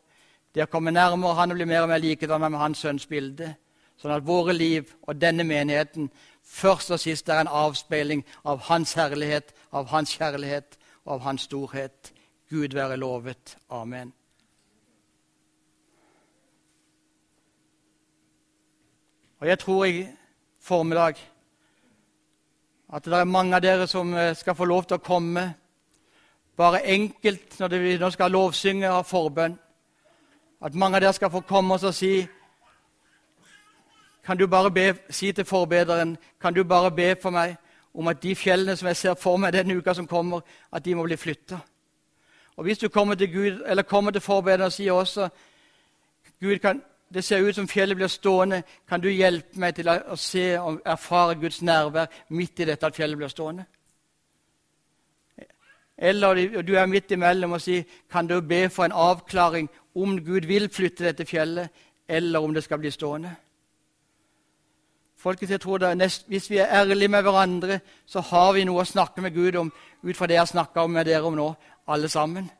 det 0.55 0.61
er 0.61 0.67
å 0.67 0.71
komme 0.71 0.91
nærmere 0.91 1.35
Han 1.35 1.51
og 1.51 1.57
bli 1.57 1.65
mer 1.65 1.83
og 1.83 1.89
mer 1.89 1.99
likedannet 1.99 2.51
med 2.51 2.61
Hans 2.61 2.79
sønns 2.79 3.07
bilde. 3.07 3.55
Sånn 3.97 4.13
at 4.13 4.27
våre 4.27 4.53
liv 4.53 4.91
og 5.03 5.21
denne 5.21 5.45
menigheten 5.45 6.11
først 6.43 6.91
og 6.91 7.01
sist 7.01 7.29
er 7.29 7.41
en 7.41 7.49
avspeiling 7.49 8.25
av 8.45 8.59
Hans 8.69 8.93
herlighet, 8.95 9.55
av 9.73 9.87
Hans 9.87 10.19
kjærlighet 10.19 10.79
av 11.07 11.21
Hans 11.21 11.43
storhet. 11.43 12.13
Gud 12.51 12.75
være 12.75 12.97
lovet. 12.97 13.57
Amen. 13.71 14.13
Og 19.41 19.49
jeg 19.49 19.59
tror 19.59 19.85
i 19.85 20.07
formiddag 20.61 21.15
at 22.93 23.05
det 23.05 23.13
er 23.13 23.25
mange 23.25 23.57
av 23.57 23.63
dere 23.63 23.87
som 23.87 24.15
eh, 24.15 24.37
skal 24.37 24.55
få 24.55 24.65
lov 24.65 24.85
til 24.85 24.97
å 24.97 25.05
komme 25.05 25.55
bare 26.57 26.85
enkelt 26.87 27.59
når 27.59 27.69
vi 27.83 27.97
nå 27.99 28.11
skal 28.15 28.31
lovsynge 28.31 28.89
og 28.89 28.95
ha 28.95 29.03
forbønn. 29.03 29.59
At 30.65 30.75
mange 30.75 30.97
av 30.97 31.03
dere 31.03 31.13
skal 31.13 31.33
få 31.33 31.43
komme 31.49 31.75
oss 31.75 31.85
og 31.85 31.95
si 31.95 32.27
Kan 34.25 34.39
du 34.39 34.47
bare 34.47 34.71
be, 34.71 34.95
si 35.11 35.33
til 35.33 35.45
forbederen 35.45 36.17
Kan 36.41 36.55
du 36.55 36.65
bare 36.65 36.91
be 36.91 37.17
for 37.23 37.31
meg 37.31 37.57
om 37.95 38.09
at 38.09 38.23
de 38.23 38.35
fjellene 38.35 38.77
som 38.77 38.89
jeg 38.89 38.97
ser 38.97 39.15
for 39.15 39.37
meg 39.37 39.53
denne 39.55 39.77
uka 39.77 39.95
som 39.95 40.07
kommer, 40.07 40.41
at 40.73 40.85
de 40.85 40.95
må 40.95 41.05
bli 41.07 41.17
flytta? 41.17 41.59
Og 42.57 42.65
hvis 42.65 42.79
du 42.79 42.89
kommer 42.89 43.15
til 43.15 43.33
Gud, 43.33 43.63
eller 43.67 43.83
kommer 43.83 44.11
til 44.11 44.21
forbederen 44.21 44.67
og 44.67 44.73
sier 44.73 44.93
også 44.93 45.29
Gud 46.41 46.59
kan, 46.59 46.83
det 47.15 47.25
ser 47.25 47.43
ut 47.43 47.55
som 47.55 47.69
fjellet 47.69 47.97
blir 47.97 48.11
stående. 48.11 48.63
Kan 48.89 49.01
du 49.01 49.09
hjelpe 49.09 49.61
meg 49.61 49.77
til 49.77 49.89
å 49.89 50.17
se 50.19 50.59
og 50.59 50.81
erfare 50.87 51.39
Guds 51.39 51.63
nærvær 51.63 52.11
midt 52.29 52.61
i 52.61 52.67
dette 52.69 52.87
at 52.87 52.97
fjellet 52.97 53.19
blir 53.19 53.31
stående? 53.31 53.65
Eller 55.99 56.63
du 56.63 56.75
er 56.75 56.91
midt 56.91 57.13
imellom 57.15 57.55
og 57.55 57.63
sier 57.63 57.85
kan 58.11 58.27
du 58.27 58.41
be 58.41 58.67
for 58.69 58.85
en 58.85 58.97
avklaring 58.99 59.69
om 59.95 60.19
Gud 60.25 60.49
vil 60.51 60.67
flytte 60.73 61.05
dette 61.07 61.27
fjellet, 61.27 61.71
eller 62.09 62.43
om 62.43 62.55
det 62.55 62.65
skal 62.65 62.81
bli 62.83 62.91
stående. 62.91 63.31
Folkens, 65.25 65.51
jeg 65.51 65.61
tror 65.61 65.79
det, 65.79 65.97
nest, 65.99 66.25
Hvis 66.29 66.51
vi 66.51 66.57
er 66.57 66.67
ærlige 66.69 67.09
med 67.09 67.23
hverandre, 67.23 67.81
så 68.07 68.21
har 68.21 68.53
vi 68.53 68.65
noe 68.65 68.83
å 68.83 68.85
snakke 68.85 69.23
med 69.25 69.33
Gud 69.33 69.57
om 69.57 69.71
ut 70.03 70.17
fra 70.17 70.27
det 70.27 70.37
jeg 70.37 70.49
snakka 70.49 70.87
med 70.87 71.07
dere 71.09 71.23
om 71.25 71.33
nå, 71.33 71.47
alle 71.89 72.09
sammen. 72.09 72.51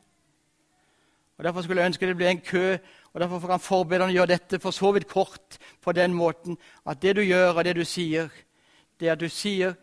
Og 1.37 1.43
Derfor 1.43 1.61
skulle 1.61 1.81
jeg 1.81 1.91
ønske 1.91 2.07
det 2.07 2.15
ble 2.17 2.29
en 2.29 2.41
kø, 2.41 2.77
og 3.13 3.21
derfor 3.21 3.47
kan 3.47 3.59
forbederne 3.59 4.13
gjøre 4.13 4.31
dette 4.33 4.59
for 4.59 4.71
så 4.71 4.91
vidt 4.91 5.07
kort 5.07 5.59
på 5.81 5.91
den 5.91 6.13
måten 6.13 6.57
at 6.89 7.01
det 7.01 7.15
du 7.15 7.21
gjør, 7.21 7.53
og 7.53 7.63
det 7.65 7.75
du 7.75 7.83
sier, 7.83 8.29
det 8.99 9.07
at 9.07 9.19
du 9.19 9.29
sier 9.29 9.73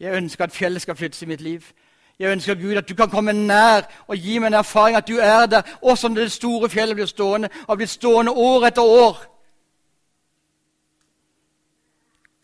'Jeg 0.00 0.14
ønsker 0.14 0.44
at 0.44 0.52
fjellet 0.52 0.82
skal 0.82 0.96
flyttes 0.96 1.22
i 1.22 1.26
mitt 1.26 1.40
liv'. 1.40 1.72
Jeg 2.18 2.32
ønsker 2.32 2.54
Gud 2.54 2.76
at 2.76 2.88
du 2.88 2.94
kan 2.94 3.10
komme 3.10 3.32
nær 3.32 3.82
og 4.08 4.16
gi 4.16 4.38
meg 4.38 4.46
en 4.46 4.54
erfaring 4.54 4.96
at 4.96 5.08
du 5.08 5.18
er 5.18 5.46
der, 5.46 5.62
også 5.82 6.08
når 6.08 6.14
det 6.14 6.32
store 6.32 6.68
fjellet 6.68 6.96
blir 6.96 7.06
stående, 7.06 7.48
og 7.66 7.76
blir 7.76 7.86
stående 7.86 8.32
år 8.32 8.66
etter 8.66 8.82
år. 8.82 9.37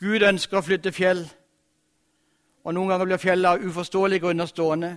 Gud 0.01 0.22
ønsker 0.22 0.59
å 0.59 0.64
flytte 0.64 0.92
fjell, 0.92 1.22
og 2.64 2.74
noen 2.74 2.90
ganger 2.90 3.07
blir 3.07 3.20
fjellet 3.22 3.51
av 3.51 3.66
uforståelige 3.66 4.24
grunner 4.24 4.47
stående. 4.47 4.97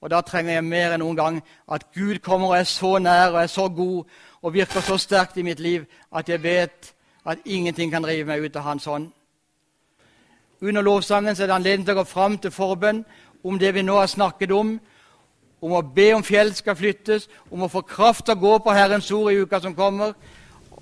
Og 0.00 0.10
Da 0.10 0.20
trenger 0.20 0.52
jeg 0.52 0.64
mer 0.64 0.92
enn 0.94 1.00
noen 1.02 1.16
gang 1.16 1.38
at 1.68 1.88
Gud 1.94 2.20
kommer 2.22 2.52
og 2.52 2.58
er 2.58 2.64
så 2.64 2.98
nær 2.98 3.32
og 3.32 3.42
er 3.42 3.46
så 3.46 3.68
god 3.68 4.04
og 4.42 4.54
virker 4.54 4.80
så 4.80 4.96
sterkt 4.96 5.36
i 5.36 5.42
mitt 5.42 5.60
liv 5.60 5.86
at 6.14 6.28
jeg 6.28 6.42
vet 6.42 6.92
at 7.26 7.38
ingenting 7.44 7.90
kan 7.90 8.06
rive 8.06 8.26
meg 8.26 8.44
ut 8.44 8.56
av 8.56 8.62
Hans 8.62 8.84
hånd. 8.84 9.08
Under 10.62 10.82
lovsangen 10.82 11.34
er 11.34 11.46
det 11.46 11.54
anledning 11.54 11.86
til 11.86 11.96
å 11.96 12.00
gå 12.00 12.04
fram 12.04 12.38
til 12.38 12.50
forbønn 12.50 13.04
om 13.44 13.58
det 13.58 13.74
vi 13.74 13.82
nå 13.82 13.98
har 13.98 14.06
snakket 14.06 14.52
om, 14.52 14.78
om 15.60 15.72
å 15.72 15.82
be 15.82 16.12
om 16.14 16.22
fjell 16.22 16.54
skal 16.54 16.76
flyttes, 16.78 17.28
om 17.50 17.62
å 17.62 17.70
få 17.70 17.82
kraft 17.82 18.26
til 18.26 18.36
å 18.36 18.40
gå 18.40 18.58
på 18.62 18.74
Herrens 18.74 19.10
ord 19.10 19.32
i 19.32 19.42
uka 19.42 19.60
som 19.60 19.74
kommer, 19.74 20.14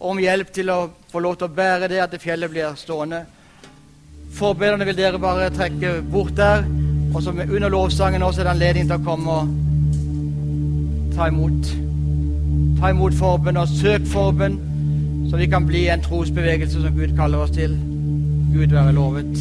om 0.00 0.20
hjelp 0.20 0.52
til 0.52 0.70
å 0.70 0.90
få 1.08 1.20
lov 1.24 1.36
til 1.36 1.48
å 1.48 1.56
bære 1.56 1.88
det 1.88 2.02
at 2.02 2.12
det 2.12 2.20
fjellet 2.20 2.52
blir 2.52 2.76
stående. 2.76 3.24
Forbederne 4.36 4.84
vil 4.84 4.96
dere 4.98 5.18
bare 5.18 5.48
trekke 5.50 6.02
bort 6.12 6.36
der, 6.36 6.64
og 7.14 7.22
så 7.22 7.30
under 7.30 7.68
lovsangen 7.68 8.22
også 8.22 8.40
er 8.40 8.44
det 8.44 8.50
anledning 8.52 8.90
til 8.90 8.98
å 8.98 9.04
komme 9.06 9.36
og 9.36 11.14
ta 11.16 11.30
imot. 11.30 11.70
Ta 12.76 12.90
imot 12.92 13.16
forbønn 13.16 13.56
og 13.56 13.72
søk 13.72 14.04
forbønn, 14.12 14.58
så 15.30 15.40
vi 15.40 15.48
kan 15.48 15.64
bli 15.66 15.86
en 15.88 16.04
trosbevegelse 16.04 16.82
som 16.82 16.98
Gud 16.98 17.16
kaller 17.16 17.46
oss 17.46 17.54
til. 17.56 17.78
Gud 18.52 18.76
være 18.76 18.92
lovet. 18.92 19.40